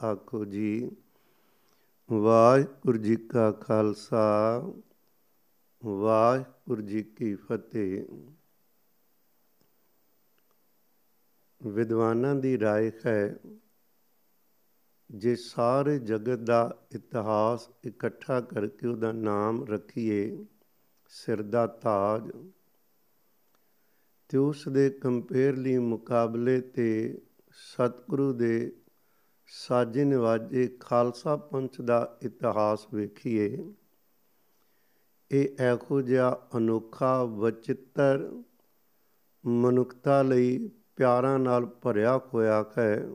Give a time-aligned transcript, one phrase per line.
[0.00, 0.91] ਆਖੋ ਜੀ
[2.09, 4.21] ਵਾਹਿਗੁਰੂ ਜੀ ਕਾ ਖਾਲਸਾ
[5.83, 8.05] ਵਾਹਿਗੁਰੂ ਜੀ ਕੀ ਫਤਿਹ
[11.61, 13.35] ਵਿਦਵਾਨਾਂ ਦੀ رائے ਹੈ
[15.09, 16.61] ਜੇ ਸਾਰੇ ਜਗਤ ਦਾ
[16.95, 20.45] ਇਤਿਹਾਸ ਇਕੱਠਾ ਕਰਕੇ ਉਹਦਾ ਨਾਮ ਰੱਖੀਏ
[21.11, 22.29] ਸਿਰ ਦਾ ਤਾਜ
[24.29, 26.87] ਤੇ ਉਸ ਦੇ ਕੰਪੇਅਰਲੀ ਮੁਕਾਬਲੇ ਤੇ
[27.51, 28.53] ਸਤਿਗੁਰੂ ਦੇ
[29.53, 33.73] ਸਾਜੇ ਨਿਵਾਜੇ ਖਾਲਸਾ ਪੰਥ ਦਾ ਇਤਿਹਾਸ ਵੇਖੀਏ।
[35.31, 38.31] ਇਹ ਇਹੋ ਜਿਹਾ ਅਨੋਖਾ, ਵਚਿੱਤਰ
[39.45, 43.07] ਮਨੁੱਖਤਾ ਲਈ ਪਿਆਰਾਂ ਨਾਲ ਭਰਿਆ ਹੋਇਆ ਹੈ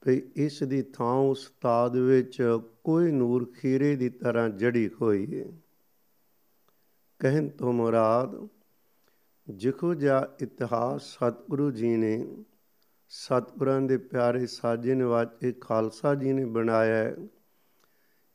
[0.00, 5.46] ਤੇ ਇਸ ਦੀ ਥਾਂ ਉਸਤਾਦ ਵਿੱਚ ਕੋਈ ਨੂਰ ਖੀਰੇ ਦੀ ਤਰ੍ਹਾਂ ਜੜੀ ਹੋਈ ਹੈ।
[7.18, 8.48] ਕਹਿਣ ਤੋਂ ਮੁਰਾਦ
[9.50, 12.44] ਜਿਖੋ ਜਿਹਾ ਇਤਿਹਾਸ ਸਤਿਗੁਰੂ ਜੀ ਨੇ
[13.08, 17.16] ਸਤਿਗੁਰਾਂ ਦੇ ਪਿਆਰੇ ਸਾਜੇ ਨਿਵਾਜੇ ਖਾਲਸਾ ਜੀ ਨੇ ਬਣਾਇਆ ਹੈ।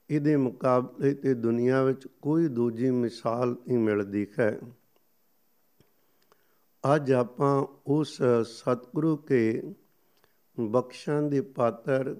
[0.09, 4.59] ਇਹਦੇ ਮੁਕਾਬਲੇ ਤੇ ਦੁਨੀਆ ਵਿੱਚ ਕੋਈ ਦੂਜੀ ਮਿਸਾਲ ਨਹੀਂ ਮਿਲਦੀ ਹੈ
[6.95, 9.63] ਅੱਜ ਆਪਾਂ ਉਸ ਸਤਿਗੁਰੂ ਕੇ
[10.59, 12.15] ਬਖਸ਼ਾਂ ਦੇ ਪਾਤਰ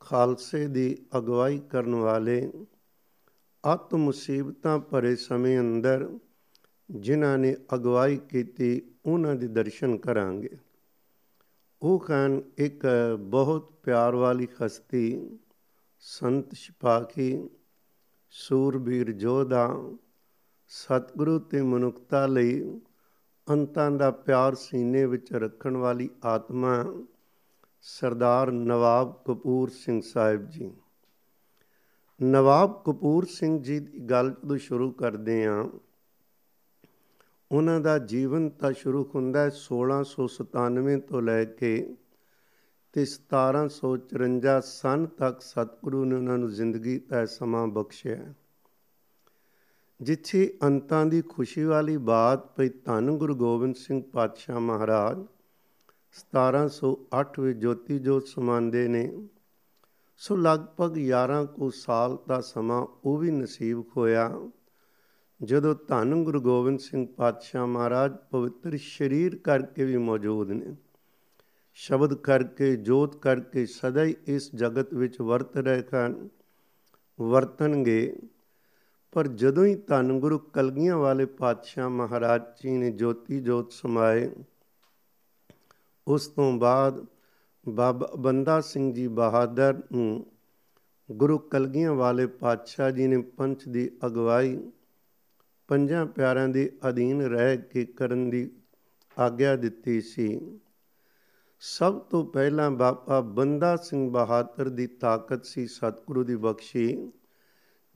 [0.00, 2.52] ਖਾਲਸੇ ਦੀ ਅਗਵਾਈ ਕਰਨ ਵਾਲੇ
[3.74, 6.18] ਅਤ ਮੁਸੀਬਤਾਂ ਭਰੇ ਸਮੇਂ ਅੰਦਰ
[6.90, 10.50] ਜਿਨ੍ਹਾਂ ਨੇ ਅਗਵਾਈ ਕੀਤੀ, ਉਹਨਾਂ ਦੇ ਦਰਸ਼ਨ ਕਰਾਂਗੇ।
[11.82, 12.86] ਉਹ ਖਾਨ ਇੱਕ
[13.20, 15.38] ਬਹੁਤ ਪਿਆਰ ਵਾਲੀ ਹਸਤੀ
[16.00, 17.48] ਸੰਤ ਸਿਪਾਹੀ
[18.30, 19.90] ਸੂਰਬੀਰ ਜੋਧਾ
[20.68, 22.80] ਸਤਿਗੁਰੂ ਤੇ ਮਨੁੱਖਤਾ ਲਈ
[23.50, 26.84] ਅੰਤਾਂ ਦਾ ਪਿਆਰ ਸੀਨੇ ਵਿੱਚ ਰੱਖਣ ਵਾਲੀ ਆਤਮਾ
[27.82, 30.70] ਸਰਦਾਰ ਨਵਾਬ ਕਪੂਰ ਸਿੰਘ ਸਾਹਿਬ ਜੀ।
[32.22, 35.64] ਨਵਾਬ ਕਪੂਰ ਸਿੰਘ ਜੀ ਦੀ ਗੱਲ ਜਦੋਂ ਸ਼ੁਰੂ ਕਰਦੇ ਆਂ
[37.52, 41.96] ਉਹਨਾਂ ਦਾ ਜੀਵਨ ਤਾਂ ਸ਼ੁਰੂ ਹੁੰਦਾ ਹੈ 1697 ਤੋਂ ਲੈ ਕੇ
[42.92, 48.34] ਤੇ 1754 ਸਨ ਤੱਕ ਸਤਿਗੁਰੂ ਨੇ ਉਹਨਾਂ ਨੂੰ ਜ਼ਿੰਦਗੀ ਦਾ ਸਮਾਂ ਬਖਸ਼ਿਆ
[50.02, 55.24] ਜਿੱਥੇ ਅੰਤਾਂ ਦੀ ਖੁਸ਼ੀ ਵਾਲੀ ਬਾਤ ਪਈ ਧੰਨ ਗੁਰੂ ਗੋਬਿੰਦ ਸਿੰਘ ਪਾਤਸ਼ਾਹ ਮਹਾਰਾਜ
[56.20, 59.28] 1708 ਵਿੱਚ ਜੋਤੀ ਜੋਤ ਸਮਾਉਂਦੇ ਨੇ,
[60.16, 64.40] ਸੋ ਲਗਭਗ 11 ਕੁ ਸਾਲ ਦਾ ਸਮਾਂ ਉਹ ਵੀ ਨਸੀਬ ਹੋਇਆ
[65.42, 70.76] ਜਦੋਂ ਧੰਨ ਗੁਰੂ ਗੋਬਿੰਦ ਸਿੰਘ ਪਾਤਸ਼ਾਹ ਮਹਾਰਾਜ ਪਵਿੱਤਰ ਸ਼ਰੀਰ ਕਰਕੇ ਵੀ ਮੌਜੂਦ ਨੇ,
[71.74, 76.28] ਸ਼ਬਦ ਕਰਕੇ, ਜੋਤ ਕਰਕੇ ਸਦਾ ਹੀ ਇਸ ਜਗਤ ਵਿੱਚ ਵਰਤ ਰਹੇ ਹਨ
[77.20, 78.16] ਵਰਤਣਗੇ।
[79.12, 84.30] ਪਰ ਜਦੋਂ ਹੀ ਧੰਨ ਗੁਰੂ ਕਲਗੀਆਂ ਵਾਲੇ ਪਾਤਸ਼ਾਹ ਮਹਾਰਾਜ ਜੀ ਨੇ ਜੋਤੀ ਜੋਤ ਸਮਾਏ,
[86.06, 87.06] ਉਸ ਤੋਂ ਬਾਅਦ
[87.68, 90.26] ਬਾਬਾ ਬੰਦਾ ਸਿੰਘ ਜੀ ਬਹਾਦਰ ਨੂੰ
[91.12, 94.70] ਗੁਰੂ ਕਲਗੀਆਂ ਵਾਲੇ ਪਾਤਸ਼ਾਹ ਜੀ ਨੇ ਪੰਥ ਦੀ ਅਗਵਾਈ
[95.68, 98.50] ਪੰਜਾਂ ਪਿਆਰਿਆਂ ਦੇ ਅਧੀਨ ਰਹਿ ਕੇ ਕਰਨ ਦੀ
[99.18, 100.58] ਆਗਿਆ ਦਿੱਤੀ ਸੀ।
[101.60, 107.12] ਸਭ ਤੋਂ ਪਹਿਲਾਂ ਬਾਬਾ ਬੰਦਾ ਸਿੰਘ ਬਹਾਦਰ ਦੀ ਤਾਕਤ ਸੀ ਸਤਿਗੁਰੂ ਦੀ ਬਖਸ਼ੀ,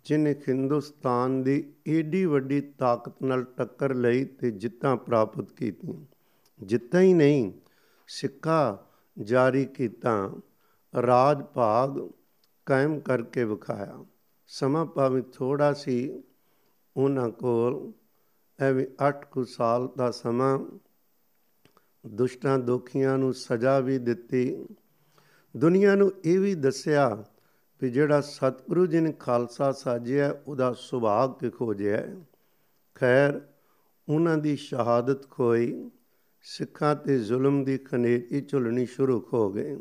[0.05, 6.05] ਜਿਨੇ ਹਿੰਦੁਸਤਾਨ ਦੀ ਏਡੀ ਵੱਡੀ ਤਾਕਤ ਨਾਲ ਟੱਕਰ ਲਈ ਤੇ ਜਿੱਤਾਂ ਪ੍ਰਾਪਤ ਕੀਤੀਆਂ।
[6.63, 7.53] ਜਿੱਤਾਂ ਹੀ ਨਹੀਂ
[8.07, 8.87] ਸਿੱਕਾ
[9.19, 10.33] ਜਾਰੀ ਕੀਤਾ,
[11.03, 12.11] ਰਾਜ ਭਾਗ
[12.67, 14.05] ਕਾਇਮ ਕਰਕੇ ਵਿਖਾਇਆ।
[14.47, 16.23] ਸਮਾਂ ਭਾਵੇਂ ਥੋੜਾ ਸੀ
[16.97, 17.93] ਉਹਨਾਂ ਕੋਲ
[18.61, 20.59] ਐਵੇਂ 8 ਕੁ ਸਾਲ ਦਾ ਸਮਾਂ
[22.07, 24.67] ਦੁਸ਼ਟਾਂ ਦੋਖੀਆਂ ਨੂੰ ਸਜ਼ਾ ਵੀ ਦਿੱਤੀ।
[25.57, 27.25] ਦੁਨੀਆ ਨੂੰ ਇਹ ਵੀ ਦੱਸਿਆ
[27.81, 32.03] ਕਿ ਜਿਹੜਾ ਸਤਿਗੁਰੂ ਜੀ ਨੇ ਖਾਲਸਾ ਸਾਜਿਆ, ਉਹਦਾ ਸੁਭਾਅ ਕਿਹੋ ਜਿਹਾ
[32.95, 33.41] ਖੈਰ,
[34.09, 35.91] ਉਹਨਾਂ ਦੀ ਸ਼ਹਾਦਤ ਖੋਈ,
[36.41, 39.77] ਸਿੱਖਾਂ ਤੇ ਜ਼ੁਲਮ ਦੀ ਖਨੇਰੀ ਝੁਲਣੀ ਸ਼ੁਰੂ ਹੋ ਗਈ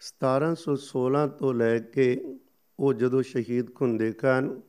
[0.00, 2.38] 1716 ਤੋਂ ਲੈ ਕੇ
[2.80, 4.60] ਉਹ ਜਦੋਂ ਸ਼ਹੀਦ ਹੁੰਦੇ ਕਨ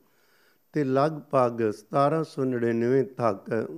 [0.72, 3.68] ਤੇ ਲਗਭਗ 1799 ਤੱਕ,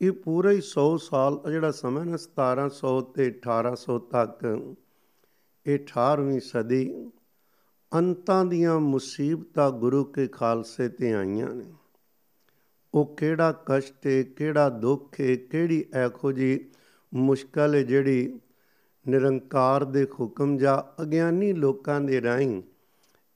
[0.00, 4.58] ਇਹ ਪੂਰਾ ਹੀ 100 ਸਾਲ ਜਿਹੜਾ ਸਮਾਂ ਨਾ 1700 ਤੇ 1800 ਤੱਕ,
[5.66, 7.10] ਇਹ 18ਵੀਂ ਸਦੀ
[7.94, 11.64] ਅੰਤਾਂ ਦੀਆਂ ਮੁਸੀਬਤਾਂ ਗੁਰੂ ਕੇ ਖਾਲਸੇ ਤੇ ਆਈਆਂ ਨੇ।
[12.94, 16.70] ਉਹ ਕਿਹੜਾ ਕਸ਼ਟ ਹੈ ਕਿਹੜਾ ਦੁੱਖ ਹੈ ਕਿਹੜੀ ਐਖੋ ਜੀ
[17.14, 18.40] ਮੁਸ਼ਕਲ ਹੈ ਜਿਹੜੀ
[19.08, 22.62] ਨਿਰੰਕਾਰ ਦੇ ਹੁਕਮ ਜਾਂ ਅਗਿਆਨੀ ਲੋਕਾਂ ਦੇ ਰਾਹੀਂ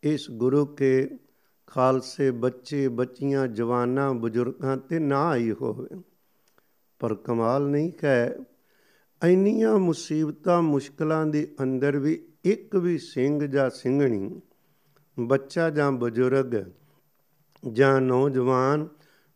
[0.03, 1.19] ਇਸ ਗੁਰੂ ਕੇ
[1.67, 6.01] ਖਾਲਸੇ ਬੱਚੇ, ਬੱਚੀਆਂ, ਜਵਾਨਾਂ, ਬਜ਼ੁਰਗਾਂ ਤੇ ਨਾ ਆਈ ਹੋਵੇ।
[6.99, 8.37] ਪਰ ਕਮਾਲ ਨਹੀਂ ਹੈ
[9.25, 14.41] ਇੰਨੀਆਂ ਮੁਸੀਬਤਾਂ ਮੁਸ਼ਕਲਾਂ ਦੇ ਅੰਦਰ ਵੀ ਇੱਕ ਵੀ ਸਿੰਘ ਜਾਂ ਸਿੰਘਣੀ,
[15.21, 16.65] ਬੱਚਾ ਜਾਂ ਬਜ਼ੁਰਗ,
[17.73, 18.89] ਜਾਂ ਨੌਜਵਾਨ,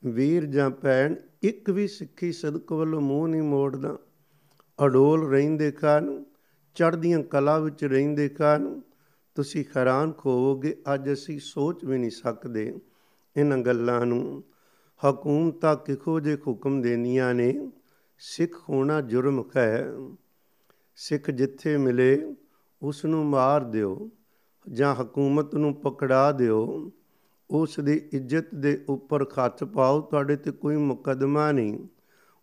[0.05, 3.99] ਵੀਰ ਜਾਂ ਭੈਣ, ਇੱਕ ਵੀ ਸਿੱਖੀ ਸਦਕ ਵੱਲੋਂ ਮੂੰਹ ਨਹੀਂ ਮੋੜਦਾ।
[4.85, 6.25] ਅਡੋਲ ਰਹਿੰਦੇ ਕਾਨ
[6.75, 8.81] ਚੜ੍ਹਦੀਆਂ ਕਲਾ ਵਿੱਚ ਰਹਿੰਦੇ ਕਾਨ
[9.35, 12.79] ਤੁਸੀਂ ਹੈਰਾਨ ਹੋਵੋਗੇ ਅੱਜ ਅਸੀਂ ਸੋਚ ਵੀ ਨਹੀਂ ਸਕਦੇ
[13.37, 14.45] ਇਹਨਾਂ ਗੱਲਾਂ ਨੂੰ।
[15.11, 17.71] ਹਕੂਮਤਾਂ ਕਿਹੋ ਜੇ ਹੁਕਮ ਦੇਨੀਆਂ ਨੇ,
[18.19, 19.93] ਸਿੱਖ ਹੋਣਾ ਜੁਰਮ ਹੈ।
[20.97, 22.35] ਸਿੱਖ ਜਿੱਥੇ ਮਿਲੇ
[22.83, 24.11] ਉਸ ਨੂੰ ਮਾਰ ਦਿਓ
[24.69, 26.93] ਜਾਂ ਹਕੂਮਤ ਨੂੰ ਪਕੜਾ ਦਿਓ।
[27.51, 31.79] ਉਸ ਦੀ ਇੱਜ਼ਤ ਦੇ ਉੱਪਰ ਖੱਤ ਪਾਓ, ਤੁਹਾਡੇ ਤੇ ਕੋਈ ਮੁਕਦਮਾ ਨਹੀਂ।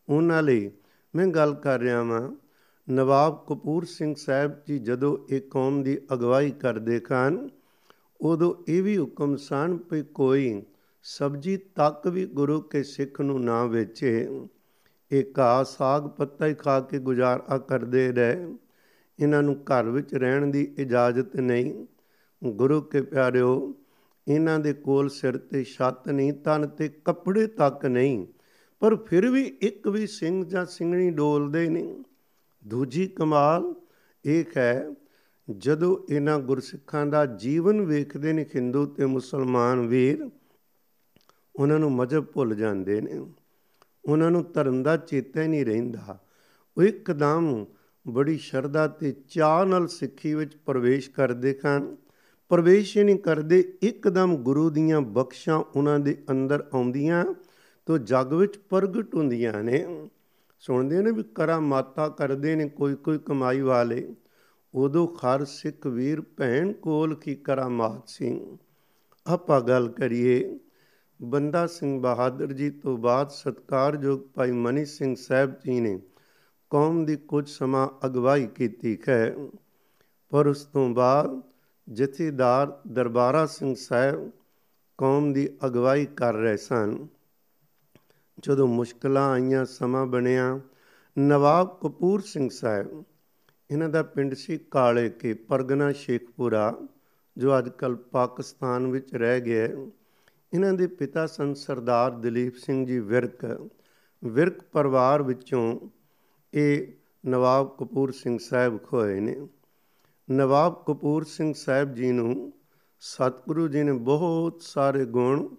[0.09, 0.71] ਉਹਨਾਂ ਲਈ
[1.15, 2.46] ਮੈਂ ਗੱਲ ਕਰ ਰਿਹਾ ਹਾਂ
[2.87, 7.49] ਨਵਾਬ ਕਪੂਰ ਸਿੰਘ ਸਾਹਿਬ ਜੀ ਜਦੋਂ ਇਹ ਕੌਮ ਦੀ ਅਗਵਾਈ ਕਰਦੇ ਕਨ
[8.21, 10.61] ਉਦੋਂ ਇਹ ਵੀ ਹੁਕਮ ਸਨ ਕਿ ਕੋਈ
[11.05, 14.27] ਸਬਜੀ ਤੱਕ ਵੀ ਗੁਰੂ ਕੇ ਸਿੱਖ ਨੂੰ ਨਾ ਵੇਚੇ।
[15.11, 18.47] ਇਹ ਘਾਹ ਸਾਗ ਪੱਤਾ ਹੀ ਖਾ ਕੇ ਗੁਜ਼ਾਰਾ ਕਰਦੇ ਰਹੇ।
[19.19, 21.85] ਇਹਨਾਂ ਨੂੰ ਘਰ ਵਿੱਚ ਰਹਿਣ ਦੀ ਇਜਾਜ਼ਤ ਨਹੀਂ।
[22.41, 23.73] ਗੁਰੂ ਕੇ ਪਿਆਰਿਓ,
[24.27, 28.25] ਇਹਨਾਂ ਦੇ ਕੋਲ ਸਿਰ ਤੇ ਛੱਤ ਨਹੀਂ ਤਨ ਤੇ ਕੱਪੜੇ ਤੱਕ ਨਹੀਂ,
[28.81, 32.03] ਪਰ ਫਿਰ ਵੀ ਇੱਕ ਵੀ ਸਿੰਘ ਜਾਂ ਸਿੰਘਣੀ ਡੋਲਦੇ ਨਹੀਂ।
[32.67, 33.75] ਦੂਜੀ ਕਮਾਲ
[34.25, 34.93] ਇੱਕ ਹੈ,
[35.49, 40.29] ਜਦੋਂ ਇਹਨਾਂ ਗੁਰਸਿੱਖਾਂ ਦਾ ਜੀਵਨ ਵੇਖਦੇ ਨੇ ਹਿੰਦੂ ਤੇ ਮੁਸਲਮਾਨ ਵੀਰ,
[41.55, 43.19] ਉਹਨਾਂ ਨੂੰ ਮਜਬ ਭੁੱਲ ਜਾਂਦੇ ਨੇ।
[44.05, 46.19] ਉਹਨਾਂ ਨੂੰ ਧਰਮ ਦਾ ਚੇਤਾ ਹੀ ਨਹੀਂ ਰਹਿੰਦਾ।
[46.77, 47.65] ਉਹ ਇੱਕਦਮ
[48.07, 51.95] ਬੜੀ ਸ਼ਰਧਾ ਤੇ ਚਾਹ ਨਾਲ ਸਿੱਖੀ ਵਿੱਚ ਪ੍ਰਵੇਸ਼ ਕਰਦੇ ਹਨ
[52.49, 57.25] ਪ੍ਰਵੇਸ਼ ਹੀ ਨਹੀਂ ਕਰਦੇ, ਇੱਕਦਮ ਗੁਰੂ ਦੀਆਂ ਬਖਸ਼ਾਂ ਉਹਨਾਂ ਦੇ ਅੰਦਰ ਆਉਂਦੀਆਂ,
[57.85, 60.09] ਤੋਂ ਜਗ ਵਿੱਚ ਪ੍ਰਗਟ ਹੁੰਦੀਆਂ ਨੇ।
[60.59, 64.15] ਸੁਣਦੇ ਨੇ ਵੀ ਕਰਾ ਮਾਤਾ ਕਰਦੇ ਨੇ ਕੋਈ ਕੋਈ ਕਮਾਈ ਵਾਲੇ।
[64.73, 68.57] ਉਦੋਂ ਖਰ ਸਿੱਖ ਵੀਰ ਭੈਣ ਕੋਲ ਕੀ ਕਰਾਮਾਤ ਸਿੰਘ।
[69.27, 70.59] ਆਪਾਂ ਗੱਲ ਕਰੀਏ,
[71.21, 75.99] ਬੰਦਾ ਸਿੰਘ ਬਹਾਦਰ ਜੀ ਤੋਂ ਬਾਅਦ ਸਤਕਾਰਯੋਗ ਭਾਈ ਮਨੀ ਸਿੰਘ ਸਾਹਿਬ ਜੀ ਨੇ
[76.69, 79.35] ਕੌਮ ਦੀ ਕੁਝ ਸਮਾਂ ਅਗਵਾਈ ਕੀਤੀ ਹੈ।
[80.29, 81.41] ਪਰ ਉਸ ਤੋਂ ਬਾਅਦ
[81.89, 84.31] ਜਥੇਦਾਰ ਦਰਬਾਰਾ ਸਿੰਘ ਸਾਹਿਬ
[84.97, 87.07] ਕੌਮ ਦੀ ਅਗਵਾਈ ਕਰ ਰਹੇ ਸਨ।
[88.39, 90.59] ਜਦੋਂ ਮੁਸ਼ਕਲਾਂ ਆਈਆਂ, ਸਮਾਂ ਬਣਿਆ,
[91.17, 93.03] ਨਵਾਬ ਕਪੂਰ ਸਿੰਘ ਸਾਹਿਬ,
[93.71, 96.87] ਇਹਨਾਂ ਦਾ ਪਿੰਡ ਸੀ ਕਾਲੇ ਕੇ, ਪਰਗਨਾ ਸ਼ੇਖਪੁਰਾ,
[97.37, 99.67] ਜੋ ਅੱਜ ਕੱਲ ਪਾਕਿਸਤਾਨ ਵਿੱਚ ਰਹਿ ਗਿਆ
[100.53, 103.69] ਇਹਨਾਂ ਦੇ ਪਿਤਾ ਸਨ ਸਰਦਾਰ ਦਲੀਪ ਸਿੰਘ ਜੀ ਵਿਰਕ
[104.23, 105.79] ਵਿਰਕ ਪਰਿਵਾਰ ਵਿੱਚੋਂ
[106.53, 106.87] ਇਹ
[107.25, 109.47] ਨਵਾਬ ਕਪੂਰ ਸਿੰਘ ਸਾਹਿਬ ਖੋਏ ਨੇ।
[110.31, 112.53] ਨਵਾਬ ਕਪੂਰ ਸਿੰਘ ਸਾਹਿਬ ਜੀ ਨੂੰ
[112.99, 115.55] ਸਤਿਗੁਰੂ ਜੀ ਨੇ ਬਹੁਤ ਸਾਰੇ ਗੁਣ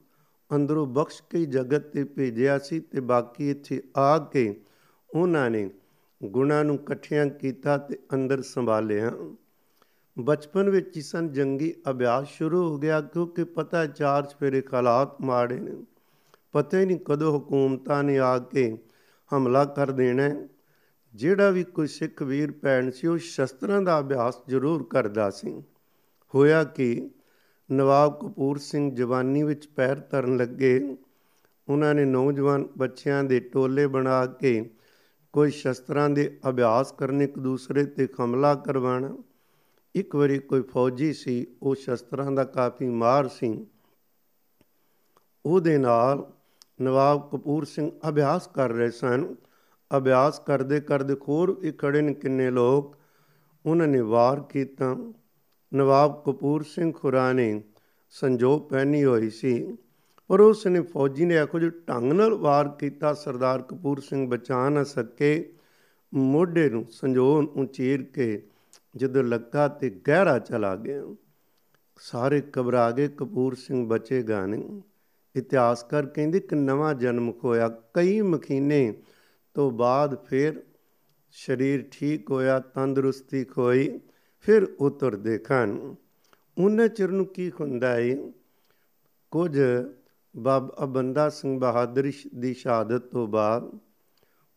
[0.55, 4.61] ਅੰਦਰੋਂ ਬਖਸ਼ ਕੇ ਜਗਤ ਤੇ ਭੇਜਿਆ ਸੀ ਤੇ ਬਾਕੀ ਇੱਥੇ ਆ ਕੇ
[5.15, 5.71] ਉਹਨਾਂ ਨੇ
[6.25, 9.13] ਗੁਣਾਂ ਨੂੰ ਇਕੱਠਿਆਂ ਕੀਤਾ ਤੇ ਅੰਦਰ ਸੰਭਾਲਿਆ।
[10.19, 15.61] ਬਚਪਨ ਵਿੱਚ ਹੀ ਸਨ, ਜੰਗੀ ਅਭਿਆਸ ਸ਼ੁਰੂ ਹੋ ਗਿਆ ਕਿਉਂਕਿ ਪਤਾ ਚਾਰ ਚਫੇਰੇ ਹਾਲਾਤ ਮਾੜੇ
[15.61, 15.73] ਨੇ।
[16.53, 18.79] ਪਤਾ ਹੀ ਨਹੀਂ ਕਦੋਂ ਹਕੂਮਤਾਂ ਨੇ ਆ ਕੇ
[19.37, 20.49] ਹਮਲਾ ਕਰ ਦੇਣਾ
[21.15, 25.63] ਜਿਹੜਾ ਵੀ ਕੋਈ ਸਿੱਖ ਵੀਰ ਭੈਣ ਸੀ, ਉਹ ਸ਼ਸਤਰਾਂ ਦਾ ਅਭਿਆਸ ਜ਼ਰੂਰ ਕਰਦਾ ਸੀ।
[26.35, 27.11] ਹੋਇਆ ਕਿ
[27.73, 30.97] ਨਵਾਬ ਕਪੂਰ ਸਿੰਘ ਜਵਾਨੀ ਵਿੱਚ ਪੈਰ ਧਰਨ ਲੱਗੇ।
[31.69, 34.71] ਉਹਨਾਂ ਨੇ ਨੌਜਵਾਨ ਬੱਚਿਆਂ ਦੇ ਟੋਲੇ ਬਣਾ ਕੇ
[35.33, 39.19] ਕੋਈ ਸ਼ਸਤਰਾਂ ਦੇ ਅਭਿਆਸ ਕਰਨ, ਇੱਕ ਦੂਸਰੇ ਤੇ ਹਮਲਾ ਕਰਵਾਣਾ
[39.95, 43.67] ਇੱਕ ਵਾਰੀ ਕੋਈ ਫੌਜੀ ਸੀ, ਉਹ ਸ਼ਸਤਰਾਂ ਦਾ ਕਾਫੀ ਮਾਰ ਸੀ।
[45.47, 46.33] ਉਹਦੇ ਨਾਲ
[46.83, 49.35] ਨਵਾਬ ਕਪੂਰ ਸਿੰਘ ਅਭਿਆਸ ਕਰ ਰਹੇ ਸਨ।
[49.97, 52.97] ਅਭਿਆਸ ਕਰਦੇ ਕਰਦੇ ਖੋਰ ਵੀ ਖੜੇ ਨੇ ਕਿੰਨੇ ਲੋਕ।
[53.67, 55.13] ਉਹਨਾਂ ਨੇ ਵਾਰ ਕੀਤਾ।
[55.75, 57.63] ਨਵਾਬ ਕਪੂਰ ਸਿੰਘ ਖੁਰਾ ਨੇ
[58.11, 59.77] ਸੰਜੋਗ ਪਹਿਨੀ ਹੋਈ ਸੀ।
[60.29, 64.69] ਪਰ ਉਸ ਨੇ ਫੌਜੀ ਨੇ ਇਹੋ ਜਿਹੇ ਢੰਗ ਨਾਲ ਵਾਰ ਕੀਤਾ, ਸਰਦਾਰ ਕਪੂਰ ਸਿੰਘ ਬਚਾ
[64.69, 65.53] ਨਾ ਸਕੇ।
[66.15, 68.47] ਮੋਢੇ ਨੂੰ ਸੰਜੋਗ ਨੂੰ ਚੀਰ ਕੇ
[68.97, 71.15] ਜਦੋਂ ਲੱਗਾ ਤੇ ਗਹਿਰਾ ਚਲਾ ਗਿਆ।
[72.01, 74.83] ਸਾਰੇ ਘਬਰਾ ਗਏ, ਕਪੂਰ ਸਿੰਘ ਬਚੇਗਾ ਨਹੀਂ।
[75.37, 79.03] ਇਤਿਹਾਸਕਾਰ ਕਹਿੰਦੇ ਕਿ ਨਵਾਂ ਜਨਮ ਖੋਇਆ। ਕਈ ਮਖੀਨੇ
[79.55, 80.63] ਤੋਂ ਬਾਅਦ ਫਿਰ
[81.31, 84.01] ਸਰੀਰ ਠੀਕ ਹੋਇਆ, ਤੰਦਰੁਸਤੀ ਖੋਈ।
[84.41, 85.95] ਫਿਰ ਉਤਰ ਦੇਖਣ
[86.59, 88.33] ਉਹਨਾਂ ਚਿਰ ਨੂੰ ਕੀ ਹੁੰਦਾ ਹੈ
[89.31, 89.61] ਕੁਝ
[90.37, 93.79] ਬਾਬਾ ਬੰਦਾ ਸਿੰਘ ਬਹਾਦਰ ਦੀ ਸ਼ਹਾਦਤ ਤੋਂ ਬਾਅਦ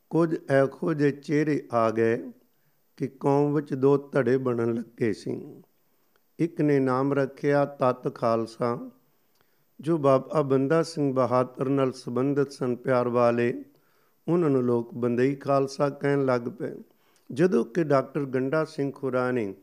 [0.10, 2.32] ਕੁਝ ਐਖੋ ਜਿਹੇ ਚਿਹਰੇ ਆ ਗਏ
[2.98, 5.63] ਕਿ ਕੌਮ ਵਿੱਚ ਦੋ ਧੜੇ ਬਣਨ ਲੱਗੇ ਸੀ।
[6.39, 8.89] ਇੱਕ ਨੇ ਨਾਮ ਰੱਖਿਆ ਤਤ ਖਾਲਸਾ,
[9.82, 13.63] ਜੋ ਬਾਬਾ ਬੰਦਾ ਸਿੰਘ ਬਹਾਦਰ ਨਾਲ ਸੰਬੰਧਿਤ ਸਨ ਪਿਆਰ ਵਾਲੇ।
[14.27, 16.72] ਉਹਨਾਂ ਨੂੰ ਲੋਕ ਬੰਦਈ ਖਾਲਸਾ ਕਹਿਣ ਲੱਗ ਪਏ।
[17.32, 19.53] ਜਦੋਂ ਕਿ ਡਾਕਟਰ ਗੰਡਾ ਸਿੰਘ ਖੁਰਾ ਨੇ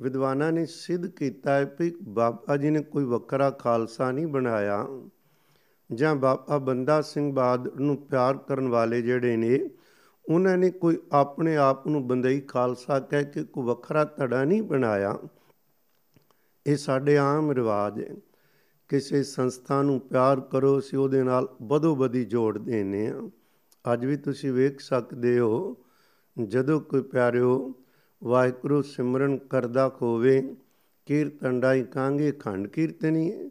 [0.00, 4.86] ਵਿਦਵਾਨਾਂ ਨੇ ਸਿੱਧ ਕੀਤਾ ਹੈ ਕਿ ਬਾਬਾ ਜੀ ਨੇ ਕੋਈ ਵੱਖਰਾ ਖਾਲਸਾ ਨਹੀਂ ਬਣਾਇਆ
[5.92, 9.70] ਜਾਂ ਬਾਬਾ ਬੰਦਾ ਸਿੰਘ ਬਹਾਦਰ ਨੂੰ ਪਿਆਰ ਕਰਨ ਵਾਲੇ ਜਿਹੜੇ ਨੇ,
[10.30, 15.18] ਉਹਨਾਂ ਨੇ ਕੋਈ ਆਪਣੇ ਆਪ ਨੂੰ ਬੰਦਈ ਖਾਲਸਾ ਕਹਿ ਕੇ ਕੋਈ ਵੱਖਰਾ ਧੜਾ ਨਹੀਂ ਬਣਾਇਆ।
[16.66, 18.16] ਇਹ ਸਾਡੇ ਆਮ ਰਿਵਾਜ ਹੈ।
[18.88, 23.30] ਕਿਸੇ ਸੰਸਥਾ ਨੂੰ ਪਿਆਰ ਕਰੋ ਸੀ ਉਹਦੇ ਨਾਲ ਬਦੋ ਬਦੀ ਜੋੜ ਦੇਨੇ ਆ
[23.92, 25.76] ਅੱਜ ਵੀ ਤੁਸੀਂ ਵੇਖ ਸਕਦੇ ਹੋ,
[26.44, 27.74] ਜਦੋਂ ਕੋਈ ਪਿਆਰਿਓ
[28.24, 30.56] ਵਾਹਿਗੁਰੂ ਸਿਮਰਨ ਕਰਦਾ ਹੋਵੇ,
[31.06, 33.50] ਕੀਰਤਨ ਡਾਈ ਕਾਂਗੇ ਖੰਡ ਕੀਰਤਨੀ।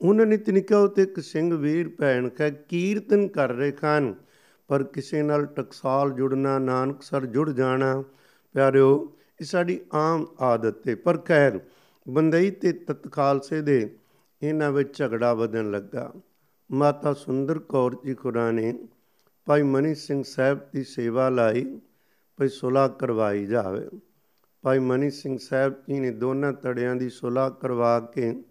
[0.00, 4.14] ਉਹਨਾਂ ਨੇ ਤਿਨਕਿਆ ਤੇ ਇੱਕ ਸਿੰਘ ਵੀਰ ਭੈਣ ਕਹ ਕੀਰਤਨ ਕਰ ਰਹੇ ਖਾਨ
[4.68, 8.04] ਪਰ ਕਿਸੇ ਨਾਲ ਟਕਸਾਲ ਜੁੜਨਾ, ਨਾਨਕ ਸਰ ਜੁੜ ਜਾਣਾ।
[8.54, 11.60] ਪਿਆਰਿਓ, ਇਹ ਸਾਡੀ ਆਮ ਆਦਤ ਹੈ ਪਰ ਖੈਰ,
[12.08, 13.96] ਬੰਦਈ ਤੇ ਤਤਕਾਲਸੇ ਦੇ
[14.42, 16.12] ਇਹਨਾਂ ਵਿੱਚ ਝਗੜਾ ਵਧਣ ਲੱਗਾ।
[16.72, 18.78] ਮਾਤਾ ਸੁੰਦਰ ਕੌਰ ਜੀ ਖੁਰਾ ਨੇ
[19.44, 21.80] ਭਾਈ ਮਨੀ ਸਿੰਘ ਸਾਹਿਬ ਦੀ ਸੇਵਾ ਲਈ।
[22.36, 23.88] ਭਈ ਸੁਲਾ ਕਰਵਾਈ ਜਾਵੇ।
[24.62, 28.42] ਭਾਈ ਮਨੀ ਸਿੰਘ ਸਾਹਿਬ ਜੀ ਨੇ ਦੋਨਾਂ ਧੜਿਆਂ ਦੀ ਸੁਲਾਹ ਕਰਵਾ ਕੇ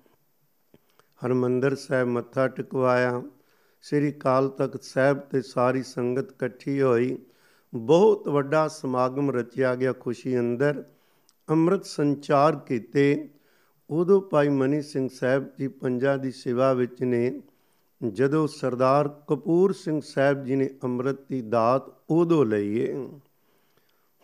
[1.25, 3.23] ਹਰਮੰਦਰ ਸਾਹਿਬ ਮੱਥਾ ਟਿਕਵਾਇਆ।
[3.81, 7.17] ਸ੍ਰੀ ਕਾਲ ਤਖਤ ਸਾਹਿਬ ਤੇ ਸਾਰੀ ਸੰਗਤ ਇਕੱਠੀ ਹੋਈ।
[7.73, 10.83] ਬਹੁਤ ਵੱਡਾ ਸਮਾਗਮ ਰਚਿਆ ਗਿਆ ਖੁਸ਼ੀ ਅੰਦਰ।
[11.50, 13.29] ਅੰਮ੍ਰਿਤ ਸੰਚਾਰ ਕੀਤੇ।
[13.89, 17.41] ਉਦੋਂ ਭਾਈ ਮਨੀ ਸਿੰਘ ਸਾਹਿਬ ਜੀ ਪੰਜਾਂ ਦੀ ਸੇਵਾ ਵਿੱਚ ਨੇ।
[18.11, 23.09] ਜਦੋਂ ਸਰਦਾਰ ਕਪੂਰ ਸਿੰਘ ਸਾਹਿਬ ਜੀ ਨੇ ਅੰਮ੍ਰਿਤ ਦੀ ਦਾਤ ਉਦੋਂ ਲਈਏ।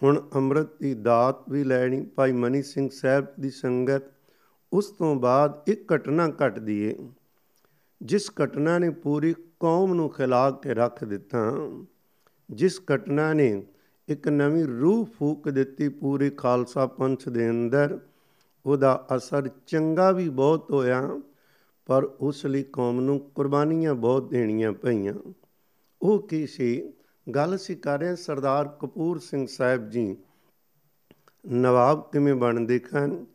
[0.03, 4.03] ਹੁਣ ਅੰਮ੍ਰਿਤ ਦੀ ਦਾਤ ਵੀ ਲੈਣੀ ਭਾਈ ਮਨੀ ਸਿੰਘ ਸਾਹਿਬ ਦੀ ਸੰਗਤ,
[4.73, 6.95] ਉਸ ਤੋਂ ਬਾਅਦ ਇੱਕ ਘਟਨਾ ਘਟਦੀ ਏ
[8.01, 11.51] ਜਿਸ ਘਟਨਾ ਨੇ ਪੂਰੀ ਕੌਮ ਨੂੰ ਖਿਲਾ ਕੇ ਰੱਖ ਦਿੱਤਾ।
[12.51, 13.63] ਜਿਸ ਘਟਨਾ ਨੇ
[14.07, 17.99] ਇੱਕ ਨਵੀਂ ਰੂਹ ਫੂਕ ਦਿੱਤੀ ਪੂਰੇ ਖਾਲਸਾ ਪੰਥ ਦੇ ਅੰਦਰ,
[18.65, 21.21] ਉਹਦਾ ਅਸਰ ਚੰਗਾ ਵੀ ਬਹੁਤ ਹੋਇਆ,
[21.85, 25.13] ਪਰ ਉਸ ਲਈ ਕੌਮ ਨੂੰ ਕੁਰਬਾਨੀਆਂ ਬਹੁਤ ਦੇਣੀਆਂ ਪਈਆਂ।
[26.01, 26.93] ਉਹ ਕੀ ਸੀ?
[27.35, 30.17] ਗੱਲ ਸੀ ਕਰ ਰਹੇ ਸਰਦਾਰ ਕਪੂਰ ਸਿੰਘ ਸਾਹਿਬ ਜੀ।
[31.47, 33.25] ਨਵਾਬ ਕਿਵੇਂ ਬਣਦੇ ਖਾਨ?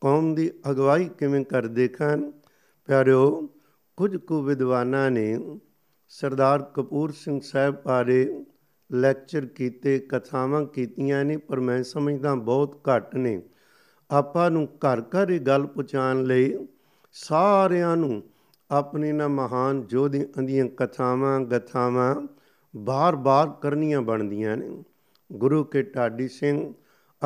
[0.00, 2.32] ਕੌਮ ਦੀ ਅਗਵਾਈ ਕਿਵੇਂ ਕਰਦੇ ਖਾਨ?
[2.86, 3.48] ਪਿਆਰਿਓ,
[3.96, 5.58] ਕੁਝ ਕੁ ਵਿਦਵਾਨਾਂ ਨੇ
[6.08, 8.44] ਸਰਦਾਰ ਕਪੂਰ ਸਿੰਘ ਸਾਹਿਬ ਬਾਰੇ
[8.92, 13.42] ਲੈਕਚਰ ਕੀਤੇ, ਕਥਾਵਾਂ ਕੀਤੀਆਂ ਨੇ, ਪਰ ਮੈਂ ਸਮਝਦਾ ਬਹੁਤ ਘੱਟ ਨੇ।
[14.10, 16.66] ਆਪਾਂ ਨੂੰ ਘਰ ਘਰ ਇਹ ਗੱਲ ਪਹੁੰਚਾਉਣ ਲਈ
[17.12, 18.22] ਸਾਰਿਆਂ ਨੂੰ
[18.70, 22.37] ਆਪਣੀ ਨਾ ਮਹਾਨ ਜੋਧਿਆਂ ਦੀਆਂ ਕਥਾਵਾਂ, ਗਥਾਵਾਂ
[22.78, 24.84] ਬਾਰ-ਬਾਰ ਕਰਨੀਆਂ ਬਣਦੀਆਂ ਨੇ।
[25.32, 26.74] ਗੁਰੂ ਕੇ ਢਾਡੀ ਸਿੰਘ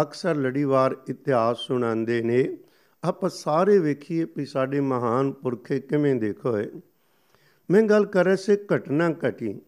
[0.02, 2.56] ਅਕਸਰ ਲੜੀਵਾਰ ਇਤਿਹਾਸ ਸੁਣਾਉਂਦੇ ਨੇ।
[3.04, 6.68] ਆਪਾਂ ਸਾਰੇ ਵੇਖੀਏ ਵੀ ਸਾਡੇ ਮਹਾਨ ਪੁਰਖੇ ਕਿਵੇਂ ਦੇਖੋਏ
[7.70, 9.60] ਮੈਂ ਗੱਲ ਕਰ ਰਿਹਾ ਸੀ ਘਟਨਾ ਘਟੀ।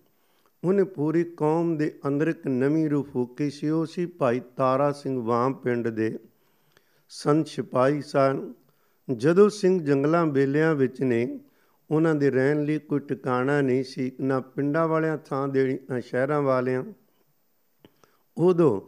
[0.64, 5.22] ਉਹਨੇ ਪੂਰੀ ਕੌਮ ਦੇ ਅੰਦਰ ਇੱਕ ਨਵੀਂ ਰੂਹ ਫੂਕੀ ਸੀ। ਉਹ ਸੀ ਭਾਈ ਤਾਰਾ ਸਿੰਘ
[5.22, 6.18] ਵਾਮ ਪਿੰਡ ਦੇ
[7.08, 8.52] ਸੰਤ ਸਿਪਾਹੀ ਸਨ।
[9.16, 11.40] ਜਦੋਂ ਸਿੰਘ ਜੰਗਲਾਂ ਬੇਲਿਆਂ ਵਿੱਚ ਨੇ
[11.90, 16.42] ਉਹਨਾਂ ਦੇ ਰਹਿਣ ਲਈ ਕੋਈ ਟਿਕਾਣਾ ਨਹੀਂ ਸੀ, ਨਾ ਪਿੰਡਾਂ ਵਾਲਿਆਂ, ਥਾਂ ਦੇਣੀ ਨਾ ਸ਼ਹਿਰਾਂ
[16.42, 16.84] ਵਾਲਿਆਂ।
[18.36, 18.80] ਉਦੋਂ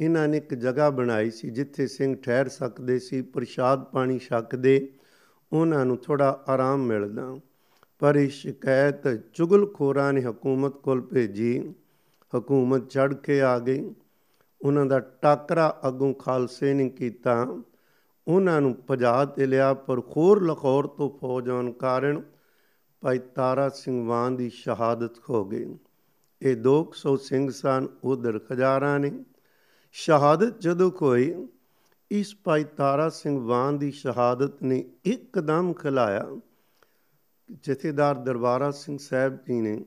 [0.00, 4.92] ਇਹਨਾਂ ਨੇ ਇੱਕ ਜਗ੍ਹਾ ਬਣਾਈ ਸੀ ਜਿੱਥੇ ਸਿੰਘ ਠਹਿਰ ਸਕਦੇ ਸੀ, ਪ੍ਰਸ਼ਾਦ ਪਾਣੀ ਛਕਦੇ,
[5.52, 7.40] ਉਹਨਾਂ ਨੂੰ ਥੋੜਾ ਆਰਾਮ ਮਿਲਦਾ।
[7.98, 11.74] ਪਰ ਇਹ ਸ਼ਿਕਾਇਤ ਚੁਗਲਖੋਰਾਂ ਨੇ ਹਕੂਮਤ ਕੋਲ ਭੇਜੀ।
[12.38, 13.94] ਹਕੂਮਤ ਚੜ ਕੇ ਆ ਗਈ।
[14.62, 17.62] ਉਹਨਾਂ ਦਾ ਟਾਕਰਾ ਅਗੋਂ ਖਾਲਸੇ ਨੇ ਕੀਤਾ।
[18.28, 22.22] ਉਹਨਾਂ ਨੂੰ ਭਜਾ ਤੇ ਲਿਆ, ਪਰ ਖੋਰ ਲਖੌਰ ਤੋਂ ਫੌਜ ਆਉਣ ਕਾਰਨ
[23.04, 25.78] ਭਾਈ ਤਾਰਾ ਸਿੰਘ ਵਾਨ ਦੀ ਸ਼ਹਾਦਤ ਹੋ ਗਈ।
[26.42, 29.24] ਇਹ 200 ਸਿੰਘ ਸਨ, ਉਧਰ ਖਜ਼ਾਰਾਂ ਨੇ।
[29.92, 31.48] ਸ਼ਹਾਦਤ ਜਦੋਂ ਕੋਈ
[32.10, 36.40] ਇਸ ਭਾਈ ਤਾਰਾ ਸਿੰਘ ਵਾਨ ਦੀ ਸ਼ਹਾਦਤ ਨੇ ਇੱਕਦਮ ਖਿਲਾਇਆ।
[37.62, 39.84] ਜਥੇਦਾਰ ਦਰਬਾਰਾ ਸਿੰਘ ਸਾਹਿਬ ਜੀ ਨੇ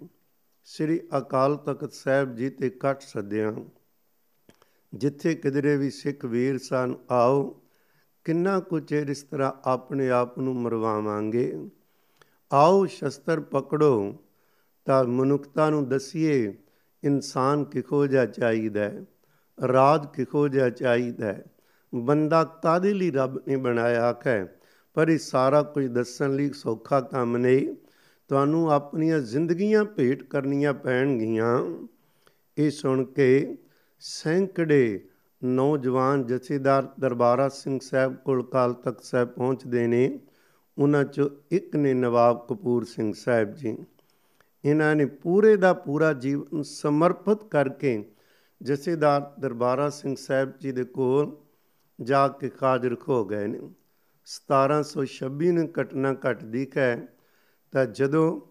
[0.65, 3.53] ਸ੍ਰੀ ਅਕਾਲ ਤਖਤ ਸਾਹਿਬ ਜੀ ਤੇ ਕੱਟ ਸੱਦਿਆ।
[4.93, 7.61] ਜਿੱਥੇ ਕਿਧਰੇ ਵੀ ਸਿੱਖ ਵੀਰ ਸਨ, ਆਓ,
[8.23, 11.69] ਕਿੰਨਾ ਕੁ ਚਿਰ ਇਸ ਤਰ੍ਹਾਂ ਆਪਣੇ ਆਪ ਨੂੰ ਮਰਵਾਵਾਂਗੇ?
[12.53, 14.15] ਆਓ ਸ਼ਸਤਰ ਪਕੜੋ
[14.85, 16.57] ਤਾਂ ਮਨੁੱਖਤਾ ਨੂੰ ਦਸੀਏ,
[17.03, 19.05] ਇਨਸਾਨ ਕਿਹੋ ਜਿਹਾ ਚਾਹੀਦਾ ਹੈ?
[19.67, 21.45] ਰਾਜ ਕਿਹੋ ਜਿਹਾ ਚਾਹੀਦਾ ਹੈ?
[21.95, 24.59] ਬੰਦਾ ਕਾਦੇ ਲਈ ਰੱਬ ਨੇ ਬਣਾਇਆ ਹੈ?
[24.93, 27.75] ਪਰ ਇਹ ਸਾਰਾ ਕੁਝ ਦੱਸਣ ਲਈ ਸੌਖਾ ਕੰਮ ਨਹੀਂ।
[28.27, 31.87] ਤੁਹਾਨੂੰ ਆਪਣੀਆਂ ਜ਼ਿੰਦਗੀਆਂ ਭੇਟ ਕਰਨੀਆਂ ਪੈਣਗੀਆਂ।
[32.57, 33.57] ਇਹ ਸੁਣ ਕੇ
[33.99, 35.07] ਸੈਂਕੜੇ
[35.43, 40.19] ਨੌਜਵਾਨ ਜਥੇਦਾਰ ਦਰਬਾਰਾ ਸਿੰਘ ਸਾਹਿਬ ਕੋਲ ਕਾਲ ਤਖਤ ਸਾਹਿਬ ਪਹੁੰਚਦੇ ਨੇ।
[40.77, 43.77] ਉਹਨਾਂ ਚੋਂ ਇੱਕ ਨੇ ਨਵਾਬ ਕਪੂਰ ਸਿੰਘ ਸਾਹਿਬ ਜੀ।
[44.65, 48.05] ਇਹਨਾਂ ਨੇ ਪੂਰੇ ਦਾ ਪੂਰਾ ਜੀਵਨ ਸਮਰਪਿਤ ਕਰਕੇ
[48.61, 51.37] ਜਥੇਦਾਰ ਦਰਬਾਰਾ ਸਿੰਘ ਸਾਹਿਬ ਜੀ ਦੇ ਕੋਲ
[52.01, 53.59] ਜਾ ਕੇ ਹਾਜ਼ਰ ਹੋ ਗਏ ਨੇ।
[54.27, 57.07] 1726 ਨੂੰ ਘਟਨਾ ਘਟਦੀ ਹੈ
[57.71, 58.41] ਤਾਂ ਜਦੋਂ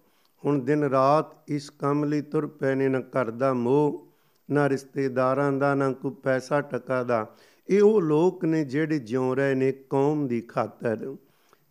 [0.45, 4.07] ਹੁਣ ਦਿਨ ਰਾਤ ਇਸ ਕੰਮ ਲਈ ਤੁਰ ਪਏ ਨੇ ਨਾ ਘਰ ਦਾ ਮੋਹ,
[4.51, 7.37] ਨਾ ਰਿਸ਼ਤੇਦਾਰਾਂ ਦਾ, ਨਾ ਕੋਈ ਪੈਸਾ ਟਕਾ ਦਾ,
[7.69, 11.17] ਇਹ ਉਹ ਲੋਕ ਨੇ ਜਿਹੜੇ ਜਿਉ ਰਹੇ ਨੇ ਕੌਮ ਦੀ ਖਾਤਰ।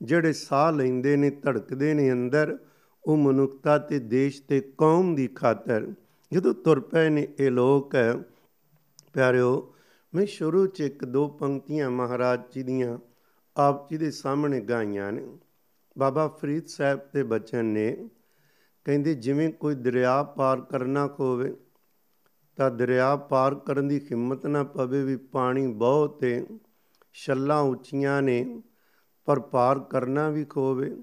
[0.01, 2.57] ਜਿਹੜੇ ਸਾਹ ਲੈਂਦੇ ਨੇ, ਧੜਕਦੇ ਨੇ ਅੰਦਰ,
[3.05, 5.93] ਉਹ ਮਨੁੱਖਤਾ ਤੇ ਦੇਸ਼ ਤੇ ਕੌਮ ਦੀ ਖਾਤਰ।
[6.33, 7.93] ਜਦੋਂ ਤੁਰ ਪਏ ਨੇ ਇਹ ਲੋਕ,
[9.13, 9.73] ਪਿਆਰਿਓ,
[10.15, 12.97] ਮੈਂ ਸ਼ੁਰੂ ਚ ਇੱਕ ਦੋ ਪੰਕਤੀਆਂ ਮਹਾਰਾਜ ਜੀ ਦੀਆਂ
[13.57, 15.37] ਆਪ ਜੀ ਦੇ ਸਾਹਮਣੇ ਗਾਈਆਂ ਨੇ।
[15.97, 18.09] ਬਾਬਾ ਫਰੀਦ ਸਾਹਿਬ ਦੇ ਬਚਨ ਨੇ,
[18.85, 21.55] ਕਹਿੰਦੇ, ਜਿਵੇਂ ਕੋਈ ਦਰਿਆ ਪਾਰ ਕਰਨਾ ਹੋਵੇ
[22.55, 26.45] ਤਾਂ ਦਰਿਆ ਪਾਰ ਕਰਨ ਦੀ ਹਿੰਮਤ ਨਾ ਪਵੇ ਵੀ ਪਾਣੀ ਬਹੁਤ ਹੈ
[27.13, 28.61] ਛੱਲਾਂ ਉੱਚੀਆਂ ਨੇ
[29.25, 30.97] ਪਰ ਪਾਰ ਕਰਨਾ ਵੀ ਖੋਵੇ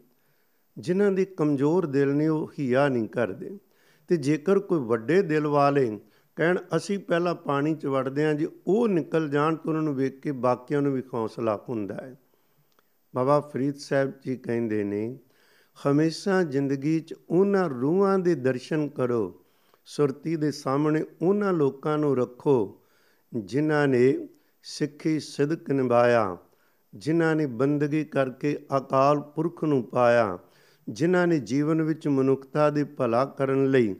[0.78, 3.58] ਜਿਨ੍ਹਾਂ ਦੇ ਕਮਜ਼ੋਰ ਦਿਲ ਨੇ ਉਹ ਹਿਆ ਨਹੀਂ ਕਰਦੇ।
[4.08, 6.00] ਤੇ ਜੇਕਰ ਕੋਈ ਵੱਡੇ ਦਿਲ ਵਾਲੇ
[6.36, 10.20] ਕਹਿਣ, ਅਸੀਂ ਪਹਿਲਾਂ ਪਾਣੀ 'ਚ ਵੜਦੇ ਆਂ ਜੀ, ਉਹ ਨਿਕਲ ਜਾਣ ਤਾਂ ਉਹਨਾਂ ਨੂੰ ਵੇਖ
[10.20, 12.20] ਕੇ ਬਾਕੀਆਂ ਨੂੰ ਵੀ ਹੌਸਲਾ ਹੁੰਦਾ ਹੈ।
[13.14, 15.18] ਬਾਬਾ ਫਰੀਦ ਸਾਹਿਬ ਜੀ ਕਹਿੰਦੇ ਨੇ,
[15.86, 19.44] ਹਮੇਸ਼ਾ ਜ਼ਿੰਦਗੀ 'ਚ ਉਹਨਾਂ ਰੂਹਾਂ ਦੇ ਦਰਸ਼ਨ ਕਰੋ,
[19.86, 22.80] ਸੁਰਤੀ ਦੇ ਸਾਹਮਣੇ ਉਹਨਾਂ ਲੋਕਾਂ ਨੂੰ ਰੱਖੋ,
[23.34, 24.28] ਜਿਨ੍ਹਾਂ ਨੇ
[24.62, 26.36] ਸਿੱਖੀ ਸਿਦਕ ਨਿਭਾਇਆ।
[26.94, 30.38] ਜਿਨ੍ਹਾਂ ਨੇ ਬੰਦਗੀ ਕਰਕੇ ਅਕਾਲ ਪੁਰਖ ਨੂੰ ਪਾਇਆ,
[30.88, 33.96] ਜਿਨ੍ਹਾਂ ਨੇ ਜੀਵਨ ਵਿੱਚ ਮਨੁੱਖਤਾ ਦੇ ਭਲਾ ਕਰਨ ਲਈ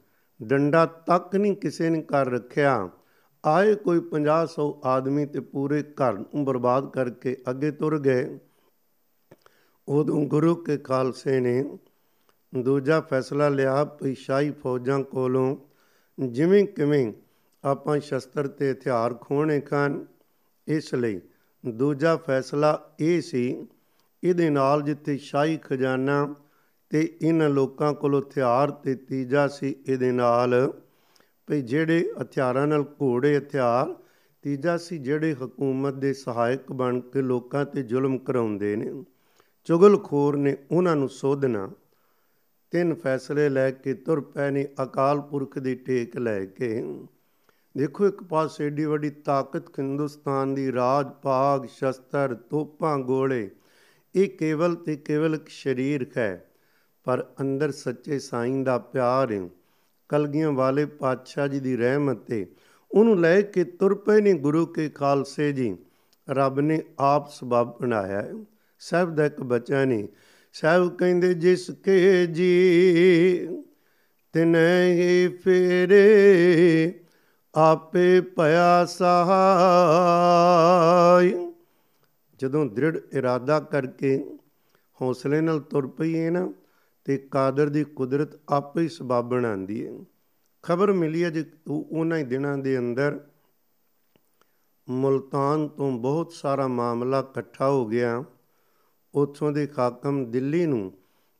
[0.42, 2.90] ਡੰਡਾ ਤੱਕ ਨਹੀਂ ਕਿਸੇ ਨੇ ਕਰ ਰੱਖਿਆ।
[3.46, 8.38] ਆਏ ਕੋਈ 50 100 ਆਦਮੀ ਤੇ ਪੂਰੇ ਘਰ ਨੂੰ ਬਰਬਾਦ ਕਰਕੇ ਅੱਗੇ ਤੁਰ ਗਏ।
[9.88, 11.78] ਉਦੋਂ ਗੁਰੂ ਕੇ ਖਾਲਸੇ ਨੇ
[12.56, 15.56] ਦੂਜਾ ਫੈਸਲਾ ਲਿਆ ਕਿ ਸ਼ਾਹੀ ਫੌਜਾਂ ਕੋਲੋਂ
[16.20, 17.12] ਜਿਵੇਂ ਕਿਵੇਂ
[17.64, 20.06] ਆਪਾਂ ਸ਼ਸਤਰ ਤੇ ਹਥਿਆਰ ਖੋਣੇ ਖਾਨ।
[20.66, 21.20] ਇਸ ਲਈ
[21.66, 23.66] ਦੂਜਾ ਫੈਸਲਾ ਇਹ ਸੀ,
[24.24, 26.34] ਇਹਦੇ ਨਾਲ ਜਿੱਥੇ ਸ਼ਾਹੀ ਖਜ਼ਾਨਾ
[26.88, 30.72] ਤੇ ਇਹਨਾਂ ਲੋਕਾਂ ਕੋਲ ਹਥਿਆਰ ਤੇ ਤੀਜਾ ਸੀ ਇਹਦੇ ਨਾਲ।
[31.46, 33.94] ਭਈ ਜਿਹੜੇ ਹਥਿਆਰਾਂ ਨਾਲ ਘੋੜੇ ਹਥਿਆਰ,
[34.42, 39.04] ਤੀਜਾ ਸੀ ਜਿਹੜੇ ਹਕੂਮਤ ਦੇ ਸਹਾਇਕ ਬਣ ਕੇ ਲੋਕਾਂ ਤੇ ਜ਼ੁਲਮ ਕਰਾਉਂਦੇ ਨੇ।
[39.64, 41.70] ਚੁਗਲਖੋਰ ਨੇ ਉਹਨਾਂ ਨੂੰ ਸੋਧਣਾ।
[42.70, 46.94] ਤਿੰਨ ਫੈਸਲੇ ਲੈ ਕੇ ਤੁਰ ਪਏ ਨੇ ਅਕਾਲ ਪੁਰਖ ਦੀ ਟੇਕ ਲੈ ਕੇ।
[47.76, 53.50] ਦੇਖੋ ਇੱਕ ਪਾਸੇ ਏਡੀ ਵੱਡੀ ਤਾਕਤ ਹਿੰਦੁਸਤਾਨ ਦੀ ਰਾਜ ਪਾਗ ਸ਼ਸਤਰ, ਤੋਪਾਂ, ਗੋਲੇ।
[54.14, 56.45] ਇਹ ਕੇਵਲ ਤੇ ਕੇਵਲ ਇੱਕ ਸਰੀਰ ਹੈ।
[57.06, 59.48] ਪਰ ਅੰਦਰ ਸੱਚੇ ਸਾਈਂ ਦਾ ਪਿਆਰ ਹੈ
[60.08, 62.46] ਕਲਗੀਆਂ ਵਾਲੇ ਪਾਤਸ਼ਾਹ ਜੀ ਦੀ ਰਹਿਮਤ ਤੇ
[62.90, 65.76] ਉਹਨੂੰ ਲੈ ਕੇ ਤੁਰ ਪਏ ਨੇ ਗੁਰੂ ਕੇ ਖਾਲਸੇ ਜੀ।
[66.30, 68.32] ਰੱਬ ਨੇ ਆਪ ਸਬਬ ਬਣਾਇਆ ਹੈ
[68.78, 70.08] ਸਭ ਦਾ ਇੱਕ ਬੱਚਾ ਨਹੀਂ
[70.52, 73.48] ਸਭ ਕਹਿੰਦੇ, ਜਿਸ ਕੇ ਜੀ
[74.32, 76.94] ਤਿਨੈ ਹੀ ਫੇਰੇ,
[77.54, 81.52] ਆਪੇ ਭਇਆ ਸਹਾਈ
[82.40, 84.24] ਜਦੋਂ ਦ੍ਰਿੜ ਇਰਾਦਾ ਕਰਕੇ
[85.02, 86.52] ਹੌਸਲੇ ਨਾਲ ਤੁਰ ਪਈਏ ਨਾ
[87.06, 89.98] ਤੇ ਕਾਦਰ ਦੀ ਕੁਦਰਤ ਆਪੇ ਹੀ ਸਬਬ ਬਣਾਉਂਦੀ ਹੈ।
[90.62, 93.20] ਖਬਰ ਮਿਲੀ ਹੈ ਜੇ ਉਹਨਾਂ ਹੀ ਦਿਨਾਂ ਦੇ ਅੰਦਰ
[94.88, 98.24] ਮੁਲਤਾਨ ਤੋਂ ਬਹੁਤ ਸਾਰਾ ਮਾਮਲਾ ਇਕੱਠਾ ਹੋ ਗਿਆ।
[99.14, 100.92] ਉੱਥੋਂ ਦੇ ਹਾਕਮ ਦਿੱਲੀ ਨੂੰ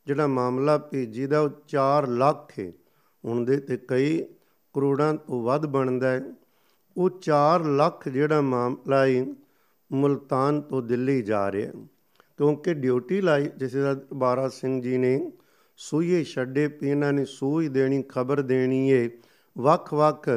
[0.07, 2.73] ਜਿਹੜਾ ਮਾਮਲਾ ਭੇਜੀ ਦਾ ਉਹ 4 ਲੱਖ ਹੈ।
[3.25, 4.25] ਹੁਣ ਦੇ ਤੇ ਕਈ
[4.73, 6.35] ਕਰੋੜਾਂ ਤੋਂ ਵੱਧ ਬਣਦਾ ਹੈ।
[6.97, 9.27] ਉਹ 4 ਲੱਖ ਜਿਹੜਾ ਮਾਮਲਾ ਹੈ,
[9.93, 11.73] ਮੁਲਤਾਨ ਤੋਂ ਦਿੱਲੀ ਜਾ ਰਿਹਾ।
[12.37, 15.33] ਕਿਉਂਕਿ ਡਿਊਟੀ ਲਾਈ ਜਿਸ ਦਾ 12 ਸਿੰਘ ਜੀ ਨੇ
[15.77, 19.11] ਸੂਈਏ ਛੱਡੇ ਪੀ ਇਹਨਾਂ ਨੇ ਸੂਈ ਦੇਣੀ, ਖਬਰ ਦੇਣੀ ਏ।
[19.59, 20.29] ਵੱਖ-ਵੱਖ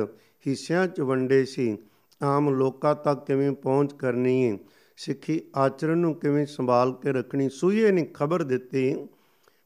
[0.48, 1.78] ਹਿੱਸਿਆਂ 'ਚ ਵੰਡੇ ਸੀ।
[2.24, 4.58] ਆਮ ਲੋਕਾਂ ਤੱਕ ਕਿਵੇਂ ਪਹੁੰਚ ਕਰਨੀ ਏ?
[4.98, 7.50] ਸਿੱਖੀ ਆਚਰਣ ਨੂੰ ਕਿਵੇਂ ਸੰਭਾਲ ਕੇ ਰੱਖਣੀ?
[7.50, 8.94] ਸੂਈਏ ਨੇ ਖਬਰ ਦਿੱਤੀ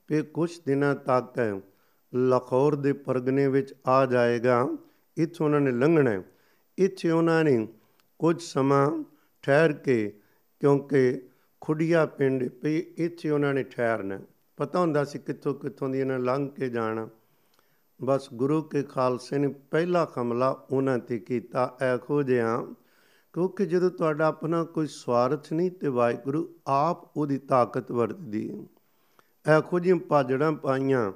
[0.07, 1.61] ਕਿ ਕੁਝ ਦਿਨਾਂ ਤੱਕ
[2.15, 4.69] ਲਾਹੌਰ ਦੇ ਪਰਗਨੇ ਵਿੱਚ ਆ ਜਾਏਗਾ।
[5.17, 6.23] ਇੱਥੋਂ ਉਹਨਾਂ ਨੇ ਲੰਘਣਾ।
[6.77, 7.67] ਇੱਥੇ ਉਹਨਾਂ ਨੇ
[8.19, 9.03] ਕੁਝ ਸਮਾਂ
[9.41, 10.13] ਠਹਿਰ ਕੇ,
[10.59, 11.21] ਕਿਉਂਕਿ
[11.61, 14.19] ਖੁੱਡੀਆ ਪਿੰਡ ਪਈ ਇੱਥੇ ਉਹਨਾਂ ਨੇ ਠਹਿਰਨਾ।
[14.57, 17.09] ਪਤਾ ਹੁੰਦਾ ਸੀ ਕਿੱਥੋਂ ਕਿੱਥੋਂ ਦੀ ਇਹਨਾਂ ਲੰਘ ਕੇ ਜਾਣਾ।
[18.03, 22.65] ਬਸ ਗੁਰੂ ਕੇ ਖਾਲਸੇ ਨੇ ਪਹਿਲਾ ਹਮਲਾ ਉਹਨਾਂ ਤੇ ਕੀਤਾ। ਐਖੋ ਜਿਹਾ,
[23.33, 28.65] ਕਿਉਂਕਿ ਜਦੋਂ ਤੁਹਾਡਾ ਆਪਣਾ ਕੋਈ ਸਵਾਰਥ ਨਹੀਂ ਤੇ ਵਾਹਿਗੁਰੂ ਆਪ ਉਹਦੀ ਤਾਕਤ ਵਰਤਦੀ ਹੈ।
[29.57, 31.11] ਐਖੋ ਜਿਹੀਆਂ ਪਾਜੜਾਂ ਪਾਈਆਂ,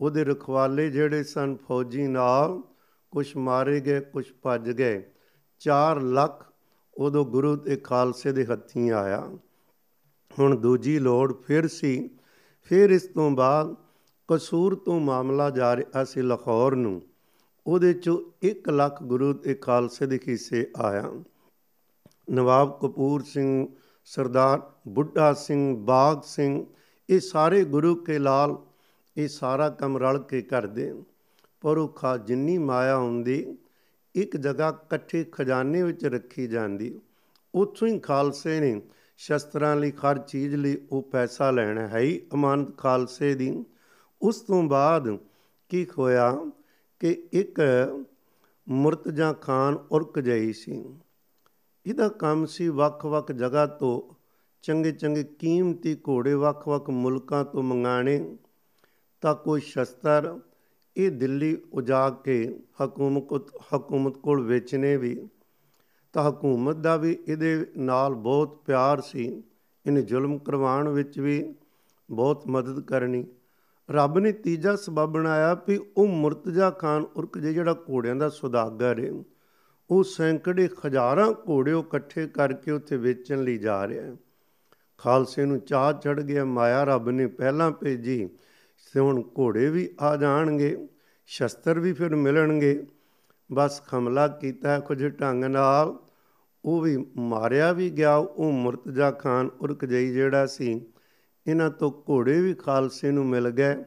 [0.00, 2.62] ਉਹਦੇ ਰਖਵਾਲੇ ਜਿਹੜੇ ਸਨ ਫੌਜੀ ਨਾਲ
[3.10, 5.02] ਕੁਝ ਮਾਰੇ ਗਏ ਕੁਝ ਭੱਜ ਗਏ।
[5.58, 6.52] 4 ਲੱਖ
[6.94, 9.38] ਉਦੋਂ ਗੁਰੂ ਤੇ ਖਾਲਸੇ ਦੇ ਹੱਥੀਂ ਆਇਆ।
[10.38, 12.10] ਹੁਣ ਦੂਜੀ ਲੋੜ ਫਿਰ ਸੀ
[12.62, 13.74] ਫਿਰ ਇਸ ਤੋਂ ਬਾਅਦ
[14.28, 17.02] ਕਸੂਰ ਤੋਂ ਮਾਮਲਾ ਜਾ ਰਿਹਾ ਸੀ ਲਾਹੌਰ ਨੂੰ।
[17.66, 21.12] ਉਹਦੇ ਚੋਂ 1 ਲੱਖ ਗੁਰੂ ਤੇ ਖਾਲਸੇ ਦੇ ਹਿੱਸੇ ਆਇਆ।
[22.30, 23.66] ਨਵਾਬ ਕਪੂਰ ਸਿੰਘ,
[24.04, 26.66] ਸਰਦਾਰ ਬੁੱਢਾ ਸਿੰਘ, ਬਾਗ ਸਿੰਘ,
[27.10, 28.56] ਇਹ ਸਾਰੇ ਗੁਰੂ ਕੇ ਲਾਲ,
[29.16, 31.02] ਇਹ ਸਾਰਾ ਕੰਮ ਰਲ ਕੇ ਕਰਦੇ।
[31.60, 33.56] ਪਰ ਉਹ ਖਾ ਜਿੰਨੀ ਮਾਇਆ ਹੁੰਦੀ,
[34.14, 37.00] ਇੱਕ ਜਗ੍ਹਾ ਇਕੱਠੇ ਖਜ਼ਾਨੇ ਵਿੱਚ ਰੱਖੀ ਜਾਂਦੀ।
[37.54, 38.82] ਉੱਥੋਂ ਹੀ ਖਾਲਸੇ ਨੇ
[39.22, 43.64] ਸ਼ਸਤਰਾਂ ਲਈ, ਹਰ ਚੀਜ਼ ਲਈ ਉਹ ਪੈਸਾ ਲੈਣਾ ਹੈ ਹੀ ਅਮਾਨਤ ਖਾਲਸੇ ਦੀ।
[44.22, 45.18] ਉਸ ਤੋਂ ਬਾਅਦ
[45.68, 46.50] ਕੀ ਹੋਇਆ
[46.98, 47.60] ਕਿ ਇੱਕ
[48.68, 50.84] ਮੁਰਤਜਾ ਖਾਨ ਉਰਕ ਜਾਈ ਸੀ।
[51.86, 54.14] ਇਹਦਾ ਕੰਮ ਸੀ ਵੱਖ-ਵੱਖ ਜਗ੍ਹਾ ਤੋਂ
[54.62, 58.36] ਚੰਗੇ ਚੰਗੇ ਕੀਮਤੀ ਘੋੜੇ ਵੱਖ-ਵੱਖ ਮੁਲਕਾਂ ਤੋਂ ਮੰਗਾਣੇ
[59.20, 60.40] ਤਾਂ ਕੋਈ ਸ਼ਸਤਰ
[60.96, 65.28] ਇਹ ਦਿੱਲੀ ਉਜਾ ਕੇ ਹਕੂਮਤ ਹਕੂਮਤ ਕੋਲ ਵੇਚਨੇ ਵੀ।
[66.12, 69.42] ਤਾਂ ਹਕੂਮਤ ਦਾ ਵੀ ਇਹਦੇ ਨਾਲ ਬਹੁਤ ਪਿਆਰ ਸੀ।
[69.86, 71.54] ਇਹਨੇ ਜ਼ੁਲਮ ਕਰਵਾਉਣ ਵਿੱਚ ਵੀ
[72.10, 73.26] ਬਹੁਤ ਮਦਦ ਕਰਨੀ।
[73.90, 79.24] ਰੱਬ ਨੇ ਤੀਜਾ ਸਬਬ ਬਣਾਇਆ ਵੀ ਉਹ ਮੁਰਤਜ਼ਾ ਖਾਨ ਉਰਕ ਜਿਹੜਾ ਘੋੜਿਆਂ ਦਾ ਸੁਦਾਗਰ ਹੈ
[79.90, 84.16] ਉਹ ਸੈਂਕੜੇ ਹਜ਼ਾਰਾਂ ਘੋੜੇ ਇਕੱਠੇ ਕਰਕੇ ਉੱਥੇ ਵੇਚਣ ਲਈ ਜਾ ਰਿਹਾ ਹੈ।
[84.98, 88.28] ਖਾਲਸੇ ਨੂੰ ਚਾਹ ਚੜ ਗਿਆ, ਮਾਇਆ ਰੱਬ ਨੇ ਪਹਿਲਾਂ ਭੇਜੀ,
[88.94, 90.88] ਤੇ ਹੁਣ ਘੋੜੇ ਵੀ ਆ ਜਾਣਗੇ,
[91.26, 92.86] ਸ਼ਸਤਰ ਵੀ ਫਿਰ ਮਿਲਣਗੇ।
[93.52, 95.98] ਬਸ ਹਮਲਾ ਕੀਤਾ ਕੁਝ ਢੰਗ ਨਾਲ।
[96.64, 100.86] ਉਹ ਵੀ ਮਾਰਿਆ ਵੀ ਗਿਆ, ਉਹ ਮੁਰਤਜ਼ਾ ਖਾਨ ਉਰਕਜਈ ਜਿਹੜਾ ਸੀ,
[101.46, 103.84] ਇਹਨਾਂ ਤੋਂ ਘੋੜੇ ਵੀ ਖਾਲਸੇ ਨੂੰ ਮਿਲ ਗਏ।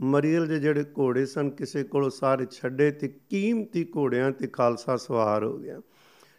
[0.00, 5.44] ਮਰੀਲ ਦੇ ਜਿਹੜੇ ਘੋੜੇ ਸਨ, ਕਿਸੇ ਕੋਲੋਂ ਸਾਰੇ ਛੱਡੇ ਤੇ ਕੀਮਤੀ ਘੋੜਿਆਂ ਤੇ ਖਾਲਸਾ ਸਵਾਰ
[5.44, 5.80] ਹੋ ਗਿਆ।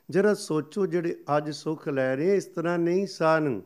[0.09, 3.61] ਜਰਾ ਸੋਚੋ ਜਿਹੜੇ ਅੱਜ ਸੁੱਖ ਲੈ ਰਹੇ, ਇਸ ਤਰ੍ਹਾਂ ਨਹੀਂ ਸਨ।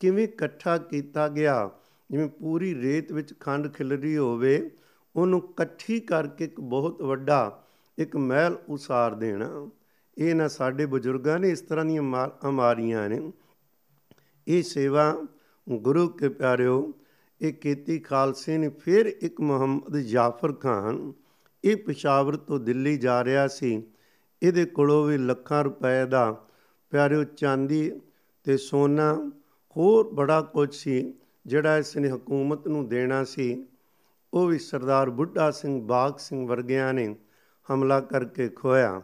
[0.00, 1.70] ਕਿਵੇਂ ਇਕੱਠਾ ਕੀਤਾ ਗਿਆ?
[2.10, 4.70] ਜਿਵੇਂ ਪੂਰੀ ਰੇਤ ਵਿੱਚ ਖੰਡ ਖਿਲਰੀ ਹੋਵੇ,
[5.16, 7.60] ਉਹਨੂੰ ਇਕੱਠੀ ਕਰਕੇ ਇੱਕ ਬਹੁਤ ਵੱਡਾ
[7.98, 9.70] ਇੱਕ ਮਹਿਲ ਉਸਾਰ ਦੇਣਾ।
[10.18, 12.02] ਇਹ ਨਾ ਸਾਡੇ ਬਜ਼ੁਰਗਾਂ ਨੇ ਇਸ ਤਰ੍ਹਾਂ ਦੀਆਂ
[12.48, 13.32] ਅਮਾਰੀਆਂ ਨੇ।
[14.48, 15.26] ਇਹ ਸੇਵਾ
[15.68, 16.92] ਗੁਰੂ ਕੇ ਪਿਆਰਿਓ,
[17.40, 21.12] ਇਹ ਕੀਤੀ ਖਾਲਸੇ ਨੇ। ਫਿਰ ਇੱਕ ਮੁਹੰਮਦ ਜਾਫਰ ਖਾਨ,
[21.64, 23.82] ਇਹ ਪਸ਼ਾਵਰ ਤੋਂ ਦਿੱਲੀ ਜਾ ਰਿਹਾ ਸੀ।
[24.42, 26.46] ਇਹਦੇ ਕੋਲੋਂ ਵੀ ਲੱਖਾਂ ਰੁਪਏ ਦਾ,
[26.90, 28.00] ਪਿਆਰਿਓ ਚਾਂਦੀ
[28.44, 29.30] ਤੇ ਸੋਨਾ,
[29.76, 31.14] ਹੋਰ ਬੜਾ ਕੁਝ ਸੀ
[31.46, 33.66] ਜਿਹੜਾ ਇਸ ਨੇ ਹਕੂਮਤ ਨੂੰ ਦੇਣਾ ਸੀ।
[34.34, 37.16] ਉਹ ਵੀ ਸਰਦਾਰ ਬੁੱਢਾ ਸਿੰਘ ਬਾਗ ਸਿੰਘ ਵਰਗਿਆਂ ਨੇ
[37.72, 39.02] ਹਮਲਾ ਕਰਕੇ ਖੋਇਆ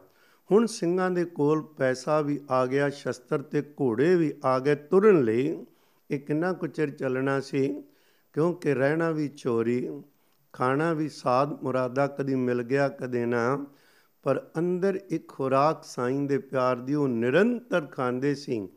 [0.52, 5.22] ਹੁਣ ਸਿੰਘਾਂ ਦੇ ਕੋਲ ਪੈਸਾ ਵੀ ਆ ਗਿਆ, ਸ਼ਸਤਰ ਤੇ ਘੋੜੇ ਵੀ ਆ ਗਏ। ਤੁਰਨ
[5.22, 5.66] ਲਈ
[6.10, 7.82] ਇਹ ਕਿੰਨਾ ਕੁ ਚਿਰ ਚੱਲਣਾ ਸੀ?
[8.32, 10.02] ਕਿਉਂਕਿ ਰਹਿਣਾ ਵੀ ਚੋਰੀ,
[10.52, 13.66] ਖਾਣਾ ਵੀ ਸਾਦ ਮੁਰਾਦਾ ਕਦੀ ਮਿਲ ਗਿਆ, ਕਦੇ ਨਾ।
[14.22, 18.68] ਪਰ ਅੰਦਰ ਇੱਕ ਖੁਰਾਕ ਸਾਈਂ ਦੇ ਪਿਆਰ ਦੀ ਉਹ ਨਿਰੰਤਰ ਖਾਂਦੇ ਸੀ,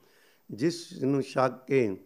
[0.51, 1.97] ਜਿਸ ਨੂੰ ਛੱਕ ਕੇ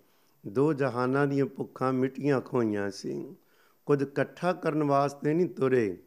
[0.48, 3.36] ਦੋ ਜਹਾਨਾਂ ਦੀਆਂ ਭੁੱਖਾਂ ਮਿਟੀਆਂ ਖੋਈਆਂ ਸੀ।
[3.86, 5.98] ਕੁਝ ਇਕੱਠਾ ਕਰਨ ਵਾਸਤੇ ਨਹੀਂ ਤੁਰੇ।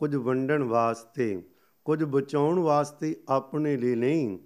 [0.00, 1.42] ਕੁਝ ਵੰਡਣ ਵਾਸਤੇ,
[1.84, 4.38] ਕੁਝ ਬਚਾਉਣ ਵਾਸਤੇ ਆਪਣੇ ਲਈ ਨਹੀਂ,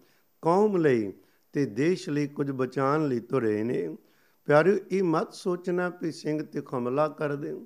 [0.43, 1.13] ਕੌਮ ਲਈ
[1.53, 3.97] ਤੇ ਦੇਸ਼ ਲਈ ਕੁਝ ਬਚਾਉਣ ਲਈ ਤੁਰੇ ਨੇ।
[4.45, 7.61] ਪਿਆਰਿਓ, ਇਹ ਮਤ ਸੋਚਣਾ ਕਿ ਸਿੰਘ ਤੇ ਹਮਲਾ ਕਰਦੇ,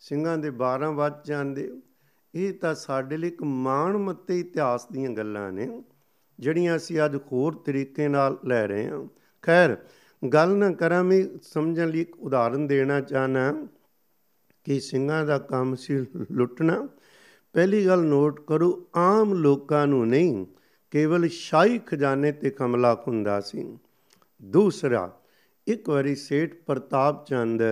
[0.00, 1.82] ਸਿੰਘਾਂ ਦੇ 12 ਵੱਜ ਜਾਂਦੇ।
[2.34, 5.82] ਇਹ ਤਾਂ ਸਾਡੇ ਲਈ ਇੱਕ ਮਾਣ ਮੱਤੇ ਇਤਿਹਾਸ ਦੀਆਂ ਗੱਲਾਂ ਨੇ,
[6.40, 9.06] ਜਿਹੜੀਆਂ ਅਸੀਂ ਅੱਜ ਹੋਰ ਤਰੀਕੇ ਨਾਲ ਲੈ ਰਹੇ ਹਾਂ।
[9.42, 9.76] ਖੈਰ,
[10.32, 13.68] ਗੱਲ ਨਾ ਕਰਾਂ, ਮੈਂ ਸਮਝਣ ਲਈ ਇੱਕ ਉਦਾਹਰਨ ਦੇਣਾ ਚਾਹਨਾ
[14.64, 16.88] ਕਿ ਸਿੰਘਾਂ ਦਾ ਕੰਮ ਸੀ ਲੁੱਟਣਾ।
[17.52, 20.46] ਪਹਿਲੀ ਗੱਲ ਨੋਟ ਕਰੋ, ਆਮ ਲੋਕਾਂ ਨੂੰ ਨਹੀਂ,
[20.90, 23.78] ਕੇਵਲ ਸ਼ਾਹੀ ਖਜ਼ਾਨੇ ਤੇ ਹਮਲਾ ਹੁੰਦਾ ਸੀ।
[24.42, 25.20] ਦੂਸਰਾ,
[25.66, 27.62] ਇੱਕ ਵਾਰੀ ਸੇਠ ਪ੍ਰਤਾਪ ਚੰਦ,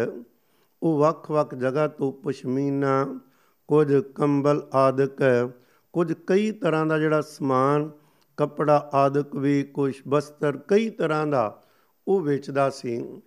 [0.82, 3.20] ਉਹ ਵੱਖ-ਵੱਖ ਜਗ੍ਹਾ ਤੋਂ ਪਸ਼ਮੀਨਾ,
[3.68, 5.50] ਕੁਝ ਕੰਬਲ ਆਦਿਕ,
[5.92, 7.90] ਕੁਝ ਕਈ ਤਰ੍ਹਾਂ ਦਾ ਜਿਹੜਾ ਸਮਾਨ,
[8.36, 11.62] ਕੱਪੜਾ ਆਦਿਕ ਵੀ, ਕੁਝ ਬਸਤਰ ਕਈ ਤਰ੍ਹਾਂ ਦਾ
[12.08, 13.22] ਉਹ ਵੇਚਦਾ ਸੀ।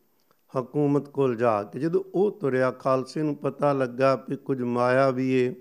[0.59, 5.31] ਹਕੂਮਤ ਕੋਲ ਜਾ ਕੇ ਜਦੋਂ ਉਹ ਤੁਰਿਆ, ਖਾਲਸੇ ਨੂੰ ਪਤਾ ਲੱਗਾ ਕਿ ਕੁਝ ਮਾਇਆ ਵੀ
[5.31, 5.55] ਏ।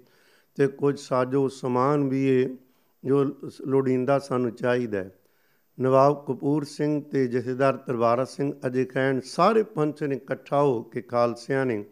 [0.55, 2.57] ਤੇ ਕੁਝ ਸਾਜੋ ਸਮਾਨ ਵੀ ਏ,
[3.05, 3.25] ਜੋ
[3.67, 5.05] ਲੋੜੀਂਦਾ ਸਾਨੂੰ ਚਾਹੀਦਾ
[5.81, 11.03] ਨਵਾਬ ਕਪੂਰ ਸਿੰਘ ਤੇ ਜਥੇਦਾਰ ਤਰਵਾਰਾ ਸਿੰਘ ਅਜੇ ਖੈਨ ਸਾਰੇ ਪੰਚ ਨੇ ਇਕੱਠਾ ਹੋ ਕੇ
[11.03, 11.85] ਖਾਲਸਿਆਂ ਨੇ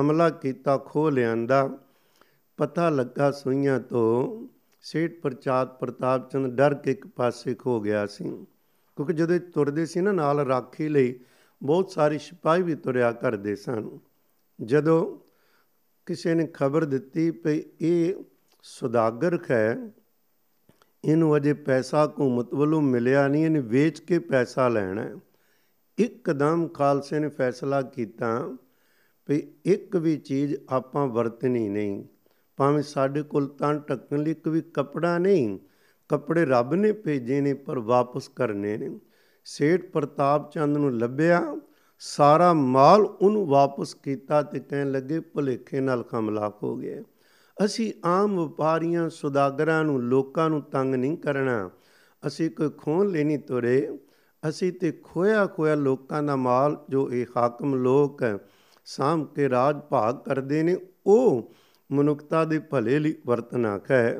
[0.00, 1.78] ਹਮਲਾ ਕੀਤਾ ਖੋ ਲਿਆਂਦਾ।
[2.56, 4.46] ਪਤਾ ਲੱਗਾ ਸੁਈਆਂ ਤੋਂ
[4.80, 8.46] ਸੇਠ ਪ੍ਰਚਾਤ ਪ੍ਰਤਾਪ ਚੰਦ ਡਰ ਕੇ ਇੱਕ ਪਾਸੇ ਖੋ ਗਿਆ ਸੀ।
[8.96, 11.20] ਕਿਉਂਕਿ ਜਦੋਂ ਤੁਰਦੇ ਸੀ ਨਾ ਨਾਲ ਰਾਖੀ ਲਈ,
[11.62, 13.98] ਬਹੁਤ ਸਾਰੇ ਸਿਪਾਹੀ ਵੀ ਤੁਰਿਆ ਕਰਦੇ ਸਨ।
[14.62, 15.25] ਜਦੋਂ
[16.06, 18.14] ਕਿਸੇ ਨੇ ਖਬਰ ਦਿੱਤੀ ਕਿ ਇਹ
[18.64, 19.76] ਸੁਦਾਗਰ ਹੈ,
[21.04, 25.08] ਇਹਨੂੰ ਅਜੇ ਪੈਸਾ ਹਕੂਮਤ ਵੱਲੋਂ ਮਿਲਿਆ ਨਹੀਂ, ਇਹਨੇ ਵੇਚ ਕੇ ਪੈਸਾ ਲੈਣਾ
[25.98, 28.56] ਇੱਕਦਮ ਖਾਲਸੇ ਨੇ ਫੈਸਲਾ ਕੀਤਾ
[29.28, 32.04] ਵੀ ਇੱਕ ਵੀ ਚੀਜ਼ ਆਪਾਂ ਵਰਤਣੀ ਨਹੀਂ,
[32.58, 35.58] ਭਾਵੇਂ ਸਾਡੇ ਕੋਲ ਤਾਂ ਢੱਕਣ ਲਈ ਇੱਕ ਵੀ ਕਪੜਾ ਨਹੀਂ,
[36.10, 38.98] ਕੱਪੜੇ ਰੱਬ ਨੇ ਭੇਜੇ ਨੇ ਪਰ ਵਾਪਸ ਕਰਨੇ ਨੇ।
[39.46, 41.40] ਸੇਠ ਪ੍ਰਤਾਪ ਚੰਦ ਨੂੰ ਲੱਭਿਆ
[41.98, 47.02] ਸਾਰਾ ਮਾਲ ਉਹਨੂੰ ਵਾਪਸ ਕੀਤਾ ਤੇ ਕਹਿਣ ਲੱਗੇ, ਭੁਲੇਖੇ ਨਾਲ ਹਮਲਾ ਹੋ ਗਿਆ
[47.64, 51.70] ਅਸੀਂ ਆਮ ਵਪਾਰੀਆਂ, ਸੁਦਾਗਰਾਂ ਨੂੰ, ਲੋਕਾਂ ਨੂੰ ਤੰਗ ਨਹੀਂ ਕਰਨਾ।
[52.26, 53.98] ਅਸੀਂ ਕੋਈ ਖੋਣ ਲੈਣੀ ਤੁਰੇ।
[54.48, 58.22] ਅਸੀਂ ਤੇ ਖੋਇਆ ਖੋਇਆ ਲੋਕਾਂ ਦਾ ਮਾਲ, ਜੋ ਇਹ ਹਾਕਮ ਲੋਕ
[58.84, 61.52] ਸਾਮ ਕੇ ਰਾਜ ਭਾਗ ਕਰਦੇ ਨੇ, ਉਹ
[61.92, 64.18] ਮਨੁੱਖਤਾ ਦੇ ਭਲੇ ਲਈ ਵਰਤਨਾ ਹੈ।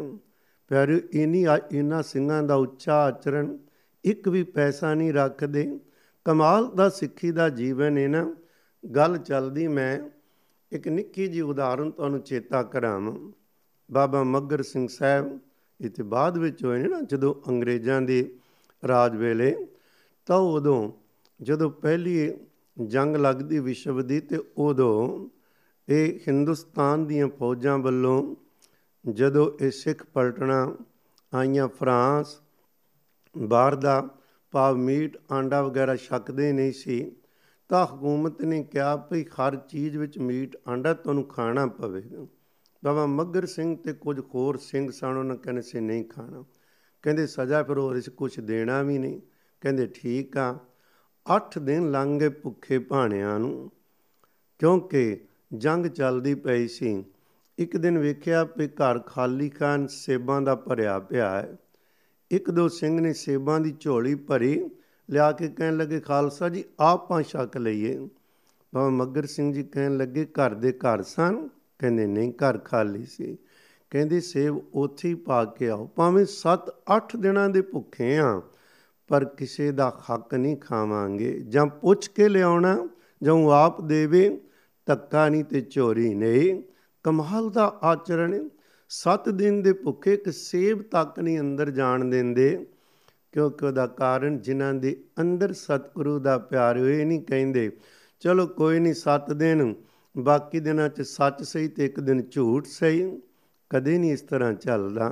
[0.68, 3.56] ਪਿਆਰੇ ਇਨੀ ਇਨਾ ਸਿੰਘਾਂ ਦਾ ਉੱਚਾ ਆਚਰਣ,
[4.04, 5.80] ਇੱਕ ਵੀ ਪੈਸਾ ਨਹੀਂ ਰੱਖਦੇ।
[6.26, 8.36] ਕਮਾਲ ਦਾ ਸਿੱਖੀ ਦਾ ਜੀਵਨ ਹੈ ਨਾ,
[8.94, 10.10] ਗੱਲ ਚੱਲਦੀ ਮੈਂ
[10.72, 13.32] ਇੱਕ ਨਿੱਕੀ ਜੀ ਉਦਾਹਰਨ ਤੁਹਾਨੂੰ ਚੇਤਾ ਕਰਾਵਾਂ।
[13.92, 15.40] ਬਾਬਾ ਮੱਗਰ ਸਿੰਘ ਸਾਹਿਬ
[15.80, 18.38] ਇੱਥੇ ਬਾਅਦ ਵਿੱਚ ਹੋਏ ਨੇ ਨਾ, ਜਦੋਂ ਅੰਗਰੇਜ਼ਾਂ ਦੇ
[18.88, 19.66] ਰਾਜ ਵੇਲੇ,
[20.26, 20.92] ਤਾਂ ਉਦੋਂ
[21.42, 22.34] ਜਦੋਂ ਪਹਿਲੀ
[22.86, 25.28] ਜੰਗ ਲੱਗਦੀ ਵਿਸ਼ਵ ਦੀ, ਤੇ ਉਦੋਂ
[25.88, 28.36] ਇਹ ਹਿੰਦੁਸਤਾਨ ਦੀਆਂ ਫੌਜਾਂ ਵੱਲੋਂ
[29.12, 30.76] ਜਦੋਂ ਇਹ ਸਿੱਖ ਪਲਟਣਾ
[31.34, 32.40] ਆਈਆਂ, ਫਰਾਂਸ
[33.38, 34.08] ਬਾਹਰ ਦਾ
[34.56, 37.16] ਭਾਵ ਮੀਟ, ਆਂਡਾ ਵਗੈਰਾ ਛਕਦੇ ਨਹੀਂ ਸੀ,
[37.70, 42.26] ਤਾਂ ਹਕੂਮਤ ਨੇ ਕਿਹਾ ਭਈ ਹਰ ਚੀਜ਼ ਵਿੱਚ ਮੀਟ, ਆਂਡਾ ਤੁਹਾਨੂੰ ਖਾਣਾ ਪਵੇਗਾ
[42.82, 46.44] ਬਾਬਾ ਮੱਗਰ ਸਿੰਘ ਤੇ ਕੁਝ ਹੋਰ ਸਿੰਘ ਸਨ, ਉਹਨਾਂ ਕਹਿੰਦੇ ਸੀ ਨਹੀਂ ਖਾਣਾ।
[47.04, 49.20] ਕਹਿੰਦੇ ਸਜ਼ਾ ਫਿਰ ਹੋਰ ਇਸ ਕੁਝ ਦੇਣਾ ਵੀ ਨਹੀਂ।
[49.62, 50.58] ਕਹਿੰਦੇ ਠੀਕ ਆ
[51.26, 53.70] 8 ਦਿਨ ਲੰਘ ਗਏ ਭੁੱਖੇ ਭਾਣਿਆਂ ਨੂੰ,
[54.60, 55.20] ਕਿਉਂਕਿ
[55.54, 57.04] ਜੰਗ ਚੱਲਦੀ ਪਈ ਸੀ।
[57.58, 61.56] ਇੱਕ ਦਿਨ ਵੇਖਿਆ ਵੀ ਘਰ ਖਾਲੀ ਖਾਨ ਸੇਬਾਂ ਦਾ ਭਰਿਆ ਪਿਆ ਹੈ।
[62.30, 64.70] ਇੱਕ ਦੋ ਸਿੰਘ ਨੇ ਸੇਬਾਂ ਦੀ ਝੋਲੀ ਭਰੀ,
[65.10, 67.98] ਲਿਆ ਕੇ ਕਹਿਣ ਲੱਗੇ, ਖਾਲਸਾ ਜੀ ਆਪਾਂ ਛਕ ਲਈਏ।
[68.74, 73.38] ਬਾਬਾ ਮੱਗਰ ਸਿੰਘ ਜੀ ਕਹਿਣ ਲੱਗੇ, ਘਰ ਦੇ ਘਰ ਸਨ। ਕਹਿੰਦੇ, ਨਹੀਂ, ਘਰ ਖਾਲੀ ਸੀ।
[73.90, 78.42] ਕਹਿੰਦੇ, ਸੇਬ ਉੱਥੇ ਹੀ ਪਾ ਕੇ ਆਓ। ਭਾਵੇਂ 7-8 ਦਿਨਾਂ ਦੇ ਭੁੱਖੇ ਆ,
[79.08, 82.88] ਪਰ ਕਿਸੇ ਦਾ ਹੱਕ ਨਹੀਂ ਖਾਵਾਂਗੇ। ਜਾਂ ਪੁੱਛ ਕੇ ਲਿਆਉਣਾ,
[83.22, 84.40] ਜਾਂ ਆਪ ਦੇਵੇ
[84.86, 86.62] ਤੱਕਾ ਨਹੀਂ ਤੇ ਚੋਰੀ ਨਹੀਂ।
[87.02, 88.48] ਕਮਾਲ ਦਾ ਆਚਰਣ
[88.90, 92.66] ਸੱਤ ਦਿਨ ਦੇ ਭੁੱਖੇ ਇੱਕ ਸੇਬ ਤੱਕ ਨਹੀਂ ਅੰਦਰ ਜਾਣ ਦਿੰਦੇ,
[93.32, 97.70] ਕਿਉਂਕਿ ਉਹਦਾ ਕਾਰਨ ਜਿਨ੍ਹਾਂ ਦੇ ਅੰਦਰ ਸਤਿਗੁਰੂ ਦਾ ਪਿਆਰ ਹੋਏ ਨਹੀਂ ਕਹਿੰਦੇ।
[98.22, 99.74] ਚਲੋ ਕੋਈ ਨਹੀਂ, ਸੱਤ ਦਿਨ,
[100.14, 103.10] ਬਾਕੀ ਦਿਨਾਂ 'ਚ ਸੱਚ ਸਹੀ ਤੇ ਇੱਕ ਦਿਨ ਝੂਠ ਸਹੀ,
[103.70, 105.10] ਕਦੇ ਨਹੀਂ ਇਸ ਤਰ੍ਹਾਂ ਚੱਲਦਾ।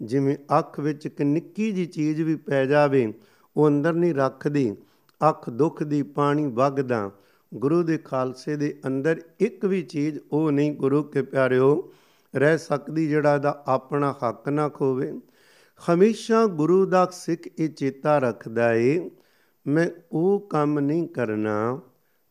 [0.00, 3.12] ਜਿਵੇਂ ਅੱਖ ਵਿੱਚ ਇੱਕ ਨਿੱਕੀ ਜੀ ਚੀਜ਼ ਵੀ ਪੈ ਜਾਵੇ,
[3.56, 4.74] ਉਹ ਅੰਦਰ ਨਹੀਂ ਰੱਖਦੀ,
[5.20, 7.10] ਅੱਖ ਦੁੱਖ ਦੀ ਪਾਣੀ ਵਗਦਾ।
[7.52, 11.92] ਗੁਰੂ ਦੇ ਖਾਲਸੇ ਦੇ ਅੰਦਰ ਇੱਕ ਵੀ ਚੀਜ਼ ਉਹ ਨਹੀਂ, ਗੁਰੂ ਕੇ ਪਿਆਰਿਓ
[12.36, 15.20] ਰਹਿ ਸਕਦੀ ਜਿਹੜਾ ਦਾ ਆਪਣਾ ਹੱਕ ਨਾ ਖੋਵੇ।
[15.90, 19.10] ਹਮੇਸ਼ਾ ਗੁਰੂ ਦਾ ਸਿੱਖ ਇਹ ਚੇਤਾ ਰੱਖਦਾ ਏ,
[19.66, 21.80] ਮੈਂ ਉਹ ਕੰਮ ਨਹੀਂ ਕਰਨਾ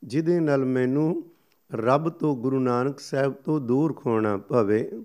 [0.03, 1.23] ਜਿਹਦੇ ਨਾਲ ਮੈਨੂੰ
[1.73, 5.03] ਰੱਬ ਤੋਂ ਗੁਰੂ ਨਾਨਕ ਸਾਹਿਬ ਤੋਂ ਦੂਰ ਖੋਣਾ ਪਵੇ।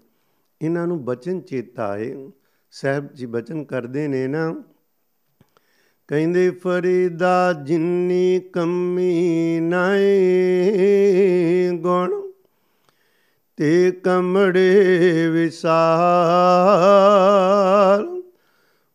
[0.63, 2.31] ਇਹਨਾਂ ਨੂੰ ਬਚਨ ਚੇਤਾ ਏ।
[2.71, 4.65] ਸਾਹਿਬ ਜੀ ਬਚਨ ਕਰਦੇ ਨੇ ਨਾ,
[6.09, 10.73] ਕਹਿੰਦੇ, ਫਰੀਦਾ ਜਿੰਨੀ ਕਮੀ ਨਾਏ
[11.75, 12.26] ਗੁਣ
[13.57, 18.23] ਤੇ ਕਮੜੇ ਵਿਸਾਲ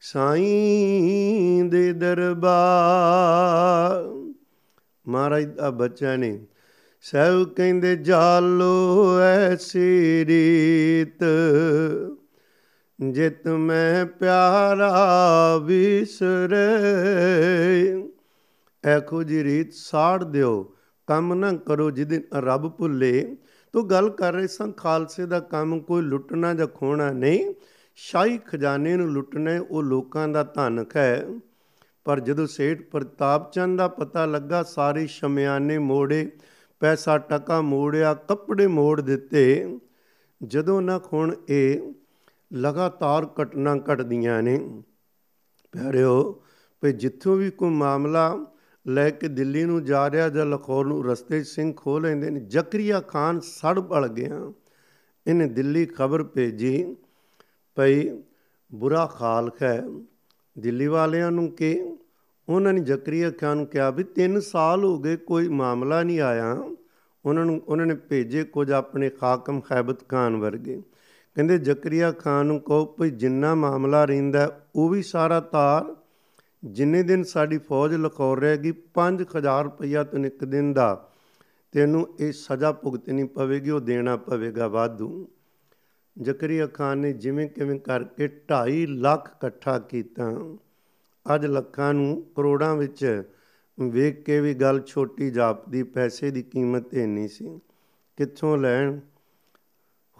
[0.00, 4.30] ਸਾਈਂ ਦੇ ਦਰਬਾਰ।
[5.08, 6.38] ਮਹਾਰਾਜ ਦਾ ਬੱਚਾ ਨੇ
[7.02, 11.24] ਸਭ ਕਹਿੰਦੇ, ਜਾਲੋ ਐਸੀ ਰੀਤ
[13.00, 18.09] ਜਿਤ ਮੈਂ ਪਿਆਰਾ ਵਿਸਰੇ।
[18.84, 20.74] ਐਖੋ ਜੀ ਰੀਤ ਸਾੜ ਦਿਓ,
[21.06, 23.36] ਕੰਮ ਨਾ ਕਰੋ ਜਿਹਦੇ ਰੱਬ ਭੁੱਲੇ।
[23.72, 27.54] ਤੋ ਗੱਲ ਕਰ ਰਹੇ ਸਾਂ, ਖਾਲਸੇ ਦਾ ਕੰਮ ਕੋਈ ਲੁੱਟਣਾ ਜਾਂ ਖੋਣਾ ਨਹੀਂ।
[27.96, 31.26] ਸ਼ਾਹੀ ਖਜ਼ਾਨੇ ਨੂੰ ਲੁੱਟਣਾ ਉਹ ਲੋਕਾਂ ਦਾ ਧਨ ਹੈ।
[32.04, 36.32] ਪਰ ਜਦੋਂ ਸੇਠ ਪ੍ਰਤਾਪ ਚੰਦ ਦਾ ਪਤਾ ਲੱਗਾ, ਸਾਰੇ ਸ਼ਮਿਆਨੇ ਮੋੜੇ,
[36.80, 39.78] ਪੈਸਾ ਟਕਾ ਮੋੜਿਆ, ਕੱਪੜੇ ਮੋੜ ਦਿੱਤੇ।
[40.42, 41.92] ਜਦੋਂ ਨਾ ਹੁਣ ਇਹ
[42.54, 44.82] ਲਗਾਤਾਰ ਘਟਨਾ ਘਟਦੀਆਂ ਨੇ।
[45.72, 46.44] ਪਿਆਰਿਓ,
[46.80, 48.49] ਭਈ ਜਿੱਥੋਂ ਵੀ ਕੋਈ ਮਾਮਲਾ
[48.86, 52.40] ਲੈ ਕੇ ਦਿੱਲੀ ਨੂੰ ਜਾ ਰਿਹਾ ਜਾਂ ਲਾਹੌਰ ਨੂੰ, ਰਸਤੇ 'ਚ ਸਿੰਘ ਖੋ ਲੈਂਦੇ ਨੇ।
[52.40, 54.52] ਜ਼ਕਰੀਆ ਖਾਨ ਸੜ ਪੜ ਗਿਆ।
[55.26, 56.96] ਇਹਨੇ ਦਿੱਲੀ ਖਬਰ ਭੇਜੀ
[57.76, 58.22] ਭਈ,
[58.74, 59.84] ਬੁਰਾ ਖਾਲਕ ਹੈ।
[60.58, 61.96] ਦਿੱਲੀ ਵਾਲਿਆਂ ਨੂੰ ਕਿ
[62.48, 66.70] ਉਹਨਾਂ ਨੇ ਜ਼ਕਰੀਆ ਖਾਨ ਨੂੰ ਕਿਹਾ ਵੀ 3 ਸਾਲ ਹੋ ਗਏ ਕੋਈ ਮਾਮਲਾ ਨਹੀਂ ਆਇਆ।
[67.24, 70.82] ਉਹਨਾਂ ਨੂੰ, ਉਹਨਾਂ ਨੇ ਭੇਜੇ ਕੁਝ ਆਪਣੇ ਖਾਕਮ ਖੈਬਤ ਖਾਨ ਵਰਗੇ।
[71.34, 75.96] ਕਹਿੰਦੇ, ਜ਼ਕਰੀਆ ਖਾਨ ਨੂੰ ਕਹੋ ਭਈ, ਜਿੰਨਾ ਮਾਮਲਾ ਰਹਿੰਦਾ ਉਹ ਵੀ ਸਾਰਾ ਤਾਰ
[76.64, 81.10] ਜਿੰਨੇ ਦਿਨ ਸਾਡੀ ਫੌਜ ਲਖੌਰ ਰਹੇਗੀ 5000 ਰੁਪਇਆ ਤੈਨੂੰ ਇੱਕ ਦਿਨ ਦਾ।
[81.72, 85.28] ਤੈਨੂੰ ਇਹ ਸਜ਼ਾ ਭੁਗਤਣੀ ਪਵੇਗੀ, ਉਹ ਦੇਣਾ ਪਵੇਗਾ ਵਾਧੂ।
[86.22, 90.32] ਜ਼ਕਰੀਆ ਖਾਨ ਨੇ ਜਿਵੇਂ ਕਿਵੇਂ ਕਰਕੇ 2.5 ਲੱਖ ਇਕੱਠਾ ਕੀਤਾ।
[91.34, 93.22] ਅੱਜ ਲੱਖਾਂ ਨੂੰ ਕਰੋੜਾਂ ਵਿੱਚ
[93.80, 97.60] ਵੇਖ ਕੇ ਵੀ ਗੱਲ ਛੋਟੀ ਜਾਪਦੀ, ਪੈਸੇ ਦੀ ਕੀਮਤ ਇੰਨੀ ਸੀ।
[98.16, 99.00] ਕਿੱਥੋਂ ਲੈਣ?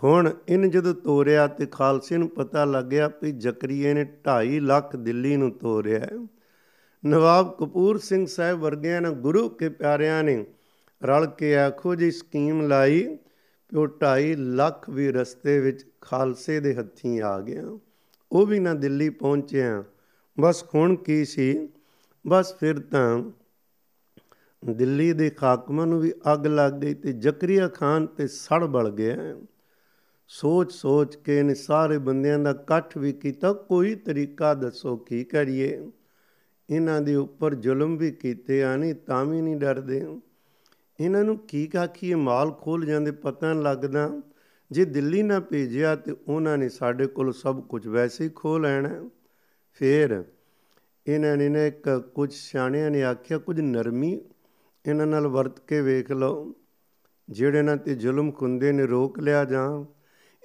[0.05, 5.37] ਹੁਣ ਇਹਨ ਜਦੋਂ ਤੋਰਿਆ ਤੇ ਖਾਲਸੇ ਨੂੰ ਪਤਾ ਲੱਗਿਆ ਕਿ ਜ਼ਕਰੀਏ ਨੇ 2.5 ਲੱਖ ਦਿੱਲੀ
[5.37, 6.27] ਨੂੰ ਤੋਰਿਆ
[7.07, 10.47] ਨਵਾਬ ਕਪੂਰ ਸਿੰਘ ਸਾਹਿਬ ਵਰਗਿਆਂ ਨੇ ਗੁਰੂ ਕੇ ਪਿਆਰਿਆਂ ਨੇ
[11.03, 13.17] ਰਲ ਕੇ ਆਖੋ ਜੀ ਸਕੀਮ ਲਾਈ
[13.69, 17.63] ਕਿ ਉਹ 2.5 ਲੱਖ ਵੀ ਰਸਤੇ ਵਿੱਚ ਖਾਲਸੇ ਦੇ ਹੱਥੀਂ ਆ ਗਿਆ।
[18.33, 19.85] ਉਹ ਵੀ ਨਾ ਦਿੱਲੀ ਪਹੁੰਚਿਆ।
[20.41, 21.69] ਬਸ ਹੁਣ ਕੀ ਸੀ?
[22.27, 23.23] ਬਸ ਫਿਰ ਤਾਂ
[24.65, 29.17] ਦਿੱਲੀ ਦੇ ਖਾਕਮਾਂ ਨੂੰ ਵੀ ਅੱਗ ਲੱਗ ਗਈ ਤੇ ਜ਼ਕਰੀਆ ਖਾਨ ਤੇ ਸੜ ਬਲ ਗਿਆ
[30.33, 35.91] ਸੋਚ ਸੋਚ ਕੇ ਇਹਨੇ ਸਾਰੇ ਬੰਦਿਆਂ ਦਾ ਇਕੱਠ ਵੀ ਕੀਤਾ। ਕੋਈ ਤਰੀਕਾ ਦੱਸੋ ਕੀ ਕਰੀਏ?
[36.71, 40.19] ਇਹਨਾਂ ਦੇ ਉੱਪਰ ਜ਼ੁਲਮ ਵੀ ਕੀਤੇ ਆ ਨਹੀਂ ਤਾਂ ਵੀ ਨਹੀਂ ਡਰਦੇ।
[41.01, 44.23] ਇਹਨਾਂ ਨੂੰ ਕੀ ਕਾਖੀਏ ਮਾਲ ਖੋਲ ਜਾਂਦੇ ਪਤਾ ਨਹੀਂ ਲੱਗਦਾ।
[44.71, 49.11] ਜੇ ਦਿੱਲੀ ਨਾ ਭੇਜਿਆ ਤੇ ਉਹਨਾਂ ਨੇ ਸਾਡੇ ਕੋਲ ਸਭ ਕੁਝ ਵੈਸੇ ਹੀ ਖੋ ਲੈਣਾ।
[49.73, 50.25] ਫੇਰ
[51.07, 54.21] ਇਹਨਾਂ ਨੇ ਨਾ ਇੱਕ ਕੁਝ ਸਿਆਣਿਆਂ ਨੇ ਆਖਿਆ, ਕੁਝ ਨਰਮੀ
[54.89, 56.55] ਇਹਨਾਂ ਨਾਲ ਵਰਤ ਕੇ ਵੇਖ ਲਓ।
[57.31, 59.85] ਜਿਹੜੇ ਇਹਨਾਂ ਤੇ ਜ਼ੁਲਮ ਖੁੰਦੇ ਨੇ ਰੋਕ ਲਿਆ ਜਾਂ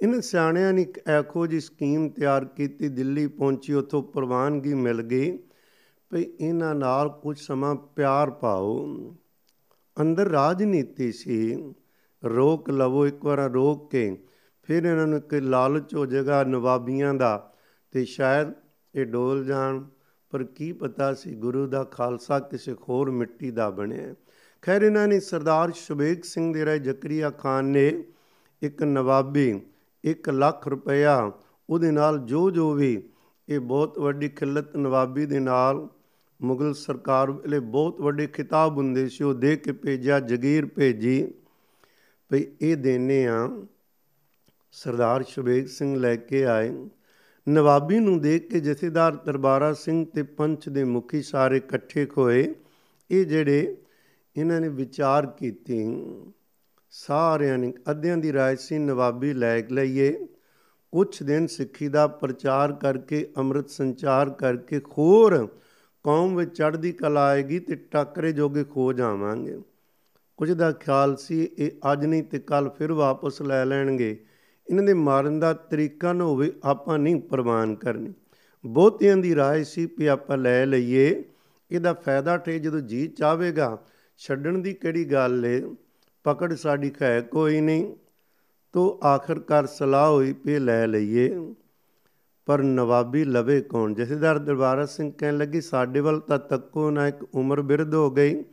[0.00, 5.36] ਇਹਨਾਂ ਸਿਆਣਿਆਂ ਨੇ ਇੱਕ ਐਖੋ ਜੀ ਸਕੀਮ ਤਿਆਰ ਕੀਤੀ, ਦਿੱਲੀ ਪਹੁੰਚੀ, ਉੱਥੋਂ ਪ੍ਰਵਾਨਗੀ ਮਿਲ ਗਈ
[6.10, 9.14] ਭਈ ਇਹਨਾਂ ਨਾਲ ਕੁਝ ਸਮਾਂ ਪਿਆਰ ਪਾਓ।
[9.96, 11.72] ਅੰਦਰ ਰਾਜਨੀਤੀ ਸੀ,
[12.22, 14.16] ਰੋਕ ਲਵੋ, ਇੱਕ ਵਾਰ ਰੋਕ ਕੇ
[14.68, 17.52] ਫਿਰ ਇਹਨਾਂ ਨੂੰ ਇੱਕ ਲਾਲਚ ਹੋ ਜਾਏਗਾ ਨਵਾਬੀਆਂ ਦਾ
[17.92, 18.52] ਤੇ ਸ਼ਾਇਦ
[18.94, 19.82] ਇਹ ਡੋਲ ਜਾਣ,
[20.32, 24.14] ਪਰ ਕੀ ਪਤਾ ਸੀ ਗੁਰੂ ਦਾ ਖਾਲਸਾ ਕਿਸੇ ਹੋਰ ਮਿੱਟੀ ਦਾ ਬਣਿਆ।
[24.62, 27.92] ਖੈਰ, ਇਹਨਾਂ ਨੇ ਸਰਦਾਰ ਸ਼ਬੇਗ ਸਿੰਘ ਦੇ ਰਾਏ ਜ਼ਕਰੀਆ ਖਾਨ ਨੇ
[28.62, 29.52] ਇੱਕ ਨਵਾਬੀ
[30.06, 31.32] 1 ਲੱਖ ਰੁਪਇਆ
[31.70, 33.02] ਉਹਦੇ ਨਾਲ ਜੋ ਜੋ ਵੀ
[33.48, 35.88] ਇਹ ਬਹੁਤ ਵੱਡੀ ਖਿਲਤ ਨਵਾਬੀ ਦੇ ਨਾਲ
[36.42, 41.34] ਮੁਗਲ ਸਰਕਾਰ ਵੇਲੇ ਬਹੁਤ ਵੱਡੇ ਖਿਤਾਬ ਹੁੰਦੇ ਸੀ, ਉਹ ਦੇ ਕੇ ਭੇਜਿਆ, ਜਗੀਰ ਭੇਜੀ।
[42.28, 43.48] ਭਈ ਇਹ ਦੇਨੇ ਆ,
[44.72, 46.88] ਸਰਦਾਰ ਸ਼ਬੇਗ ਸਿੰਘ ਲੈ ਕੇ ਆਏ।
[47.48, 52.54] ਨਵਾਬੀ ਨੂੰ ਦੇਖ ਕੇ ਜਥੇਦਾਰ ਦਰਬਾਰਾ ਸਿੰਘ ਤੇ ਪੰਚ ਦੇ ਮੁਖੀ ਸਾਰੇ ਇਕੱਠੇ ਹੋਏ।
[53.10, 53.76] ਇਹ ਜਿਹੜੇ
[54.36, 55.86] ਇਹਨਾਂ ਨੇ ਵਿਚਾਰ ਕੀਤੀ।
[56.98, 60.26] ਸਾਰਿਆਂ ਨੇ ਅੱਧਿਆਂ ਦੀ ਰਾਜ ਸੀ, ਨਵਾਬੀ ਲੈ ਲਈਏ।
[60.92, 65.48] ਕੁਝ ਦਿਨ ਸਿੱਖੀ ਦਾ ਪ੍ਰਚਾਰ ਕਰਕੇ, ਅੰਮ੍ਰਿਤ ਸੰਚਾਰ ਕਰਕੇ ਖੋਰ
[66.02, 69.60] ਕੌਮ ਵਿੱਚ ਚੜ੍ਹਦੀ ਕਲਾ ਆਏਗੀ ਤੇ ਟੱਕਰੇ ਜੋਗੇ ਖੋ ਜਾਵਾਂਗੇ।
[70.36, 74.24] ਕੁਝ ਦਾ ਖਿਆਲ ਸੀ, ਇਹ ਅੱਜ ਨਹੀਂ ਤੇ ਕੱਲ ਫਿਰ ਵਾਪਸ ਲੈ ਲੈਣਗੇ।
[74.70, 78.12] ਇਹਨਾਂ ਦੇ ਮਾਰਨ ਦਾ ਤਰੀਕਾ ਨਾ ਹੋਵੇ, ਆਪਾਂ ਨਹੀਂ ਪ੍ਰਵਾਨ ਕਰਨੀ।
[78.66, 81.24] ਬਹੁਤਿਆਂ ਦੀ ਰਾਏ ਸੀ ਵੀ ਆਪਾਂ ਲੈ ਲਈਏ।
[81.70, 83.84] ਇਹਦਾ ਫਾਇਦਾ ਠੇ ਜਦੋਂ ਜੀ ਚਾਹੇਗਾ
[84.18, 85.62] ਛੱਡਣ ਦੀ ਕਿਹੜੀ ਗੱਲ ਏ?
[86.26, 87.96] ਪਕੜ ਸਾਡੀ ਖੈ ਕੋਈ ਨਹੀਂ,
[88.72, 91.54] ਤੋ ਆਖਰਕਾਰ ਸਲਾਹ ਹੋਈ ਪੇ ਲੈ ਲਈਏ।
[92.46, 93.94] ਪਰ ਨਵਾਬੀ ਲਵੇ ਕੌਣ?
[93.94, 98.44] ਜਥੇਦਾਰ ਦਰਬਾਰਾ ਸਿੰਘ ਕਹਿਣ ਲੱਗੀ, ਸਾਡੇ ਵੱਲ ਤਾਂ ਤੱਕੋ ਨਾ ਇੱਕ ਉਮਰ ਬਿਰਧ ਹੋ ਗਈ।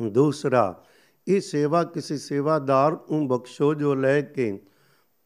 [0.00, 0.84] ਦੂਸਰਾ,
[1.28, 4.60] ਇਹ ਸੇਵਾ ਕਿਸੇ ਸੇਵਾਦਾਰ ਨੂੰ ਬਖਸ਼ੋ ਜੋ ਲੈ ਕੇ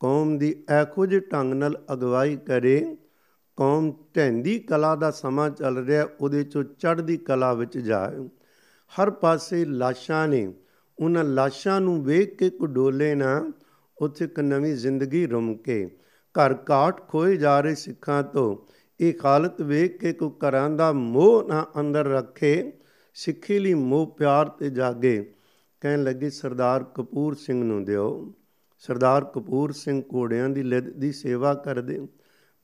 [0.01, 2.97] ਕੌਮ ਦੀ ਐਖੋ ਜਿਹੇ ਢੰਗ ਨਾਲ ਅਗਵਾਈ ਕਰੇ।
[3.57, 8.29] ਕੌਮ ਢੈਂਦੀ ਕਲਾ ਦਾ ਸਮਾਂ ਚੱਲ ਰਿਹਾ, ਉਹਦੇ ਚੋਂ ਚੜ੍ਹਦੀ ਕਲਾ ਵਿੱਚ ਜਾਏ।
[8.93, 10.53] ਹਰ ਪਾਸੇ ਲਾਸ਼ਾਂ ਨੇ
[10.99, 13.53] ਉਹਨਾਂ ਲਾਸ਼ਾਂ ਨੂੰ ਵੇਖ ਕੇ ਕੋ ਡੋਲੇ ਨਾ
[13.99, 18.57] ਉੱਥੇ ਇੱਕ ਨਵੀਂ ਜ਼ਿੰਦਗੀ ਰੁਮ ਕੇ ਘਰ ਕਾਟ ਖੋਏ ਜਾ ਰਹੇ ਸਿੱਖਾਂ ਤੋਂ
[19.01, 22.73] ਇਹ ਹਾਲਤ ਵੇਖ ਕੇ ਕੋ ਘਰਾਂ ਦਾ ਮੋਹ ਨਾ ਅੰਦਰ ਰੱਖੇ,
[23.15, 25.35] ਸਿੱਖੀ ਲਈ ਮੋਹ ਪਿਆਰ ਤੇ ਜਾਗੇ।
[25.81, 28.33] ਕਹਿਣ ਲੱਗੇ, ਸਰਦਾਰ ਕਪੂਰ ਸਿੰਘ ਨੂੰ ਦਿਓ।
[28.79, 32.07] ਸਰਦਾਰ ਕਪੂਰ ਸਿੰਘ ਘੋੜਿਆਂ ਦੀ ਲਿਦ ਦੀ ਸੇਵਾ ਕਰਦੇ।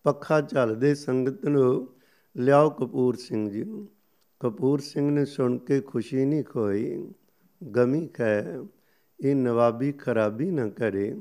[0.03, 1.89] ਪੱਖਾ ਝਲਦੇ ਸੰਗਤ ਨੂੰ
[2.37, 3.89] ਲਿਆਓ ਕਪੂਰ ਸਿੰਘ ਜੀ ਨੂੰ।
[4.41, 7.09] ਕਪੂਰ ਸਿੰਘ ਨੇ ਸੁਣ ਕੇ ਖੁਸ਼ੀ ਨਹੀਂ ਖੋਈ।
[7.63, 8.41] ਗਮੀ ਖੈ
[9.21, 11.15] ਇਹ ਨਵਾਬੀ ਖਰਾਬੀ ਨਾ ਕਰੇ,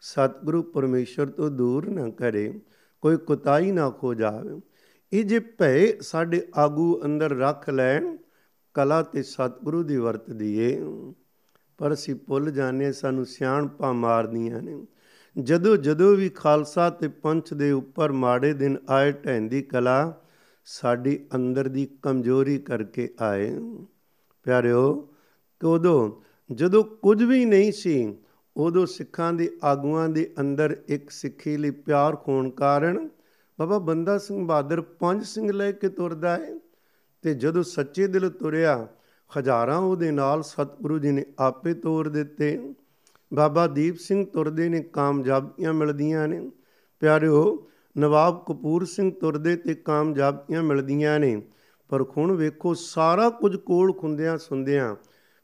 [0.00, 2.60] ਸਤਿਗੁਰੂ ਪਰਮੇਸ਼ਰ ਤੋਂ ਦੂਰ ਨਾ ਕਰੇ,
[3.02, 4.60] ਕੋਈ ਕੁਤਾਈ ਨਾ ਖੋ ਜਾਵੇ।
[5.12, 8.16] ਇਹ ਜੇ ਭੈ ਸਾਡੇ ਆਗੂ ਅੰਦਰ ਰੱਖ ਲੈਣ,
[8.74, 10.80] ਕਲਾ ਤੇ ਸਤਿਗੁਰੂ ਦੀ ਵਰਤਦੀ ਏ
[11.78, 14.86] ਪਰ ਅਸੀਂ ਭੁੱਲ ਜਾਂਦੇ ਸਾਨੂੰ ਸਿਆਣਪਾਂ ਮਾਰਦੀਆਂ ਨੇ।
[15.36, 20.22] ਜਦੋਂ ਜਦੋਂ ਵੀ ਖਾਲਸਾ ਤੇ ਪੰਥ ਦੇ ਉੱਪਰ ਮਾੜੇ ਦਿਨ ਆਏ ਢੈਂਦੀ ਕਲਾ,
[20.64, 23.50] ਸਾਡੀ ਅੰਦਰ ਦੀ ਕਮਜ਼ੋਰੀ ਕਰਕੇ ਆਏ।
[24.42, 25.08] ਪਿਆਰਿਓ
[25.62, 26.12] ਕਿ ਉਦੋਂ
[26.52, 28.16] ਜਦੋਂ ਕੁਝ ਵੀ ਨਹੀਂ ਸੀ,
[28.56, 33.08] ਉਦੋਂ ਸਿੱਖਾਂ ਦੇ ਆਗੂਆਂ ਦੇ ਅੰਦਰ ਇੱਕ ਸਿੱਖੀ ਲਈ ਪਿਆਰ ਹੋਣ ਕਾਰਨ
[33.60, 36.58] ਬਾਬਾ ਬੰਦਾ ਸਿੰਘ ਬਹਾਦਰ ਪੰਜ ਸਿੰਘ ਲੈ ਕੇ ਤੁਰਦਾ ਹੈ
[37.22, 38.88] ਤੇ ਜਦੋਂ ਸੱਚੇ ਦਿਲ ਤੁਰਿਆ,
[39.38, 42.74] ਹਜ਼ਾਰਾਂ ਉਹਦੇ ਨਾਲ ਸਤਿਗੁਰੂ ਜੀ ਨੇ ਆਪੇ ਤੋਰ ਦਿੱਤੇ।
[43.34, 46.50] ਬਾਬਾ ਦੀਪ ਸਿੰਘ ਤੁਰਦੇ ਨੇ, ਕਾਮਯਾਬੀਆਂ ਮਿਲਦੀਆਂ ਨੇ।
[47.00, 51.42] ਪਿਆਰਿਓ, ਨਵਾਬ ਕਪੂਰ ਸਿੰਘ ਤੁਰਦੇ ਤੇ ਕਾਮਯਾਬੀਆਂ ਮਿਲਦੀਆਂ ਨੇ।
[51.88, 54.96] ਪਰ ਹੁਣ ਵੇਖੋ, ਸਾਰਾ ਕੁਝ ਕੋਲ ਖੁੰਦਿਆਂ ਸੁੰਦਿਆਂ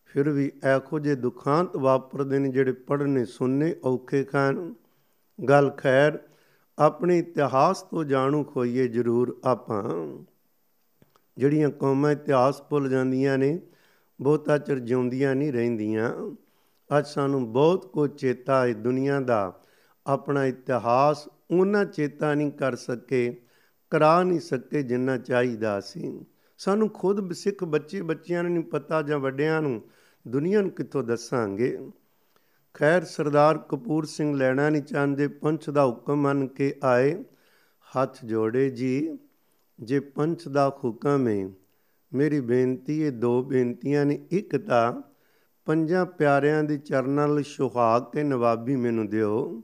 [0.08, 4.74] ਫਿਰ ਵੀ ਐਖੋ ਜੇ ਦੁਖਾਂਤ ਵਾਪਰਦੇ ਨੇ ਜਿਹੜੇ ਪੜਨੇ ਸੁਣਨੇ ਔਖੇ ਖਾਨ
[5.48, 6.18] ਗੱਲ ਖੈਰ,
[6.78, 10.08] ਆਪਣੇ ਇਤਿਹਾਸ ਤੋਂ ਜਾਣੂ ਖੋਈਏ ਜ਼ਰੂਰ ਆਪਾਂ।
[11.36, 13.60] ਜਿਹੜੀਆਂ ਕੌਮਾਂ ਇਤਿਹਾਸ ਭੁੱਲ ਜਾਂਦੀਆਂ ਨੇ,
[14.20, 16.36] ਬਹੁਤਾ ਚਿਰ ਜਿਉਂਦੀਆਂ ਨਹੀਂ ਰਹਿੰਦੀਆਂ।
[16.98, 19.60] ਅੱਜ ਸਾਨੂੰ ਬਹੁਤ ਕੁਝ ਚੇਤਾ ਹੈ ਦੁਨੀਆ ਦਾ।
[20.06, 23.40] ਆਪਣਾ ਇਤਿਹਾਸ ਉਹਨਾਂ ਚੇਤਾ ਨਹੀਂ ਕਰ ਸਕੇ,
[23.90, 26.24] ਕਰਾ ਨਹੀਂ ਸਕੇ ਜਿੰਨਾ ਚਾਹੀਦਾ ਸੀ।
[26.58, 29.82] ਸਾਨੂੰ ਖੁਦ ਸਿੱਖ ਬੱਚੇ ਬੱਚਿਆਂ ਨੂੰ ਨਹੀਂ ਪਤਾ ਜਾਂ ਵੱਡਿਆਂ ਨੂੰ
[30.28, 31.90] ਦੁਨੀਆ ਨੂੰ ਕਿੱਥੋਂ ਦੱਸਾਂਗੇ?
[32.74, 37.24] ਖੈਰ, ਸਰਦਾਰ ਕਪੂਰ ਸਿੰਘ ਲੈਣਾ ਨਹੀਂ ਚਾਹੁੰਦੇ ਪੰਚ ਦਾ ਹੁਕਮ ਮੰਨ ਕੇ ਆਏ।
[37.96, 39.18] ਹੱਥ ਜੋੜੇ, ਜੀ,
[39.80, 41.48] ਜੇ ਪੰਚ ਦਾ ਹੁਕਮ ਹੈ
[42.14, 45.02] ਮੇਰੀ ਬੇਨਤੀ ਇਹ ਦੋ ਬੇਨਤੀਆਂ ਨੇ। ਇੱਕ ਤਾਂ
[45.64, 49.62] ਪੰਜਾਂ ਪਿਆਰਿਆਂ ਦੇ ਚਰਨਾਂ ਨਾਲ ਸੁਹਾਗ ਕੇ ਨਵਾਬੀ ਮੈਨੂੰ ਦਿਓ।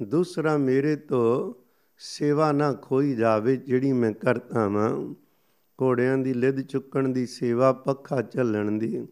[0.00, 1.54] ਦੂਸਰਾ, ਮੇਰੇ ਤੋਂ
[1.98, 5.14] ਸੇਵਾ ਨਾ ਖੋਈ ਜਾਵੇ ਜਿਹੜੀ ਮੈਂ ਕਰਤਾ ਵਾਂ।
[5.82, 9.06] ਘੋੜਿਆਂ ਦੀ ਲਿੱਦ ਚੁੱਕਣ ਦੀ ਸੇਵਾ, ਪੱਖਾ ਚੱਲਣ ਦੀ।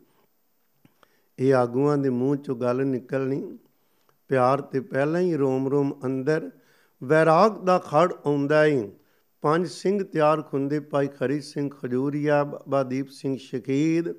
[1.39, 3.59] ਇਹ ਆਗੂਆਂ ਦੇ ਮੂੰਹ ਚੋਂ ਗੱਲ ਨਿਕਲਣੀ।
[4.29, 6.51] ਪਿਆਰ ਤੇ ਪਹਿਲਾਂ ਹੀ ਰੋਮ ਰੋਮ ਅੰਦਰ
[7.05, 8.91] ਵੈਰਾਗ ਦਾ ਖੜ ਆਉਂਦਾ ਈ
[9.43, 14.15] ਪੰਜ ਸਿੰਘ ਤਿਆਰ ਖੁੰਦੇ ਭਾਈ ਖਰੀ ਸਿੰਘ ਖਜੂਰੀਆ, ਬਾਬਾ ਦੀਪ ਸਿੰਘ ਸ਼ਹੀਦ,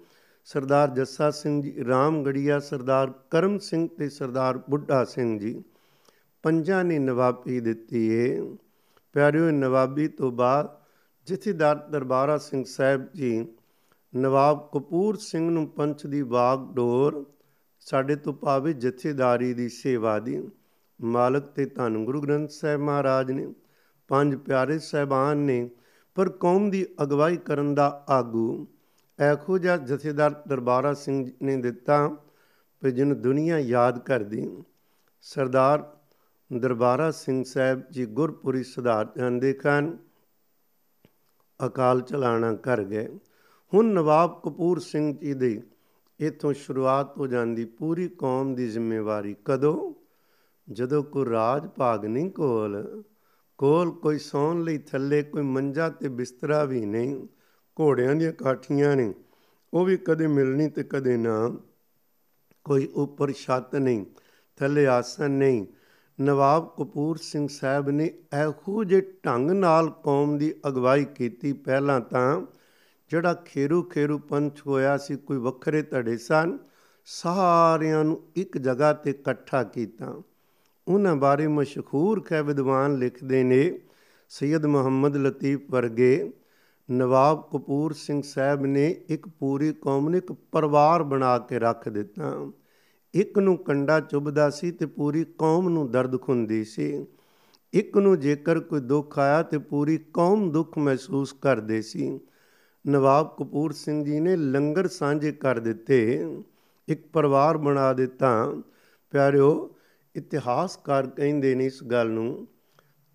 [0.45, 5.63] ਸਰਦਾਰ ਜੱਸਾ ਸਿੰਘ ਜੀ, ਰਾਮਗੜੀਆ, ਸਰਦਾਰ ਕਰਮ ਸਿੰਘ ਤੇ ਸਰਦਾਰ ਬੁੱਢਾ ਸਿੰਘ ਜੀ।
[6.43, 8.55] ਪੰਜਾਂ ਨੇ ਨਵਾਬੀ ਦਿੱਤੀ ਏ।
[9.13, 10.79] ਪਿਆਰਿਓ, ਨਵਾਬੀ ਤੋਂ ਬਾਅਦ
[11.25, 13.47] ਜਥੇਦਾਰ ਦਰਬਾਰਾ ਸਿੰਘ ਸਾਹਿਬ ਜੀ
[14.15, 17.25] ਨਵਾਬ ਕਪੂਰ ਸਿੰਘ ਨੂੰ ਪੰਚ ਦੀ ਬਾਗ ਡੋਰ,
[17.79, 20.49] ਸਾਡੇ ਤੋਂ ਪਾਵੇ ਜਥੇਦਾਰੀ ਦੀ ਸੇਵਾ ਦੀ,
[21.01, 23.53] ਮਾਲਕ ਤੇ ਧੰਨ ਗੁਰੂ ਗ੍ਰੰਥ ਸਾਹਿਬ ਮਹਾਰਾਜ ਨੇ,
[24.07, 25.69] ਪੰਜ ਪਿਆਰੇ ਸਹਿਬਾਨ ਨੇ,
[26.15, 28.67] ਪਰ ਕੌਮ ਦੀ ਅਗਵਾਈ ਕਰਨ ਦਾ ਆਗੂ
[29.19, 32.07] ਐਖੋ ਜਿਹਾ ਜਥੇਦਾਰ ਦਰਬਾਰਾ ਸਿੰਘ ਨੇ ਦਿੱਤਾ
[32.81, 34.63] ਕਿ ਜਿਹਨੂੰ ਦੁਨੀਆ ਯਾਦ ਕਰਦੀ।
[35.21, 35.97] ਸਰਦਾਰ
[36.53, 39.97] ਦਰਬਾਰਾ ਸਿੰਘ ਸਾਹਿਬ ਜੀ ਗੁਰਪੁਰੀ ਸੁਧਾਰ ਜਾਂਦੇ ਖਾਨ
[41.65, 43.07] ਅਕਾਲ ਚਲਾਣਾ ਕਰ ਗਏ।
[43.73, 45.61] ਹੁਣ ਨਵਾਬ ਕਪੂਰ ਸਿੰਘ ਜੀ ਦੇ
[46.19, 49.93] ਇਥੋਂ ਸ਼ੁਰੂਆਤ ਹੋ ਜਾਂਦੀ ਪੂਰੀ ਕੌਮ ਦੀ ਜ਼ਿੰਮੇਵਾਰੀ ਕਦੋਂ?
[50.71, 53.03] ਜਦੋਂ ਕੋਈ ਰਾਜ ਭਾਗ ਨਹੀਂ ਕੋਲ
[53.57, 57.27] ਕੋਲ ਕੋਈ ਸੌਣ ਲਈ ਥੱਲੇ ਕੋਈ ਮੰਜਾ ਤੇ ਬਿਸਤਰਾ ਵੀ ਨਹੀਂ,
[57.79, 59.13] ਘੋੜਿਆਂ ਦੀਆਂ ਕਾਠੀਆਂ ਨੇ
[59.73, 61.57] ਉਹ ਵੀ ਕਦੇ ਮਿਲਣੀ ਤੇ ਕਦੇ ਨਾ।
[62.63, 64.05] ਕੋਈ ਉੱਪਰ ਛੱਤ ਨਹੀਂ,
[64.57, 65.65] ਥੱਲੇ ਆਸਨ ਨਹੀਂ।
[66.21, 72.41] ਨਵਾਬ ਕਪੂਰ ਸਿੰਘ ਸਾਹਿਬ ਨੇ ਇਹੋ ਜਿਹੇ ਢੰਗ ਨਾਲ ਕੌਮ ਦੀ ਅਗਵਾਈ ਕੀਤੀ ਪਹਿਲਾਂ ਤਾਂ
[73.09, 76.57] ਜਿਹੜਾ ਖੇਰੂ ਖੇਰੂ ਪੰਥ ਹੋਇਆ ਸੀ, ਕੋਈ ਵੱਖਰੇ ਧੜੇ ਸਨ,
[77.05, 80.21] ਸਾਰਿਆਂ ਨੂੰ ਇੱਕ ਜਗ੍ਹਾ ਤੇ ਇਕੱਠਾ ਕੀਤਾ।
[80.87, 83.79] ਉਹਨਾਂ ਬਾਰੇ ਮਸ਼ਹੂਰ ਖੈ ਵਿਦਵਾਨ ਲਿਖਦੇ ਨੇ
[84.29, 86.31] ਸੈਯਦ ਮੁਹੰਮਦ ਲਤੀਫ ਵਰਗੇ
[86.91, 92.51] ਨਵਾਬ ਕਪੂਰ ਸਿੰਘ ਸਾਹਿਬ ਨੇ ਇੱਕ ਪੂਰੀ ਕੌਮ ਨੂੰ ਇੱਕ ਪਰਿਵਾਰ ਬਣਾ ਕੇ ਰੱਖ ਦਿੱਤਾ।
[93.13, 97.05] ਇੱਕ ਨੂੰ ਕੰਡਾ ਚੁਬਦਾ ਸੀ ਤੇ ਪੂਰੀ ਕੌਮ ਨੂੰ ਦਰਦ ਖੁੰਦੀ ਸੀ।
[97.73, 102.19] ਇੱਕ ਨੂੰ ਜੇਕਰ ਕੋਈ ਦੁੱਖ ਆਇਆ ਤੇ ਪੂਰੀ ਕੌਮ ਦੁੱਖ ਮਹਿਸੂਸ ਕਰਦੇ ਸੀ।
[102.87, 105.97] ਨਵਾਬ ਕਪੂਰ ਸਿੰਘ ਜੀ ਨੇ ਲੰਗਰ ਸਾਂਝੇ ਕਰ ਦਿੱਤੇ,
[106.87, 108.53] ਇੱਕ ਪਰਿਵਾਰ ਬਣਾ ਦਿੱਤਾ।
[109.11, 109.75] ਪਿਆਰਿਓ
[110.15, 112.47] ਇਤਿਹਾਸਕਾਰ ਕਹਿੰਦੇ ਨੇ ਇਸ ਗੱਲ ਨੂੰ।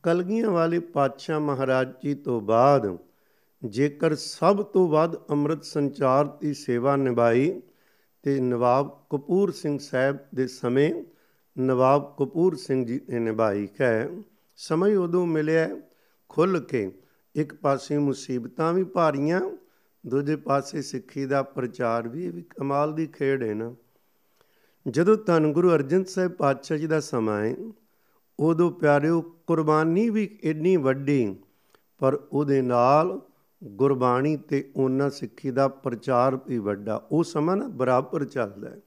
[0.02, 2.96] ਕਲਗੀਆਂ ਵਾਲੇ ਪਾਤਸ਼ਾਹ ਮਹਾਰਾਜ ਜੀ ਤੋਂ ਬਾਅਦ
[3.64, 7.60] ਜੇਕਰ ਸਭ ਤੋਂ ਵੱਧ ਅੰਮ੍ਰਿਤ ਸੰਚਾਰ ਦੀ ਸੇਵਾ ਨਿਭਾਈ,
[8.22, 10.92] ਤੇ ਨਵਾਬ ਕਪੂਰ ਸਿੰਘ ਸਾਹਿਬ ਦੇ ਸਮੇਂ
[11.58, 14.08] ਨਵਾਬ ਕਪੂਰ ਸਿੰਘ ਜੀ ਨੇ ਨਿਭਾਈ। ਹੈ
[14.56, 15.68] ਸਮਝ ਉਦੋਂ ਮਿਲਿਆ
[16.28, 16.90] ਖੁੱਲ ਕੇ
[17.34, 19.40] ਇੱਕ ਪਾਸੇ ਮੁਸੀਬਤਾਂ ਵੀ ਭਾਰੀਆਂ,
[20.06, 23.74] ਦੂਜੇ ਪਾਸੇ ਸਿੱਖੀ ਦਾ ਪ੍ਰਚਾਰ ਵੀ ਵੀ ਕਮਾਲ ਦੀ ਖੇਡ ਹੈ ਨਾ।
[24.88, 27.56] ਜਦੋਂ ਧੰਨ ਗੁਰੂ ਅਰਜਨ ਸਾਹਿਬ ਪਾਤਸ਼ਾਹ ਜੀ ਦਾ ਸਮਾਂ ਹੈ,
[28.40, 31.36] ਉਦੋਂ ਪਿਆਰਿਓ, ਕੁਰਬਾਨੀ ਵੀ ਇੰਨੀ ਵੱਡੀ,
[31.98, 33.20] ਪਰ ਉਹਦੇ ਨਾਲ
[33.64, 38.80] ਗੁਰਬਾਣੀ ਤੇ ਉਹਨਾਂ ਸਿੱਖੀ ਦਾ ਪ੍ਰਚਾਰ ਵੀ ਵੱਡਾ। ਉਹ ਸਮਾਂ ਨਾ ਬਰਾਬਰ ਚੱਲਦਾ ਹੈ।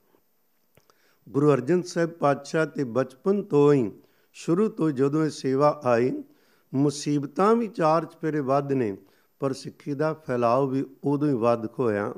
[1.30, 3.92] ਗੁਰੂ ਅਰਜਨ ਸਾਹਿਬ ਪਾਤਸ਼ਾਹ ਤੇ ਬਚਪਨ ਤੋਂ ਹੀ,
[4.34, 6.24] ਸ਼ੁਰੂ ਤੋਂ ਜਦੋਂ ਇਹ ਸੇਵਾ ਆਈ
[6.74, 8.98] ਮੁਸੀਬਤਾਂ ਵੀ ਚਾਰ ਚਪੇਰੇ ਵੱਧ ਨੇ,
[9.40, 12.14] ਪਰ ਸਿੱਖੀ ਦਾ ਫੈਲਾਅ ਵੀ ਉਦੋਂ ਹੀ ਵੱਧ ਹੋਇਆ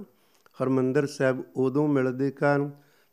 [0.61, 2.71] ਹਰਮੰਦਰ ਸਾਹਿਬ ਉਦੋਂ ਮਿਲਦੇ ਕਾਰਨ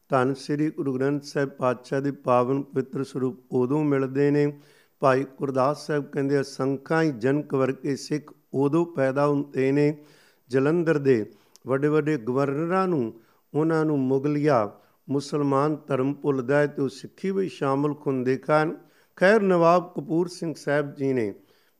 [0.08, 4.60] ਧੰਨ ਸ੍ਰੀ ਗੁਰੂ ਗ੍ਰੰਥ ਸਾਹਿਬ ਪਾਤਸ਼ਾਹ ਦੇ ਪਾਵਨ ਪਵਿੱਤਰ ਸਰੂਪ ਉਦੋਂ ਮਿਲਦੇ ਨੇ।
[5.00, 10.04] ਭਾਈ ਗੁਰਦਾਸ ਸਾਹਿਬ ਕਹਿੰਦੇ ਸੰਖਾਂ ਹੀ ਜਨਕ ਵਰਗੇ ਸਿੱਖ ਉਦੋਂ ਪੈਦਾ ਹੁੰਦੇ ਨੇ।
[10.48, 11.32] ਜਲੰਧਰ ਦੇ
[11.66, 13.12] ਵੱਡੇ ਵੱਡੇ ਗਵਰਨਰਾਂ ਨੂੰ,
[13.54, 14.70] ਉਹਨਾਂ ਨੂੰ ਮੁਗਲਿਆ
[15.10, 18.76] ਮੁਸਲਮਾਨ ਧਰਮ ਭੁੱਲਦਾ ਹੈ ਤੇ ਉਹ ਸਿੱਖੀ ਵੀ ਸ਼ਾਮਲ ਹੁੰਦੇ ਕਾਰਨ
[19.16, 21.34] ਖੈਰ ਨਵਾਬ ਕਪੂਰ ਸਿੰਘ ਸਾਹਿਬ ਜੀ ਨੇ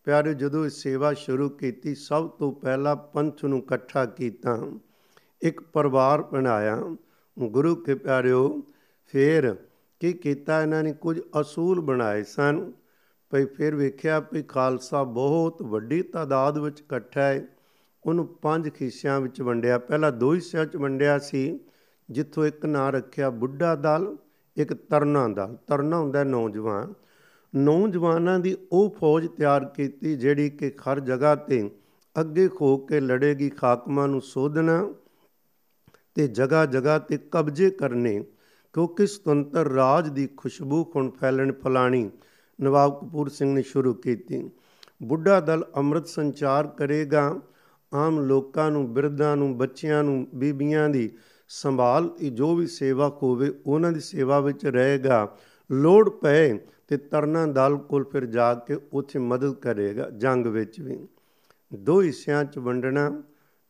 [0.05, 4.63] ਪਿਆਰੇ ਜਦੋਂ ਇਹ ਸੇਵਾ ਸ਼ੁਰੂ ਕੀਤੀ, ਸਭ ਤੋਂ ਪਹਿਲਾਂ ਪੰਥ ਨੂੰ ਇਕੱਠਾ ਕੀਤਾ,
[5.43, 6.97] ਇੱਕ ਪਰਿਵਾਰ ਬਣਾਇਆ।
[7.39, 8.63] ਗੁਰੂ ਕੇ ਪਿਆਰਿਓ,
[9.07, 9.57] ਫੇਰ
[10.01, 10.93] ਕੀ ਕੀਤਾ ਇਹਨਾਂ ਨੇ?
[10.93, 12.73] ਕੁਝ ਅਸੂਲ ਬਣਾਏ ਸਨ।
[13.31, 17.47] ਭਈ ਫਿਰ ਵੇਖਿਆ ਵੀ ਖਾਲਸਾ ਬਹੁਤ ਵੱਡੀ ਤਾਦਾਦ ਵਿੱਚ ਇਕੱਠਾ ਹੈ।
[18.07, 21.61] ਉਹਨੂੰ ਪੰਜ ਖਿੱਸਿਆਂ ਵਿੱਚ ਵੰਡਿਆ। ਪਹਿਲਾਂ ਦੋ ਹਿੱਸਿਆਂ 'ਚ ਵੰਡਿਆ ਸੀ,
[22.11, 24.17] ਜਿੱਥੋਂ ਇੱਕ ਨਾਂ ਰੱਖਿਆ ਬੁੱਢਾ ਦਲ,
[24.57, 26.95] ਇੱਕ ਤਰਨਾ ਦਲ। ਤਰਨਾ ਹੁੰਦਾ ਨੌਜਵਾਨ।
[27.55, 31.69] ਨੌਜਵਾਨਾਂ ਦੀ ਉਹ ਫੌਜ ਤਿਆਰ ਕੀਤੀ ਜਿਹੜੀ ਕਿ ਹਰ ਜਗ੍ਹਾ ਤੇ
[32.17, 34.83] ਅੱਗੇ ਖੋ ਕੇ ਲੜੇਗੀ ਖਾਕਮਾਂ ਨੂੰ ਸੋਧਣਾ
[36.15, 38.19] ਤੇ ਜਗ੍ਹਾ ਜਗ੍ਹਾ ਤੇ ਕਬਜ਼ੇ ਕਰਨੇ,
[38.75, 42.11] ਕਿਉਂਕਿ ਸੁਤੰਤਰ ਰਾਜ ਦੀ ਖੁਸ਼ਬੂ ਖੁਣ ਫੈਲਣ ਫਲਾਣੀ
[42.59, 44.43] ਨਵਾਬ ਕਪੂਰ ਸਿੰਘ ਨੇ ਸ਼ੁਰੂ ਕੀਤੀ।
[45.03, 47.41] ਬੁੱਢਾ ਦਲ ਅੰਮ੍ਰਿਤ ਸੰਚਾਰ ਕਰੇਗਾ,
[47.93, 51.11] ਆਮ ਲੋਕਾਂ ਨੂੰ, ਬਿਰਧਾਂ ਨੂੰ, ਬੱਚਿਆਂ ਨੂੰ, ਬੀਬੀਆਂ ਦੀ
[51.51, 55.37] ਸੰਭਾਲ ਜੋ ਵੀ ਸੇਵਾ ਹੋਵੇ ਉਹਨਾਂ ਦੀ ਸੇਵਾ ਵਿੱਚ ਰਹੇਗਾ।
[55.71, 56.59] ਲੋੜ ਪਏ
[56.89, 60.99] ਤੇ ਤਰਨਾ ਦਲ ਕੋਲ ਫਿਰ ਜਾ ਕੇ ਉੱਥੇ ਮਦਦ ਕਰੇਗਾ, ਜੰਗ ਵਿੱਚ ਵੀ।
[61.75, 63.23] ਦੋ ਹਿੱਸਿਆਂ 'ਚ ਵੰਡਣਾ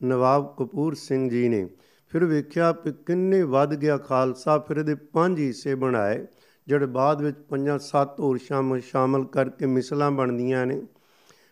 [0.02, 1.68] ਨਵਾਬ ਕਪੂਰ ਸਿੰਘ ਜੀ ਨੇ।
[2.08, 6.26] ਫਿਰ ਵੇਖਿਆ ਕਿ ਕਿੰਨੇ ਵੱਧ ਗਿਆ ਖਾਲਸਾ, ਫਿਰ ਇਹਦੇ ਪੰਜ ਹਿੱਸੇ ਬਣਾਏ,
[6.66, 10.82] ਜਿਹੜੇ ਬਾਅਦ ਵਿੱਚ ਪੰਜਾਂ ਸੱਤ ਹੋਰ ਸ਼ਾਮਲ ਸ਼ਾਮਲ ਕਰਕੇ ਮਿਸਲਾਂ ਬਣਦੀਆਂ ਨੇ।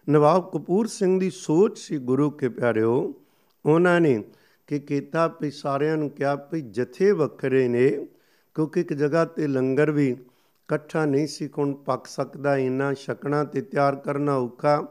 [0.08, 3.14] ਨਵਾਬ ਕਪੂਰ ਸਿੰਘ ਦੀ ਸੋਚ ਸੀ, ਗੁਰੂ ਕੇ ਪਿਆਰਿਓ,
[3.66, 4.24] ਉਹਨਾਂ ਨੇ
[4.66, 8.06] ਕਿ ਕੀਤਾ ਵੀ ਸਾਰਿਆਂ ਨੂੰ ਕਿਹਾ ਵੀ ਜਥੇ ਵੱਖਰੇ ਨੇ,
[8.54, 10.16] ਕਿਉਂਕਿ ਇੱਕ ਜਗ੍ਹਾ ਤੇ ਲੰਗਰ ਵੀ
[10.72, 14.82] ਇਕੱਠਾ ਨਹੀਂ ਸੀ ਕੋਣ ਪੱਕ ਸਕਦਾ ਇੰਨਾ ਛਕਣਾ ਤੇ ਤਿਆਰ ਕਰਨਾ ਔਖਾ।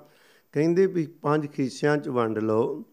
[0.52, 2.86] ਕਹਿੰਦੇ ਵੀ ਪੰਜ ਖੀਸਿਆਂ 'ਚ ਵੰਡ ਲਓ।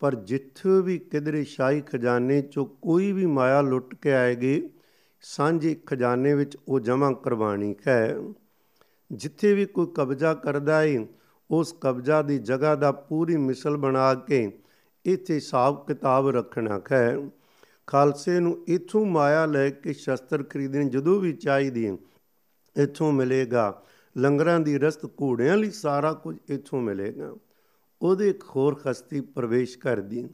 [0.00, 4.70] ਪਰ ਜਿੱਥੇ ਵੀ ਕਿਧਰੇ ਸ਼ਾਹੀ ਖਜ਼ਾਨੇ 'ਚੋਂ ਕੋਈ ਵੀ ਮਾਇਆ ਲੁੱਟ ਕੇ ਆਏਗੀ,
[5.20, 8.16] ਸਾਂਝੇ ਖਜ਼ਾਨੇ ਵਿੱਚ ਉਹ ਜਮ੍ਹਾਂ ਕਰਵਾਣੀ ਹੈ।
[9.12, 11.06] ਜਿੱਥੇ ਵੀ ਕੋਈ ਕਬਜ਼ਾ ਕਰਦਾ ਹੈ
[11.50, 14.58] ਉਸ ਕਬਜ਼ਾ ਦੀ ਜਗ੍ਹਾ ਦਾ ਪੂਰੀ ਮਿਸਲ ਬਣਾ ਕੇ
[15.04, 17.16] ਇੱਥੇ ਹਿਸਾਬ ਕਿਤਾਬ ਰੱਖਣਾ ਹੈ।
[17.86, 21.98] ਖਾਲਸੇ ਨੂੰ ਇਥੋਂ ਮਾਇਆ ਲੈ ਕੇ ਸ਼ਸਤਰ ਖਰੀਦਣ ਜਦੋਂ ਵੀ ਚਾਹੀਦੀ
[22.76, 23.82] ਇਥੋਂ ਮਿਲੇਗਾ।
[24.16, 27.34] ਲੰਗਰਾਂ ਦੀ ਰਸਤ ਘੋੜਿਆਂ ਲਈ ਸਾਰਾ ਕੁਝ ਇਥੋਂ ਮਿਲੇਗਾ।
[28.02, 30.28] ਉਹਦੇ ਇੱਕ ਹੋਰ ਹਸਤੀ ਪ੍ਰਵੇਸ਼ ਕਰਦੀ।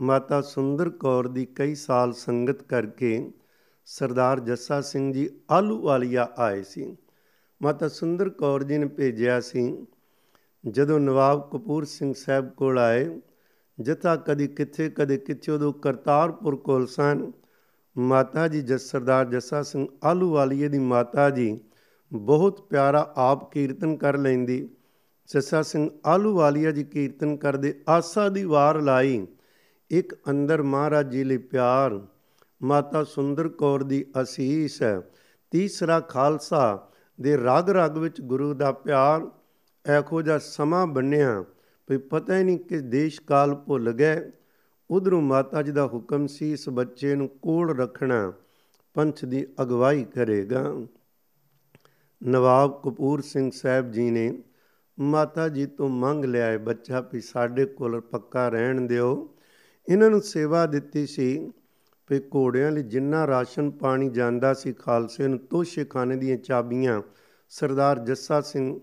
[0.00, 3.30] ਮਾਤਾ ਸੁੰਦਰ ਕੌਰ ਦੀ ਕਈ ਸਾਲ ਸੰਗਤ ਕਰਕੇ
[3.86, 6.96] ਸਰਦਾਰ ਜੱਸਾ ਸਿੰਘ ਜੀ ਆਲੂ ਵਾਲੀਆ ਆਏ ਸੀ।
[7.62, 9.86] ਮਾਤਾ ਸੁੰਦਰ ਕੌਰ ਜੀ ਨੇ ਭੇਜਿਆ ਸੀ।
[10.68, 13.20] ਜਦੋਂ ਨਵਾਬ ਕਪੂਰ ਸਿੰਘ ਸਾਹਿਬ ਕੋਲ ਆਏ,
[13.80, 17.32] ਜਥਾ ਕਦੀ ਕਿੱਥੇ ਕਦੇ ਕਿੱਥੇ, ਉਦੋਂ ਕਰਤਾਰਪੁਰ ਕੋਲ ਸਨ।
[17.98, 21.60] ਮਾਤਾ ਜੀ ਜਸ ਸਰਦਾਰ ਜੱਸਾ ਸਿੰਘ ਆਲੂ ਵਾਲੀਏ ਦੀ ਮਾਤਾ ਜੀ
[22.12, 24.68] ਬਹੁਤ ਪਿਆਰਾ ਆਪ ਕੀਰਤਨ ਕਰ ਲੈਂਦੀ।
[25.34, 29.26] ਜੱਸਾ ਸਿੰਘ ਆਲੂ ਵਾਲੀਆ ਜੀ ਕੀਰਤਨ ਕਰਦੇ ਆਸਾ ਦੀ ਵਾਰ ਲਾਈ।
[29.90, 32.00] ਇੱਕ ਅੰਦਰ ਮਹਾਰਾਜ ਜੀ ਲਈ ਪਿਆਰ।
[32.62, 34.82] ਮਾਤਾ ਸੁੰਦਰ ਕੌਰ ਦੀ ਅਸੀਸ
[35.50, 36.88] ਤੀਸਰਾ ਖਾਲਸਾ
[37.20, 39.30] ਦੇ ਰਗ ਰਗ ਵਿੱਚ ਗੁਰੂ ਦਾ ਪਿਆਰ।
[39.86, 41.44] ਐਖੋ ਜਿਹਾ ਸਮਾਂ ਬੰਨਿਆ
[41.90, 44.30] ਵੀ ਪਤਾ ਹੀ ਨਹੀਂ ਕਿ ਦੇਸ਼ ਕਾਲ ਭੁੱਲ ਗਏ।
[44.90, 48.32] ਉਧਰੋਂ ਮਾਤਾ ਜੀ ਦਾ ਹੁਕਮ ਸੀ, ਇਸ ਬੱਚੇ ਨੂੰ ਕੋਲ ਰੱਖਣਾ,
[48.94, 50.76] ਪੰਥ ਦੀ ਅਗਵਾਈ ਕਰੇਗਾ।
[52.22, 54.42] ਨਵਾਬ ਕਪੂਰ ਸਿੰਘ ਸਾਹਿਬ ਜੀ ਨੇ
[55.00, 59.36] ਮਾਤਾ ਜੀ ਤੋਂ ਮੰਗ ਲਿਆ ਹੈ ਬੱਚਾ ਵੀ ਸਾਡੇ ਕੋਲ ਪੱਕਾ ਰਹਿਣ ਦਿਓ।
[59.88, 61.52] ਇਹਨਾਂ ਨੂੰ ਸੇਵਾ ਦਿੱਤੀ ਸੀ
[62.10, 67.02] ਵੀ ਘੋੜਿਆਂ ਲਈ ਜਿੰਨਾ ਰਾਸ਼ਨ ਪਾਣੀ ਜਾਂਦਾ ਸੀ, ਖਾਲਸੇ ਨੂੰ ਤੋਸ਼ੇ ਖਾਨੇ ਦੀਆਂ ਚਾਬੀਆਂ
[67.48, 68.80] ਸਰਦਾਰ ਜੱਸਾ ਸਿੰਘ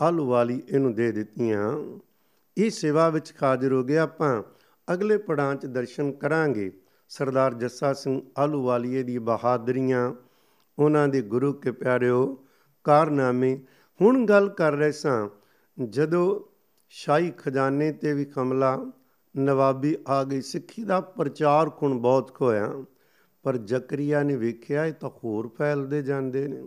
[0.00, 1.78] ਆਲੂਵਾਲੀ ਇਹਨੂੰ ਦੇ ਦਿੱਤੀਆਂ।
[2.58, 4.42] ਇਹ ਸੇਵਾ ਵਿੱਚ ਹਾਜ਼ਰ ਹੋ ਗਿਆ ਆਪਾਂ।
[4.88, 6.70] ਅਗਲੇ ਪੜਾਂ 'ਚ ਦਰਸ਼ਨ ਕਰਾਂਗੇ।
[7.08, 10.12] ਸਰਦਾਰ ਜੱਸਾ ਸਿੰਘ ਆਲੂਵਾਲੀਏ ਦੀ ਬਹਾਦਰੀਆਂ,
[10.78, 12.44] ਉਹਨਾਂ ਦੇ ਗੁਰੂ ਕੇ ਪਿਆਰਿਓ,
[12.84, 13.58] ਕਾਰਨਾਮੇ।
[14.00, 15.28] ਹੁਣ ਗੱਲ ਕਰ ਰਹੇ ਸਾਂ,
[15.78, 16.40] ਜਦੋਂ
[16.88, 18.92] ਸ਼ਾਹੀ ਖਜ਼ਾਨੇ ਤੇ ਵੀ ਹਮਲਾ,
[19.36, 22.72] ਨਵਾਬੀ ਆ ਗਈ। ਸਿੱਖੀ ਦਾ ਪ੍ਰਚਾਰ ਕੁਣ ਬਹੁਤ ਖੋਇਆ,
[23.42, 26.62] ਪਰ ਜ਼ਕਰੀਆ ਨੇ ਵੇਖਿਆ, ਇਹ ਤਾਂ ਹੋਰ ਫੈਲਦੇ ਜਾਂਦੇ ਨੇ।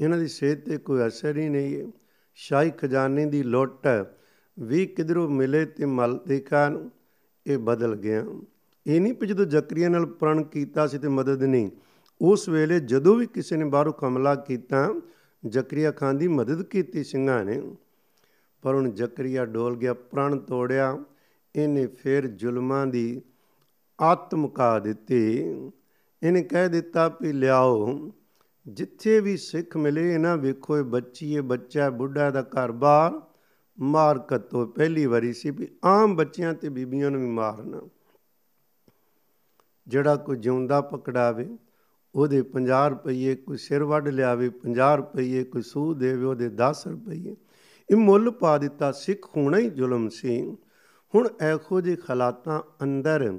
[0.00, 1.86] ਇਹਨਾਂ ਦੀ ਸਿਹਤ ਤੇ ਕੋਈ ਅਸਰ ਹੀ ਨਹੀਂ ਹੈ।
[2.34, 3.86] ਸ਼ਾਹੀ ਖਜ਼ਾਨੇ ਦੀ ਲੁੱਟ
[4.58, 6.70] ਵੀ ਕਿਧਰੋਂ ਮਿਲੇ ਤੇ ਮਲ ਦੇਖਾਂ
[7.46, 8.24] ਇਹ ਬਦਲ ਗਿਆ।
[8.86, 11.70] ਇਹ ਨਹੀਂ ਕਿ ਜਦੋਂ ਜ਼ਕਰੀਆ ਨਾਲ ਪ੍ਰਣ ਕੀਤਾ ਸੀ ਤੇ ਮਦਦ ਨਹੀਂ,
[12.20, 14.94] ਉਸ ਵੇਲੇ ਜਦੋਂ ਵੀ ਕਿਸੇ ਨੇ ਬਾਹਰੋਂ ਹਮਲਾ ਕੀਤਾ
[15.46, 17.62] ਜ਼ਕਰੀਆ ਖਾਨ ਦੀ ਮਦਦ ਕੀਤੀ ਸਿੰਘਾਂ ਨੇ।
[18.62, 20.98] ਪਰ ਹੁਣ ਜ਼ਕਰੀਆ ਡੋਲ ਗਿਆ, ਪ੍ਰਣ ਤੋੜਿਆ,
[21.56, 23.22] ਇਹਨੇ ਫਿਰ ਜ਼ੁਲਮਾਂ ਦੀ
[24.00, 25.38] ਆਤਮਕਾ ਦਿੱਤੀ।
[26.22, 28.10] ਇਹਨੇ ਕਹਿ ਦਿੱਤਾ ਵੀ ਲਿਆਓ,
[28.68, 33.20] ਜਿੱਥੇ ਵੀ ਸਿੱਖ ਮਿਲੇ, ਇਹਨਾਂ ਵੇਖੋ ਇਹ ਬੱਚੀ, ਇਹ ਬੱਚਾ, ਬੁੱਢਾ ਦਾ ਘਰ-ਬਾਰ
[33.80, 37.80] ਮਾਰ ਕਤੋ ਪਹਿਲੀ ਵਾਰੀ ਸੀ ਵੀ ਆਮ ਬੱਚਿਆਂ ਤੇ ਬੀਬੀਆਂ ਨੂੰ ਵੀ ਮਾਰਨਾ।
[39.88, 41.58] ਜਿਹੜਾ ਕੋਈ ਜਿਉਂਦਾ ਪਕੜਾਵੇ,
[42.14, 47.36] ਉਹਦੇ 50 ਰੁਪਏ ਕੋਈ ਸਿਰ ਵੱਢ ਲਿਆਵੇ 50 ਰੁਪਏ ਕੋਈ ਸੂਹ ਦੇਵੇ, ਉਹਦੇ 10 ਰੁਪਏ
[47.90, 50.56] ਇਹ ਮੁੱਲ ਪਾ ਦਿੱਤਾ, ਸਿੱਖ ਹੋਣਾ ਹੀ ਜ਼ੁਲਮ ਸੀ।
[51.14, 53.38] ਹੁਣ ਐਖੋ ਜਿਹੇ ਹਾਲਾਤਾਂ ਅੰਦਰ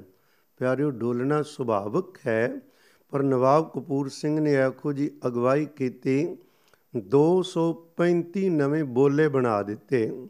[0.56, 2.60] ਪਿਆਰਿਓ, ਡੋਲਣਾ ਸੁਭਾਵਿਕ ਹੈ,
[3.10, 6.36] ਪਰ ਨਵਾਬ ਕਪੂਰ ਸਿੰਘ ਨੇ ਐਖੋ ਜੀ ਅਗਵਾਈ ਕੀਤੀ
[6.96, 10.28] 235 ਨਵੇਂ ਬੋਲੇ ਬਣਾ ਦਿੱਤੇ।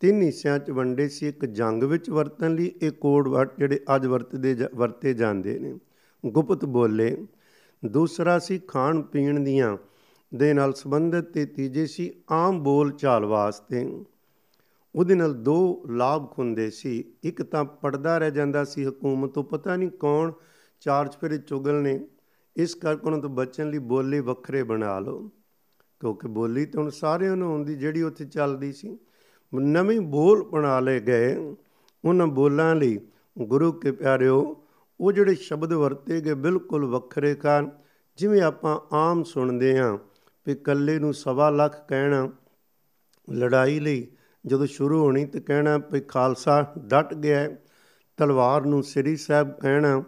[0.00, 4.06] ਤਿੰਨ ਹਿੱਸਿਆਂ 'ਚ ਵੰਡੇ ਸੀ। ਇੱਕ ਜੰਗ ਵਿੱਚ ਵਰਤਣ ਲਈ, ਇਹ ਕੋਡ ਵਰਡ ਜਿਹੜੇ ਅੱਜ
[4.06, 5.78] ਵਰਤਦੇ ਵਰਤੇ ਜਾਂਦੇ ਨੇ।
[6.26, 7.26] ਗੁਪਤ ਬੋਲੇ।
[7.86, 9.76] ਦੂਸਰਾ ਸੀ ਖਾਣ ਪੀਣ ਦੀਆਂ।
[10.34, 14.04] ਦੇ ਨਾਲ ਸੰਬੰਧਿਤ ਤੇ ਤੀਜੇ ਸੀ ਆਮ ਬੋਲ ਚਾਲ ਵਾਸਤੇ।
[14.94, 19.76] ਉਹਦੇ ਨਾਲ ਦੋ ਲਾਭ ਹੁੰਦੇ ਸੀ। ਇੱਕ ਤਾਂ ਪੜਦਾ ਰਹਿ ਜਾਂਦਾ ਸੀ ਹਕੂਮਤ ਤੋਂ। ਪਤਾ
[19.76, 20.32] ਨਹੀਂ ਕੌਣ
[20.80, 22.06] ਚਾਰ ਚਫੇਰੇ ਚੁਗਲ ਨੇ।
[22.56, 25.30] ਇਸ ਕਰਕੇ ਉਹਨਾਂ ਤੋਂ ਬਚਣ ਲਈ ਬੋਲੇ ਵੱਖਰੇ ਬਣਾ ਲਓ।
[26.04, 28.98] ਕਿਉਂਕਿ ਬੋਲੀ ਤਾਂ ਹੁਣ ਸਾਰਿਆਂ ਨੂੰ ਆਉਂਦੀ ਜਿਹੜੀ ਉੱਥੇ ਚੱਲਦੀ ਸੀ।
[29.54, 31.36] ਨਵੇਂ ਬੋਲ ਬਣਾ ਲਏ ਗਏ
[32.04, 33.00] ਉਹਨਾਂ ਬੋਲਾਂ ਲਈ।
[33.38, 34.64] ਗੁਰੂ ਕੇ ਪਿਆਰਿਓ,
[35.00, 37.70] ਉਹ ਜਿਹੜੇ ਸ਼ਬਦ ਵਰਤੇ ਗਏ ਬਿਲਕੁਲ ਵੱਖਰੇ ਕਾਨ
[38.16, 39.98] ਜਿਵੇਂ ਆਪਾਂ ਆਮ ਸੁਣਦੇ ਆਂ
[40.46, 42.30] ਵੀ ਕੱਲੇ ਨੂੰ ਸਵਾ ਲੱਖ ਕਹਿਣਾ
[43.32, 44.06] ਲੜਾਈ ਲਈ
[44.46, 47.48] ਜਦੋਂ ਸ਼ੁਰੂ ਹੋਣੀ ਤੇ ਕਹਿਣਾ ਵੀ ਖਾਲਸਾ ਡਟ ਗਿਆ
[48.16, 50.04] ਤਲਵਾਰ ਨੂੰ ਸ੍ਰੀ ਸਾਹਿਬ ਕਹਿਣਾ,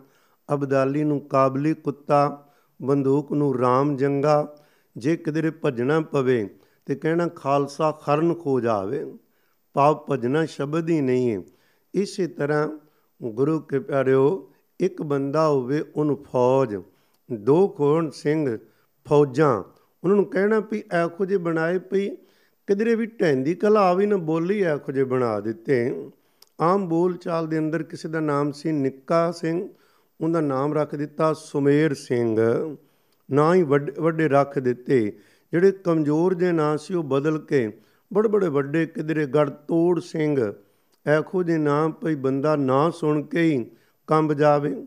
[0.54, 2.48] ਅਬਦਾਲੀ ਨੂੰ ਕਾਬਲੀ ਕੁੱਤਾ,
[2.82, 4.56] ਬੰਦੂਕ ਨੂੰ ਰਾਮ ਜੰਗਾ
[4.96, 6.48] ਜੇ ਕਿਧਰੇ ਭਜਣਾ ਪਵੇ
[6.86, 9.04] ਤੇ ਕਹਿਣਾ, ਖਾਲਸਾ ਖਰਨ ਖੋ ਜਾਵੇ।
[9.74, 11.42] ਪਾਪ ਭਜਣਾ ਸ਼ਬਦ ਹੀ ਨਹੀਂ ਹੈ
[11.94, 12.68] ਇਸੇ ਤਰ੍ਹਾਂ
[13.22, 16.76] ਗੁਰੂ ਕੇ ਪਿਆਰਿਓ, ਇੱਕ ਬੰਦਾ ਹੋਵੇ ਉਹਨੂੰ ਫੌਜ,
[17.32, 18.58] ਦੋ ਖੋਣ ਸਿੰਘ
[19.06, 19.62] ਫੌਜਾਂ,
[20.04, 22.08] ਉਹਨਾਂ ਨੂੰ ਕਹਿਣਾ ਵੀ ਐਖੋ ਜੇ ਬਣਾਏ ਪਈ
[22.66, 26.10] ਕਿਧਰੇ ਵੀ ਢੈਂਦੀ ਕਲਾ ਵੀ ਨਾ ਬੋਲੀ ਐਖੋ ਜੇ ਬਣਾ ਦਿੱਤੇ।
[26.60, 29.68] ਆਮ ਬੋਲ ਚਾਲ ਦੇ ਅੰਦਰ ਕਿਸੇ ਦਾ ਨਾਮ ਸੀ ਨਿੱਕਾ ਸਿੰਘ,
[30.20, 32.36] ਉਹਦਾ ਨਾਮ ਰੱਖ ਦਿੱਤਾ ਸੁਮੇਰ ਸਿੰਘ।
[33.30, 35.18] ਨਾ ਹੀ ਵੱਡੇ ਰੱਖ ਦਿੱਤੇ।
[35.52, 37.78] ਜਿਹੜੇ ਕਮਜ਼ੋਰ ਜੇ ਨਾਂ ਸੀ, ਉਹ ਬਦਲ ਕੇ
[38.12, 40.52] ਬੜੇ ਬੜੇ ਵੱਡੇ ਕਿਧਰੇ ਗੜ ਤੋੜ ਸਿੰਘ
[41.06, 43.64] ਐਖੋ ਦੇ ਨਾਮ ਪਈ ਬੰਦਾ ਨਾ ਸੁਣ ਕੇ ਹੀ
[44.06, 44.86] ਕੰਬ ਜਾਵੇ।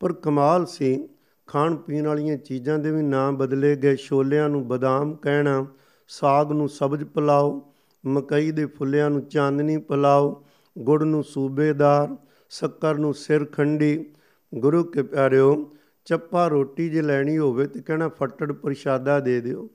[0.00, 1.08] ਪਰ ਕਮਾਲ ਸੀ,
[1.46, 5.66] ਖਾਣ ਪੀਣ ਵਾਲੀਆਂ ਚੀਜ਼ਾਂ ਦੇ ਵੀ ਨਾਮ ਬਦਲੇ ਗਏ। ਛੋਲਿਆਂ ਨੂੰ ਬਦਾਮ ਕਹਿਣਾ,
[6.08, 7.72] ਸਾਗ ਨੂੰ ਸਬਜ਼ ਪਲਾਓ,
[8.06, 10.44] ਮਕਈ ਦੇ ਫੁੱਲਿਆਂ ਨੂੰ ਚਾਂਦਨੀ ਪਲਾਓ,
[10.78, 12.16] ਗੁੜ ਨੂੰ ਸੂਬੇਦਾਰ,
[12.50, 14.06] ਸ਼ੱਕਰ ਨੂੰ ਸਿਰ ਖੰਡੀ
[14.54, 15.72] ਗੁਰੂ ਕੇ ਪਿਆਰਿਓ
[16.04, 19.70] ਚੱਪਾ ਰੋਟੀ ਜੇ ਲੈਣੀ ਹੋਵੇ ਤੇ ਕਹਿਣਾ ਫੱਟੜ ਪ੍ਰਸ਼ਾਦਾ ਦੇ ਦਿਓ।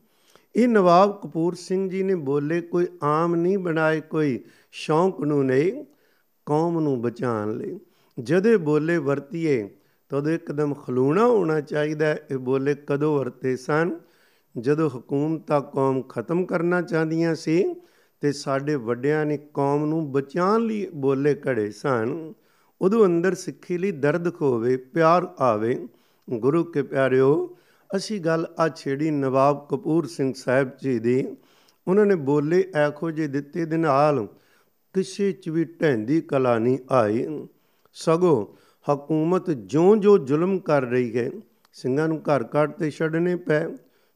[0.55, 5.85] ਇਹ ਨਵਾਬ ਕਪੂਰ ਸਿੰਘ ਜੀ ਨੇ ਬੋਲੇ, ਕੋਈ ਆਮ ਨਹੀਂ ਬਣਾਏ, ਕੋਈ ਸ਼ੌਂਕ ਨੂੰ ਨਹੀਂ,
[6.45, 7.79] ਕੌਮ ਨੂੰ ਬਚਾਉਣ ਲਈ।
[8.19, 9.69] ਜਦੇ ਬੋਲੇ, ਵਰਤੀਏ,
[10.09, 13.99] ਤਦੋਂ ਇੱਕਦਮ ਖਲੂਣਾ ਹੋਣਾ ਚਾਹੀਦਾ ਇਹ ਬੋਲੇ, ਕਦੋਂ ਵਰਤੇ ਸਨ?
[14.59, 17.75] ਜਦੋਂ ਹਕੂਮਤਾਂ ਕੌਮ ਖਤਮ ਕਰਨਾ ਚਾਹਦੀਆਂ ਸੀ
[18.21, 22.33] ਤੇ ਸਾਡੇ ਵੱਡਿਆਂ ਨੇ ਕੌਮ ਨੂੰ ਬਚਾਉਣ ਲਈ ਬੋਲੇ ਕੜੇ ਸਨ।
[22.81, 25.87] ਉਦੋਂ ਅੰਦਰ ਸਿੱਖੀ ਲਈ ਦਰਦ ਖੋਵੇ, ਪਿਆਰ ਆਵੇ।
[26.29, 27.57] ਗੁਰੂ ਕੇ ਪਿਆਰਿਓ,
[27.95, 31.37] ਅਸੀਂ ਗੱਲ ਆ ਛੇੜੀ ਨਵਾਬ ਕਪੂਰ ਸਿੰਘ ਸਾਹਿਬ ਜੀ ਦੀ।
[31.87, 34.27] ਉਹਨਾਂ ਨੇ ਬੋਲੇ, ਐਖੋ ਜੇ ਦਿੱਤੇ ਦੇ ਨਾਲ
[34.93, 37.47] ਕਿਸੇ ਚ ਵੀ ਢੈਂਦੀ ਕਲਾ ਨਹੀਂ ਆਈ।
[37.93, 38.57] ਸਗੋ
[38.93, 41.31] ਹਕੂਮਤ ਜਿਉਂ-ਜਿਉਂ ਜ਼ੁਲਮ ਕਰ ਰਹੀ ਹੈ।
[41.73, 43.67] ਸਿੰਘਾਂ ਨੂੰ ਘਰ ਘਰ ਤੇ ਛੱਡਨੇ ਪੈ।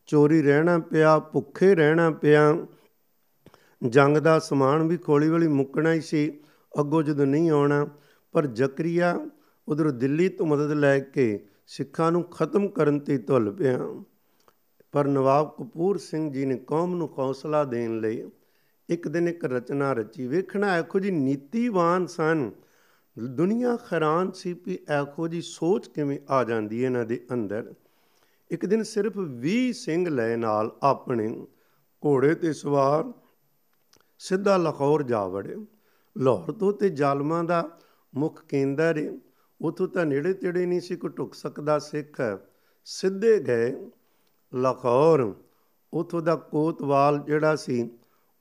[0.05, 2.57] ਚੋਰੀ ਰਹਿਣਾ ਪਿਆ, ਭੁੱਖੇ ਰਹਿਣਾ ਪਿਆ।
[3.88, 6.39] ਜੰਗ ਦਾ ਸਮਾਨ ਵੀ ਖੋਲੀ ਵਾਲੀ ਮੁੱਕਣਾ ਹੀ ਸੀ।
[6.80, 7.88] ਅੱਗੋਂ ਜਦੋਂ ਨਹੀਂ ਆਉਣਾ,
[8.32, 9.28] ਪਰ ਜ਼ਕਰੀਆ
[9.68, 13.80] ਉਧਰ ਦਿੱਲੀ ਤੋਂ ਮਦਦ ਲੈ ਕੇ ਸਿੱਖਾਂ ਨੂੰ ਖਤਮ ਕਰਨ ਤੇ ਤੁਲ ਪਿਆ।
[14.91, 18.30] ਪਰ ਨਵਾਬ ਕਪੂਰ ਸਿੰਘ ਜੀ ਨੇ ਕੌਮ ਨੂੰ ਹੌਸਲਾ ਦੇਣ ਲਈ
[18.89, 22.51] ਇੱਕ ਦਿਨ ਇੱਕ ਰਚਨਾ ਰਚੀ। ਵੇਖਣਾ ਐਖੋ ਜੀ ਨੀਤੀਵਾਨ ਸਨ।
[23.19, 27.74] ਦੁਨੀਆ ਹੈਰਾਨ ਸੀ ਵੀ ਐਖੋ ਜੀ ਸੋਚ ਕਿਵੇਂ ਆ ਜਾਂਦੀ ਹੈ ਇਹਨਾਂ ਦੇ ਅੰਦਰ।
[28.51, 31.47] ਇੱਕ ਦਿਨ ਸਿਰਫ 20 ਸਿੰਘ ਲੈ ਨਾਲ ਆਪਣੇ
[32.05, 33.13] ਘੋੜੇ ਤੇ ਸਵਾਰ
[34.19, 35.55] ਸਿੱਧਾ ਲਾਹੌਰ ਜਾ ਵੜੇ।
[36.17, 37.78] ਲਾਹੌਰ ਤੋਂ ਤੇ ਜ਼ਾਲਮਾਂ ਦਾ
[38.15, 39.30] ਮੁੱਖ ਕੇਂਦਰ ਹੈ
[39.62, 42.39] ਉਥੋਂ ਤਾਂ ਨੇੜੇ ਤੇੜੇ ਨਹੀਂ ਸੀ ਕੋ ਟੁੱਕ ਸਕਦਾ ਸਿੱਖ।
[42.86, 43.89] ਸਿੱਧੇ ਗਏ
[44.53, 45.34] ਲਾਹੌਰ।
[45.93, 47.89] ਉਥੋਂ ਦਾ ਕੋਤਵਾਲ ਜਿਹੜਾ ਸੀ,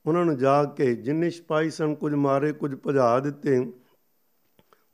[0.07, 3.73] ਉਹਨਾਂ ਨੂੰ ਜਾ ਕੇ ਜਿੰਨੇ ਸਿਪਾਹੀ ਸਨ, ਕੁਝ ਮਾਰੇ, ਕੁਝ ਭਜਾ ਦਿੱਤੇ।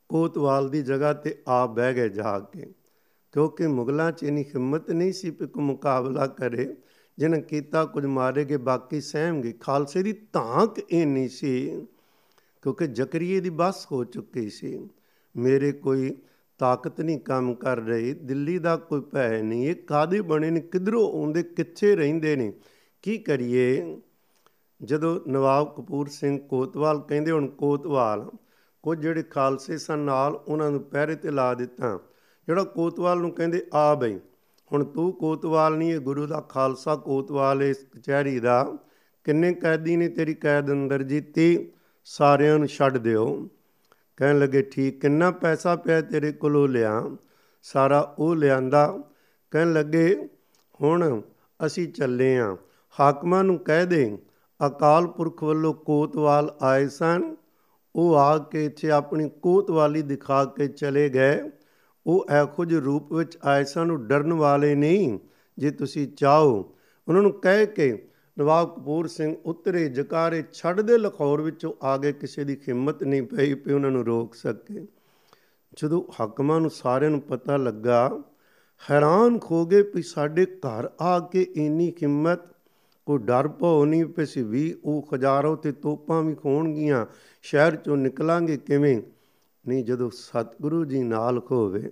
[0.09, 2.73] ਕੋਤਵਾਲ ਦੀ ਜਗ੍ਹਾ ਤੇ ਆਪ ਬਹਿ ਗਏ ਜਾ ਕੇ।
[3.31, 6.77] ਕਿਉਂਕਿ ਮੁਗਲਾਂ 'ਚ ਇਨੀ ਹਿੰਮਤ ਨਹੀਂ ਸੀ ਕਿ ਕੋ ਮੁਕਾਬਲਾ ਕਰੇ।
[7.17, 11.85] ਜਿਨ੍ਹਾਂ ਕੀਤਾ, ਕੁਝ ਮਾਰੇਗੇ ਬਾਕੀ ਸਹਿਮਗੇ ਖਾਲਸੇ ਦੀ ਧਾਕ ਇੰਨੀ ਸੀ,
[12.61, 14.89] ਕਿਉਂਕਿ ਜ਼ਕਰੀਏ ਦੀ ਬਸ ਹੋ ਚੁੱਕੀ ਸੀ।
[15.37, 16.17] ਮੇਰੇ ਕੋਈ
[16.57, 21.09] ਤਾਕਤ ਨਹੀਂ ਕੰਮ ਕਰ ਰਹੀ, ਦਿੱਲੀ ਦਾ ਕੋਈ ਭੈ ਨਹੀਂ, ਇਹ ਕਾਦੇ ਬਣੇ ਨੇ, ਕਿਧਰੋਂ
[21.09, 22.53] ਆਉਂਦੇ, ਕਿੱਥੇ ਰਹਿੰਦੇ ਨੇ?
[23.01, 23.97] ਕੀ ਕਰੀਏ?
[24.83, 28.31] ਜਦੋਂ ਨਵਾਬ ਕਪੂਰ ਸਿੰਘ ਕੋਤਵਾਲ ਕਹਿੰਦੇ ਹੁਣ ਕੋਤਵਾਲ,
[28.83, 31.99] ਕੁਝ ਜਿਹੜੇ ਖਾਲਸੇ ਸਨ ਨਾਲ ਉਹਨਾਂ ਨੂੰ ਪਹਿਰੇ ਤੇ ਲਾ ਦਿੱਤਾ।
[32.47, 34.19] ਜਿਹੜਾ ਕੋਤਵਾਲ ਨੂੰ ਕਹਿੰਦੇ, ਆ ਬਈ,
[34.71, 38.77] ਹੁਣ ਤੂੰ ਕੋਤਵਾਲ ਨਹੀਂ, ਇਹ ਗੁਰੂ ਦਾ ਖਾਲਸਾ ਕੋਤਵਾਲ ਇਸ ਕਚਹਿਰੀ ਦਾ।
[39.23, 41.71] ਕਿੰਨੇ ਕੈਦੀ ਨੇ ਤੇਰੀ ਕੈਦ ਅੰਦਰ ਜੀਤੀ,
[42.03, 43.49] ਸਾਰਿਆਂ ਨੂੰ ਛੱਡ ਦਿਓ।
[44.17, 47.03] ਕਹਿਣ ਲੱਗੇ, ਠੀਕ, ਕਿੰਨਾ ਪੈਸਾ ਪਿਆ ਤੇਰੇ ਕੋਲੋਂ ਲਿਆ?
[47.63, 49.03] ਸਾਰਾ ਉਹ ਲਿਆਂਦਾ।
[49.51, 50.29] ਕਹਿਣ ਲੱਗੇ,
[50.81, 51.21] ਹੁਣ
[51.65, 52.57] ਅਸੀਂ ਚੱਲੇ ਆਂ।
[52.99, 54.17] ਹਾਕਮਾਂ ਨੂੰ ਕਹਿ ਦੇ,
[54.67, 57.35] ਅਕਾਲ ਪੁਰਖ ਵੱਲੋਂ ਕੋਤਵਾਲ ਆਏ ਸਨ।
[57.95, 61.51] ਉਹ ਆ ਕੇ ਇੱਥੇ ਆਪਣੀ ਕੋਤਵਾਲੀ ਦਿਖਾ ਕੇ ਚਲੇ ਗਏ।
[62.07, 65.19] ਉਹ ਐਖੋ ਜਿਹੇ ਰੂਪ ਵਿੱਚ ਆਏ ਸਨ, ਉਹ ਡਰਨ ਵਾਲੇ ਨਹੀਂ,
[65.57, 66.75] ਜੇ ਤੁਸੀਂ ਚਾਹੋ।
[67.07, 68.06] ਉਹਨਾਂ ਨੂੰ ਕਹਿ ਕੇ
[68.39, 73.23] ਨਵਾਬ ਕਪੂਰ ਸਿੰਘ ਉਤਰੇ ਜਕਾਰੇ ਛੱਡ ਦੇ ਲਖੌਰ ਵਿੱਚੋਂ ਆ ਗਏ ਕਿਸੇ ਦੀ ਹਿੰਮਤ ਨਹੀਂ
[73.23, 74.85] ਪਈ ਪਈ ਉਹਨਾਂ ਨੂੰ ਰੋਕ ਸਕੇ।
[75.73, 78.23] ਜਦੋਂ ਹਾਕਮਾਂ ਨੂੰ ਸਾਰਿਆਂ ਨੂੰ ਪਤਾ ਲੱਗਾ,
[78.91, 82.39] ਹੈਰਾਨ ਹੋ ਗਏ ਵੀ ਸਾਡੇ ਘਰ ਆ ਕੇ ਇੰਨੀ ਹਿੰਮਤ
[83.05, 87.05] ਕੋਈ ਡਰ ਭੋ ਨਹੀਂ ਪਈ ਵੀ ਉਹ ਹਜ਼ਾਰਾਂ ਤੇ ਤੋਪਾਂ ਵੀ ਖੋਣਗੀਆਂ,
[87.41, 89.01] ਸ਼ਹਿਰ ਚੋਂ ਨਿਕਲਾਂਗੇ ਕਿਵੇਂ?
[89.67, 91.91] ਨਹੀਂ, ਜਦੋਂ ਸਤਿਗੁਰੂ ਜੀ ਨਾਲ ਹੋਵੇ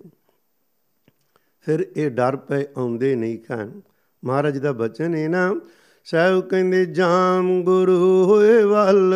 [1.59, 3.81] ਫਿਰ ਇਹ ਡਰ ਪਏ ਆਉਂਦੇ ਨਹੀਂ ਖਾਨ
[4.25, 5.61] ਮਹਾਰਾਜ ਦਾ ਬਚਨ ਹੈ ਨਾ
[6.05, 9.13] ਸਹਿਬ ਕਹਿੰਦੇ ਜਾਮ ਗੁਰੂ ਹੋਏ ਵੱਲ,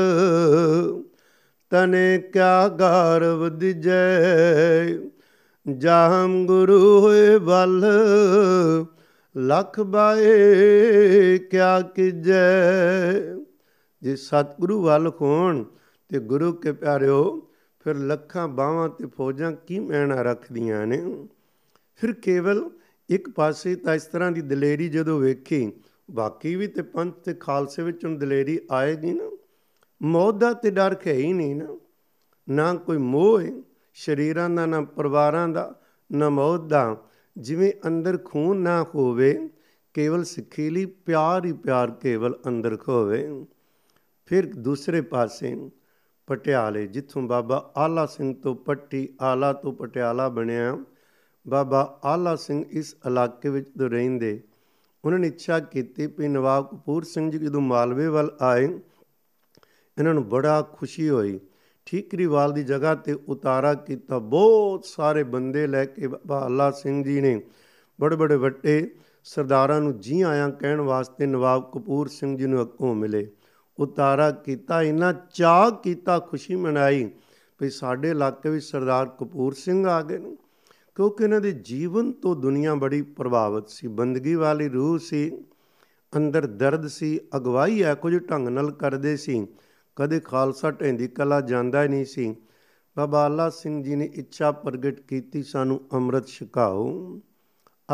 [1.69, 4.29] ਤਨੇ ਕਿਆ ਗਰਵ ਦਿਜੈ।
[5.77, 7.85] ਜਾਮ ਗੁਰੂ ਹੋਏ ਵੱਲ,
[9.37, 13.13] ਲਖ ਬਾਏ ਕਿਆ ਕੀਜੈ।
[14.01, 15.63] ਜੇ ਸਤਿਗੁਰੂ ਵੱਲ ਕੋਣ
[16.09, 17.49] ਤੇ ਗੁਰੂ ਕੇ ਪਿਆਰਿਓ,
[17.83, 21.27] ਫਿਰ ਲੱਖਾਂ ਬਾਹਾਂ ਤੇ ਫੌਜਾਂ ਕੀ ਮੈਣਾ ਰੱਖਦੀਆਂ ਨੇ?
[21.95, 22.69] ਫਿਰ ਕੇਵਲ
[23.09, 25.71] ਇੱਕ ਪਾਸੇ ਤਾਂ ਇਸ ਤਰ੍ਹਾਂ ਦੀ ਦਲੇਰੀ ਜਦੋਂ ਵੇਖੀ
[26.09, 29.37] ਬਾਕੀ ਵੀ ਤੇ ਪੰਥ ਤੇ ਖਾਲਸੇ ਵਿੱਚੋਂ ਦਲੇਰੀ ਆਏਗੀ ਨਾ।
[30.01, 31.79] ਮੌਤ ਦਾ ਤੇ ਡਰ ਹੈ ਹੀ ਨਹੀਂ ਨਾ।
[32.49, 33.51] ਨਾ ਕੋਈ ਮੋਹ ਹੈ
[33.93, 35.81] ਸ਼ਰੀਰਾਂ ਦਾ, ਨਾ ਪਰਿਵਾਰਾਂ ਦਾ,
[36.11, 36.97] ਨਾ ਮੌਤ ਦਾ।
[37.37, 39.49] ਜਿਵੇਂ ਅੰਦਰ ਖੂਨ ਨਾ ਹੋਵੇ,
[39.93, 43.45] ਕੇਵਲ ਸਿੱਖੀ ਲਈ ਪਿਆਰ ਹੀ ਪਿਆਰ ਕੇਵਲ ਅੰਦਰ ਖੋਵੇ
[44.25, 45.71] ਫਿਰ ਦੂਸਰੇ ਪਾਸੇ
[46.27, 50.77] ਪਟਿਆਲੇ, ਜਿੱਥੋਂ ਬਾਬਾ ਆਲਾ ਸਿੰਘ ਤੋਂ ਪੱਟੀ, ਆਲਾ ਤੋਂ ਪਟਿਆਲਾ ਬਣਿਆ।
[51.47, 54.43] ਬਾਬਾ ਆਲਾ ਸਿੰਘ ਇਸ ਇਲਾਕੇ ਵਿੱਚ ਤੋਂ ਰਹਿੰਦੇ।
[55.05, 58.65] ਉਹਨਾਂ ਨੇ ਇੱਛਾ ਕੀਤੀ ਕਿ ਨਵਾਬ ਕਪੂਰ ਸਿੰਘ ਜੀ ਜਦੋਂ ਮਾਲਵੇ ਵੱਲ ਆਏ,
[59.97, 61.39] ਇਹਨਾਂ ਨੂੰ ਬੜਾ ਖੁਸ਼ੀ ਹੋਈ।
[61.85, 67.21] ਠੀਕਰੀਵਾਲ ਦੀ ਜਗ੍ਹਾ ਤੇ ਉਤਾਰਾ ਕੀਤਾ। ਬਹੁਤ ਸਾਰੇ ਬੰਦੇ ਲੈ ਕੇ ਬਾਬਾ ਆਲਾ ਸਿੰਘ ਜੀ
[67.21, 67.41] ਨੇ
[68.01, 68.91] ਬੜੇ ਬੜੇ ਵੱਡੇ
[69.23, 73.27] ਸਰਦਾਰਾਂ ਨੂੰ ਜੀ ਆਇਆਂ ਕਹਿਣ ਵਾਸਤੇ ਨਵਾਬ ਕਪੂਰ ਸਿੰਘ ਜੀ ਨੂੰ ਅੱਗੋਂ ਮਿਲੇ।
[73.79, 77.09] ਉਤਾਰਾ ਕੀਤਾ ਇਹਨਾਂ ਚਾਹ ਕੀਤਾ, ਖੁਸ਼ੀ ਮਨਾਈ
[77.61, 80.37] ਵੀ ਸਾਡੇ ਇਲਾਕੇ ਵਿੱਚ ਸਰਦਾਰ ਕਪੂਰ ਸਿੰਘ ਆ ਗਏ ਨੇ।
[80.99, 85.43] ਕਿਉਂਕਿ ਇਹਨਾਂ ਦੇ ਜੀਵਨ ਤੋਂ ਦੁਨੀਆ ਬੜੀ ਪ੍ਰਭਾਵਿਤ ਸੀ, ਬੰਦਗੀ ਵਾਲੀ ਰੂਹ ਸੀ,
[86.17, 89.47] ਅੰਦਰ ਦਰਦ ਸੀ, ਅਗਵਾਈ ਹੈ, ਕੁਝ ਢੰਗ ਨਾਲ ਕਰਦੇ ਸੀ,
[89.95, 92.35] ਕਦੇ ਖਾਲਸਾ ਢੈਂਦੀ ਕਲਾ ਜਾਂਦਾ ਹੀ ਨਹੀਂ ਸੀ।
[92.97, 97.19] ਬਾਬਾ ਆਲਾ ਸਿੰਘ ਜੀ ਨੇ ਇੱਛਾ ਪ੍ਰਗਟ ਕੀਤੀ, ਸਾਨੂੰ ਅੰਮ੍ਰਿਤ ਛਕਾਓ।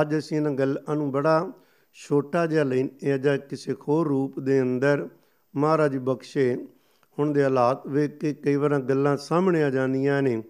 [0.02, 1.52] ਅੱਜ ਅਸੀਂ ਇਹਨਾਂ ਗੱਲਾਂ ਨੂੰ ਬੜਾ
[1.94, 5.10] ਛੋਟਾ ਜਿਹਾ ਲੈ ਜਾਂ ਕਿਸੇ ਹੋਰ ਰੂਪ ਦੇ ਅੰਦਰ
[5.56, 6.68] ਮਹਾਰਾਜ ਬਖਸ਼ੇ।
[7.20, 10.44] ਹੁਣ ਦੇ ਹਾਲਾਤ ਵੇਖ ਕੇ ਕਈ ਵਾਰ ਗੱਲਾਂ ਸਾਹਮਣੇ ਆ ਜਾਂਦੀਆਂ ਨੇ।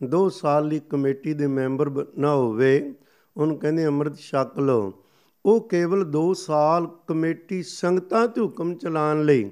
[0.00, 2.94] 2 ਸਾਲ ਲਈ ਕਮੇਟੀ ਦੇ ਮੈਂਬਰ ਨਾ ਹੋਵੇ,
[3.36, 4.92] ਉਹਨੂੰ ਕਹਿੰਦੇ ਅੰਮ੍ਰਿਤ ਛਕ ਲਓ।
[5.44, 9.50] ਉਹ ਕੇਵਲ 2 ਸਾਲ ਕਮੇਟੀ ਸੰਗਤਾਂ ਤੇ ਹੁਕਮ ਚਲਾਉਣ ਲਈ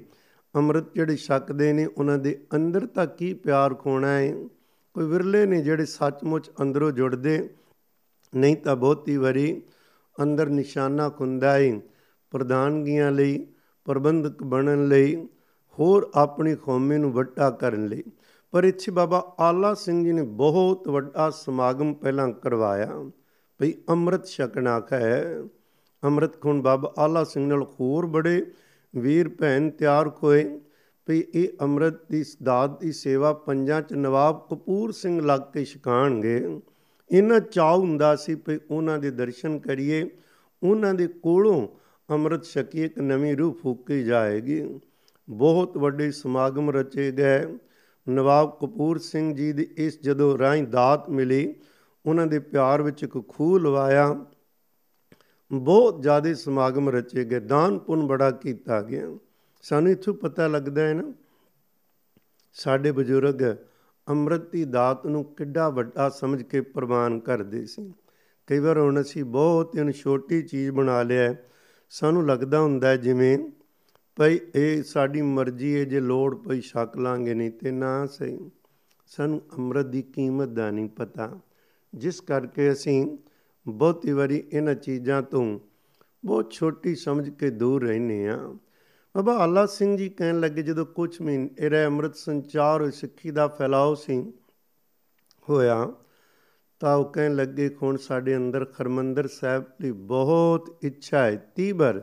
[0.55, 4.31] ਅੰਮ੍ਰਿਤ ਜਿਹੜੇ ਛਕਦੇ ਨੇ, ਉਹਨਾਂ ਦੇ ਅੰਦਰ ਤਾਂ ਕੀ ਪਿਆਰ ਖੋਣਾ ਹੈ
[4.95, 7.49] ਕੋਈ ਵਿਰਲੇ ਨੇ ਜਿਹੜੇ ਸੱਚਮੁੱਚ ਅੰਦਰੋਂ ਜੁੜਦੇ,
[8.33, 9.61] ਨਹੀਂ ਤਾਂ ਬਹੁਤੀ ਵਾਰੀ
[10.17, 11.79] ਅੰਦਰ ਨਿਸ਼ਾਨਾ ਖੁੰਦਾ ਹੈ
[12.33, 13.45] ਪ੍ਰਧਾਨਗੀਆਂ ਲਈ,
[13.87, 15.15] ਪ੍ਰਬੰਧਕ ਬਣਨ ਲਈ,
[15.77, 18.03] ਹੋਰ ਆਪਣੀ ਕੌਮੇ ਨੂੰ ਵੱਡਾ ਕਰਨ ਲਈ।
[18.57, 23.11] ਪਰ ਇੱਥੇ ਬਾਬਾ ਆਲਾ ਸਿੰਘ ਜੀ ਨੇ ਬਹੁਤ ਵੱਡਾ ਸਮਾਗਮ ਪਹਿਲਾਂ ਕਰਵਾਇਆ।
[23.59, 25.43] ਭਈ ਅੰਮ੍ਰਿਤ ਛਕਣਾ ਹੈ।
[26.03, 28.51] ਅੰਮ੍ਰਿਤ ਖੁਣ ਬਾਬਾ ਆਲਾ ਸਿੰਘ ਨਾਲ ਹੋਰ ਬੜੇ
[28.95, 30.59] ਵੀਰ ਭੈਣ ਤਿਆਰ ਹੋਏ।
[31.05, 36.61] ਭਈ ਇਹ ਅੰਮ੍ਰਿਤ ਦੀ ਦਾਤ ਦੀ ਸੇਵਾ ਪੰਜਾਂ ਚ ਨਵਾਬ ਕਪੂਰ ਸਿੰਘ ਲੱਗ ਕੇ ਛਕਾਣਗੇ।
[37.11, 40.09] ਇਹਨਾਂ ਚਾਹ ਹੁੰਦਾ ਸੀ ਭਈ ਉਹਨਾਂ ਦੇ ਦਰਸ਼ਨ ਕਰੀਏ।
[40.63, 41.67] ਉਹਨਾਂ ਦੇ ਕੋਲੋਂ
[42.09, 44.79] ਅੰਮ੍ਰਿਤ ਛਕੀ ਇੱਕ ਨਵੀਂ ਰੂਹ ਫੂਕੀ ਜਾਏਗੀ।
[45.29, 47.57] ਬਹੁਤ ਵੱਡੇ ਸਮਾਗਮ ਰਚੇ ਗਏ।
[48.09, 51.55] ਨਵਾਬ ਕਪੂਰ ਸਿੰਘ ਜੀ ਦੀ ਇਸ ਜਦੋਂ ਰਾਹੀਂ ਦਾਤ ਮਿਲੀ,
[52.05, 54.25] ਉਹਨਾਂ ਦੇ ਪਿਆਰ ਵਿੱਚ ਇੱਕ ਖੂਹ ਲਵਾਇਆ।
[55.51, 59.17] ਬਹੁਤ ਜ਼ਿਆਦਾ ਸਮਾਗਮ ਰਚੇ ਗਏ ਦਾਨ ਪੁੰਨ ਬੜਾ ਕੀਤਾ ਗਿਆ।
[59.61, 61.13] ਸਾਨੂੰ ਇਥੋਂ ਪਤਾ ਲੱਗਦਾ ਹੈ ਨਾ,
[62.53, 63.55] ਸਾਡੇ ਬਜ਼ੁਰਗ
[64.09, 67.93] ਅੰਮ੍ਰਿਤ ਦੀ ਦਾਤ ਨੂੰ ਕਿੱਡਾ ਵੱਡਾ ਸਮਝ ਕੇ ਪ੍ਰਵਾਨ ਕਰਦੇ ਸੀ।
[68.47, 71.35] ਕਈ ਵਾਰ ਹੁਣ ਅਸੀਂ ਬਹੁਤ ਇਹਨੂੰ ਛੋਟੀ ਚੀਜ਼ ਬਣਾ ਲਿਆ
[71.89, 73.37] ਸਾਨੂੰ ਲੱਗਦਾ ਹੁੰਦਾ ਜਿਵੇਂ
[74.17, 78.37] ਭਈ ਇਹ ਸਾਡੀ ਮਰਜ਼ੀ ਹੈ, ਜੇ ਲੋੜ ਪਈ ਛਕ ਲਾਂਗੇ ਨਹੀਂ ਤੇ ਨਾ ਸਹੀ।
[79.07, 81.39] ਸਾਨੂੰ ਅੰਮ੍ਰਿਤ ਦੀ ਕੀਮਤ ਦਾ ਨਹੀਂ ਪਤਾ।
[81.93, 83.17] ਜਿਸ ਕਰਕੇ ਅਸੀਂ
[83.65, 85.59] ਬਹੁਤੀ ਵਾਰੀ ਇਹਨਾਂ ਚੀਜ਼ਾਂ ਤੋਂ
[86.25, 88.37] ਬਹੁਤ ਛੋਟੀ ਸਮਝ ਕੇ ਦੂਰ ਰਹਿੰਦੇ ਆ
[89.15, 93.47] ਬਾਬਾ ਆਲਾ ਸਿੰਘ ਜੀ ਕਹਿਣ ਲੱਗੇ, ਜਦੋਂ ਕੁਝ ਮਹੀਨੇ ਇਹ ਅੰਮ੍ਰਿਤ ਸੰਚਾਰ ਹੋਈ ਸਿੱਖੀ ਦਾ
[93.47, 94.33] ਫੈਲਾਓ ਸੀ
[95.49, 95.93] ਹੋਇਆ,
[96.79, 102.01] ਤਾਂ ਉਹ ਕਹਿਣ ਲੱਗੇ ਹੁਣ ਸਾਡੇ ਅੰਦਰ ਖਰਮੰਦਰ ਸਾਹਿਬ ਦੀ ਬਹੁਤ ਇੱਛਾ ਹੈ, ਤੀਬਰ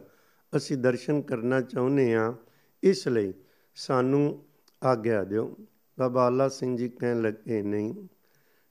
[0.56, 2.34] ਅਸੀਂ ਦਰਸ਼ਨ ਕਰਨਾ ਚਾਹੁੰਦੇ ਆ
[2.82, 3.34] ਇਸ ਲਈ
[3.74, 4.44] ਸਾਨੂੰ
[4.82, 5.56] ਆਗਿਆ ਦਿਓ।
[5.98, 8.08] ਬਾਬਾ ਆਲਾ ਸਿੰਘ ਜੀ ਕਹਿਣ ਲੱਗੇ, ਨਹੀਂ,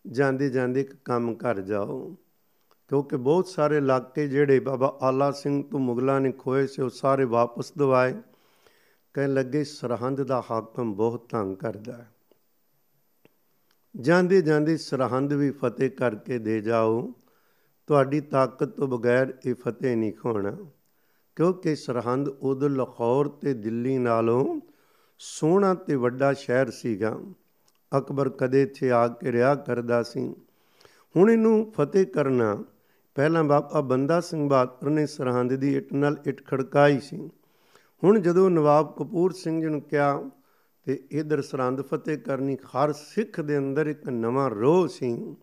[0.08, 2.18] ਜਾਂਦੇ ਜਾਂਦੇ ਇੱਕ ਕੰਮ ਕਰ ਜਾਓ।
[2.88, 7.26] ਕਿਉਂਕਿ ਬਹੁਤ ਸਾਰੇ ਇਲਾਕੇ ਜਿਹੜੇ ਬਾਬਾ ਆਲਾ ਸਿੰਘ ਤੋਂ ਮੁਗਲਾਂ ਨੇ ਖੋਏ ਸੀ, ਉਹ ਸਾਰੇ
[7.26, 8.22] ਵਾਪਸ ਦਵਾਏ।
[9.14, 12.10] ਕਹਿਣ ਲੱਗੇ, ਸਰਹੰਦ ਦਾ ਹਾਕਮ ਬਹੁਤ ਤੰਗ ਕਰਦਾ ਹੈ।
[14.02, 17.14] ਜਾਂਦੇ ਜਾਂਦੇ ਸਰਹੰਦ ਵੀ ਫਤਿਹ ਕਰਕੇ ਦੇ ਜਾਓ।
[17.88, 20.58] ਤੁਹਾਡੀ ਤਾਕਤ ਤੋਂ ਬਗੈਰ ਇਹ ਫਤਿਹ ਨਹੀਂ ਖੋਣਾ।
[21.36, 24.62] ਕਿਉਂਕਿ ਸਰਹੰਦ ਉਦੋਂ ਲਾਹੌਰ ਤੇ ਦਿੱਲੀ ਨਾਲੋਂ
[25.20, 27.20] ਸੋਹਣਾ ਤੇ ਵੱਡਾ ਸ਼ਹਿਰ ਸੀਗਾ।
[27.98, 30.36] ਅਕਬਰ ਕਦੇ ਇੱਥੇ ਆ ਕੇ ਰਿਹਾ ਕਰਦਾ ਸੀ।
[31.16, 32.64] ਹੁਣ ਇਹਨੂੰ ਫਤਿਹ ਕਰਨਾ,
[33.16, 37.30] ਪਹਿਲਾਂ ਬਾਬਾ ਬੰਦਾ ਸਿੰਘ ਬਹਾਦਰ ਨੇ ਸਰਹੰਦ ਦੀ ਇੱਟ ਨਾਲ ਇੱਟ ਖੜਕਾਈ ਸੀ।
[38.04, 40.30] ਹੁਣ ਜਦੋਂ ਨਵਾਬ ਕਪੂਰ ਸਿੰਘ ਜੀ ਨੂੰ ਕਿਹਾ
[40.84, 45.36] ਤੇ ਇਧਰ ਸਰਹੰਦ ਫਤਿਹ ਕਰਨੀ, ਹਰ ਸਿੱਖ ਦੇ ਅੰਦਰ ਇੱਕ ਨਵਾਂ ਰੋਹ ਸੀ।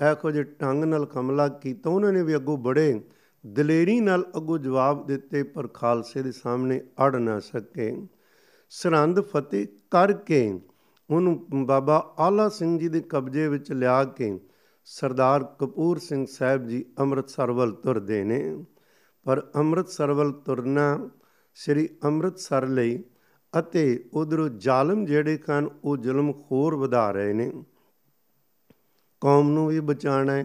[0.00, 3.00] ਇਹੋ ਜਿਹੇ ਢੰਗ ਨਾਲ ਹਮਲਾ ਕੀਤਾ, ਉਹਨਾਂ ਨੇ ਵੀ ਅੱਗੋਂ ਬੜੇ
[3.46, 8.06] ਦਲੇਰੀ ਨਾਲ ਅੱਗੋਂ ਜਵਾਬ ਦਿੱਤੇ, ਪਰ ਖਾਲਸੇ ਦੇ ਸਾਹਮਣੇ ਅੜ ਨਾ ਸਕੇ।
[8.70, 10.60] ਸਰਹੰਦ ਫਤਿਹ ਕਰਕੇ
[11.10, 14.40] ਉਹਨੂੰ ਬਾਬਾ ਆਲਾ ਸਿੰਘ ਜੀ ਦੇ ਕਬਜ਼ੇ ਵਿੱਚ ਲਿਆ ਕੇ
[14.84, 18.64] ਸਰਦਾਰ ਕਪੂਰ ਸਿੰਘ ਸਾਹਿਬ ਜੀ ਅੰਮ੍ਰਿਤਸਰ ਵੱਲ ਤੁਰਦੇ ਨੇ।
[19.24, 21.10] ਪਰ ਅੰਮ੍ਰਿਤਸਰ ਵੱਲ ਤੁਰਨਾ
[21.54, 23.04] ਸ੍ਰੀ ਅੰਮ੍ਰਿਤਸਰ ਲਈ
[23.58, 27.52] ਅਤੇ ਉਧਰੋਂ ਜ਼ਾਲਮ ਜਿਹੜੇ ਕਨ ਉਹ ਜ਼ੁਲਮ ਖੋਰ ਵਧਾ ਰਹੇ ਨੇ।
[29.20, 30.44] ਕੌਮ ਨੂੰ ਵੀ ਬਚਾਣਾ ਹੈ।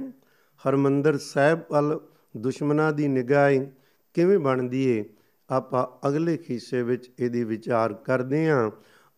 [0.62, 1.99] ਹਰਮੰਦਰ ਸਾਹਿਬ ਵੱਲ
[2.38, 3.51] ਦੁਸ਼ਮਨਾਂ ਦੀ ਨਿਗਾਹ
[4.13, 5.05] ਕਿਵੇਂ ਬਣਦੀ ਏ?
[5.49, 8.71] ਆਪਾਂ ਅਗਲੇ ਖਿੱਸੇ ਵਿੱਚ ਇਹਦੀ ਵਿਚਾਰ ਕਰਦੇ ਹਾਂ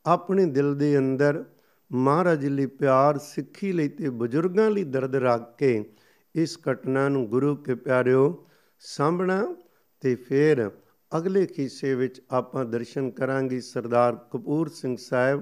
[0.06, 1.46] ਆਪਣੇ ਦਿਲ ਦੇ ਅੰਦਰ
[1.92, 5.94] ਮਹਾਰਾਜ ਲਈ ਪਿਆਰ ਸਿੱਖੀ ਲਈ ਤੇ ਬਜ਼ੁਰਗਾਂ ਲਈ ਦਰਦ ਰੱਖ ਕੇ
[6.36, 8.48] ਇਸ ਘਟਨਾ ਨੂੰ ਗੁਰੂ ਕੇ ਪਿਆਰਿਓ
[8.80, 9.56] ਸਾਂਭਣਾ
[10.00, 10.72] ਤੇ ਫਿਰ
[11.18, 15.42] ਅਗਲੇ ਖਿੱਸੇ ਵਿੱਚ ਆਪਾਂ ਦਰਸ਼ਨ ਕਰਾਂਗੇ ਸਰਦਾਰ ਕਪੂਰ ਸਿੰਘ ਸਾਹਿਬ।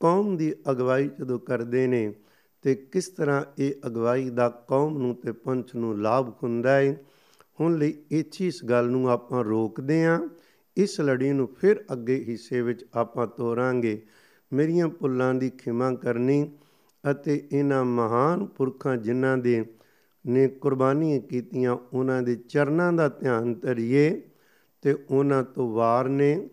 [0.00, 2.14] ਕੌਮ ਦੀ ਅਗਵਾਈ ਜਦੋਂ ਕਰਦੇ ਨੇ
[2.66, 7.00] ਤੇ ਕਿਸ ਤਰ੍ਹਾਂ ਇਹ ਅਗਵਾਈ ਦਾ ਕੌਮ ਨੂੰ ਤੇ ਪੰਥ ਨੂੰ ਲਾਭ ਹੁੰਦਾ ਹੈ
[7.60, 10.28] ਹੁਣ ਲਈ ਇਹ ਚੀਜ਼ ਗੱਲ ਨੂੰ ਆਪਾਂ ਰੋਕਦੇ ਆਂ।
[10.76, 14.02] ਇਸ ਲੜੀ ਨੂੰ ਫਿਰ ਅੱਗੇ ਹਿੱਸੇ ਵਿੱਚ ਆਪਾਂ ਤੋਰਾਂਗੇ।
[14.52, 16.52] ਮੇਰੀਆਂ ਭੁੱਲਾਂ ਦੀ ਖਿਮਾ ਕਰਨੀ
[17.10, 19.64] ਅਤੇ ਇਹਨਾਂ ਮਹਾਨ ਪੁਰਖਾਂ ਜਿਨ੍ਹਾਂ ਦੇ
[20.26, 24.22] ਨੇ ਕੁਰਬਾਨੀਆਂ ਕੀਤੀਆਂ, ਉਹਨਾਂ ਦੇ ਚਰਨਾਂ ਦਾ ਧਿਆਨ ਧਰਿਏ
[24.82, 26.48] ਤੇ ਉਹਨਾਂ ਤੋਂ ਵਾਰ ਨੇ,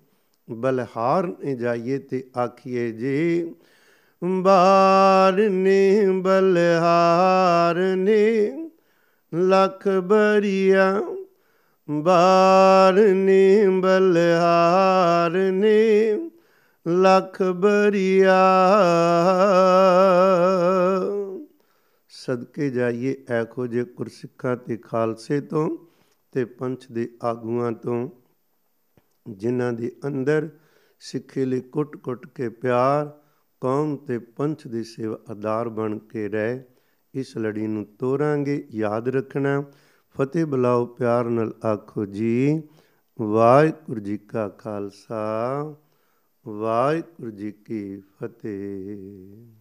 [0.51, 3.55] ਬਲਹਾਰ ਨੇ ਜਾਈਏ ਤੇ ਆਖੀਏ, ਜੀ
[4.25, 8.51] ਬਾਰ ਨੇ, ਬਲਹਾਰ ਨੇ,
[9.33, 11.01] ਲੱਖ ਬਰੀਆ।
[11.89, 16.13] ਬਾਰ ਨੇ, ਬਲਹਾਰ ਨੇ,
[16.87, 18.35] ਲੱਖ ਬਰੀਆ।
[22.09, 25.77] ਸਦਕੇ ਜਾਈਏ ਐਖੋ ਜੇ ਗੁਰਸਿੱਖਾਂ ਤੇ ਖਾਲਸੇ ਤੋਂ
[26.31, 28.09] ਤੇ ਪੰਥ ਦੇ ਆਗੂਆਂ ਤੋਂ,
[29.29, 30.49] ਜਿਨ੍ਹਾਂ ਦੇ ਅੰਦਰ
[30.99, 33.22] ਸਿੱਖੇ ਲਈ ਕੁੱਟ-ਕੁੱਟ ਕੇ ਪਿਆਰ
[33.63, 36.59] ਕੌਮ ਤੇ ਪੰਥ ਦੀ ਸੇਵਾ ਆਧਾਰ ਬਣ ਕੇ ਰਹਿ।
[37.13, 39.65] ਇਸ ਲੜੀ ਨੂੰ ਤੋਰਾਂਗੇ, ਯਾਦ ਰੱਖਣਾ।
[40.17, 42.63] ਫਤਿਹ ਬੁਲਾਓ, ਪਿਆਰ ਨਾਲ ਆਖੋ ਜੀ,
[43.21, 45.75] ਵਾਹਿਗੁਰੂ ਜੀ ਕਾ ਖਾਲਸਾ,
[46.47, 49.45] ਵਾਹਿਗੁਰੂ ਜੀ ਕੀ ਫਤਿਹ।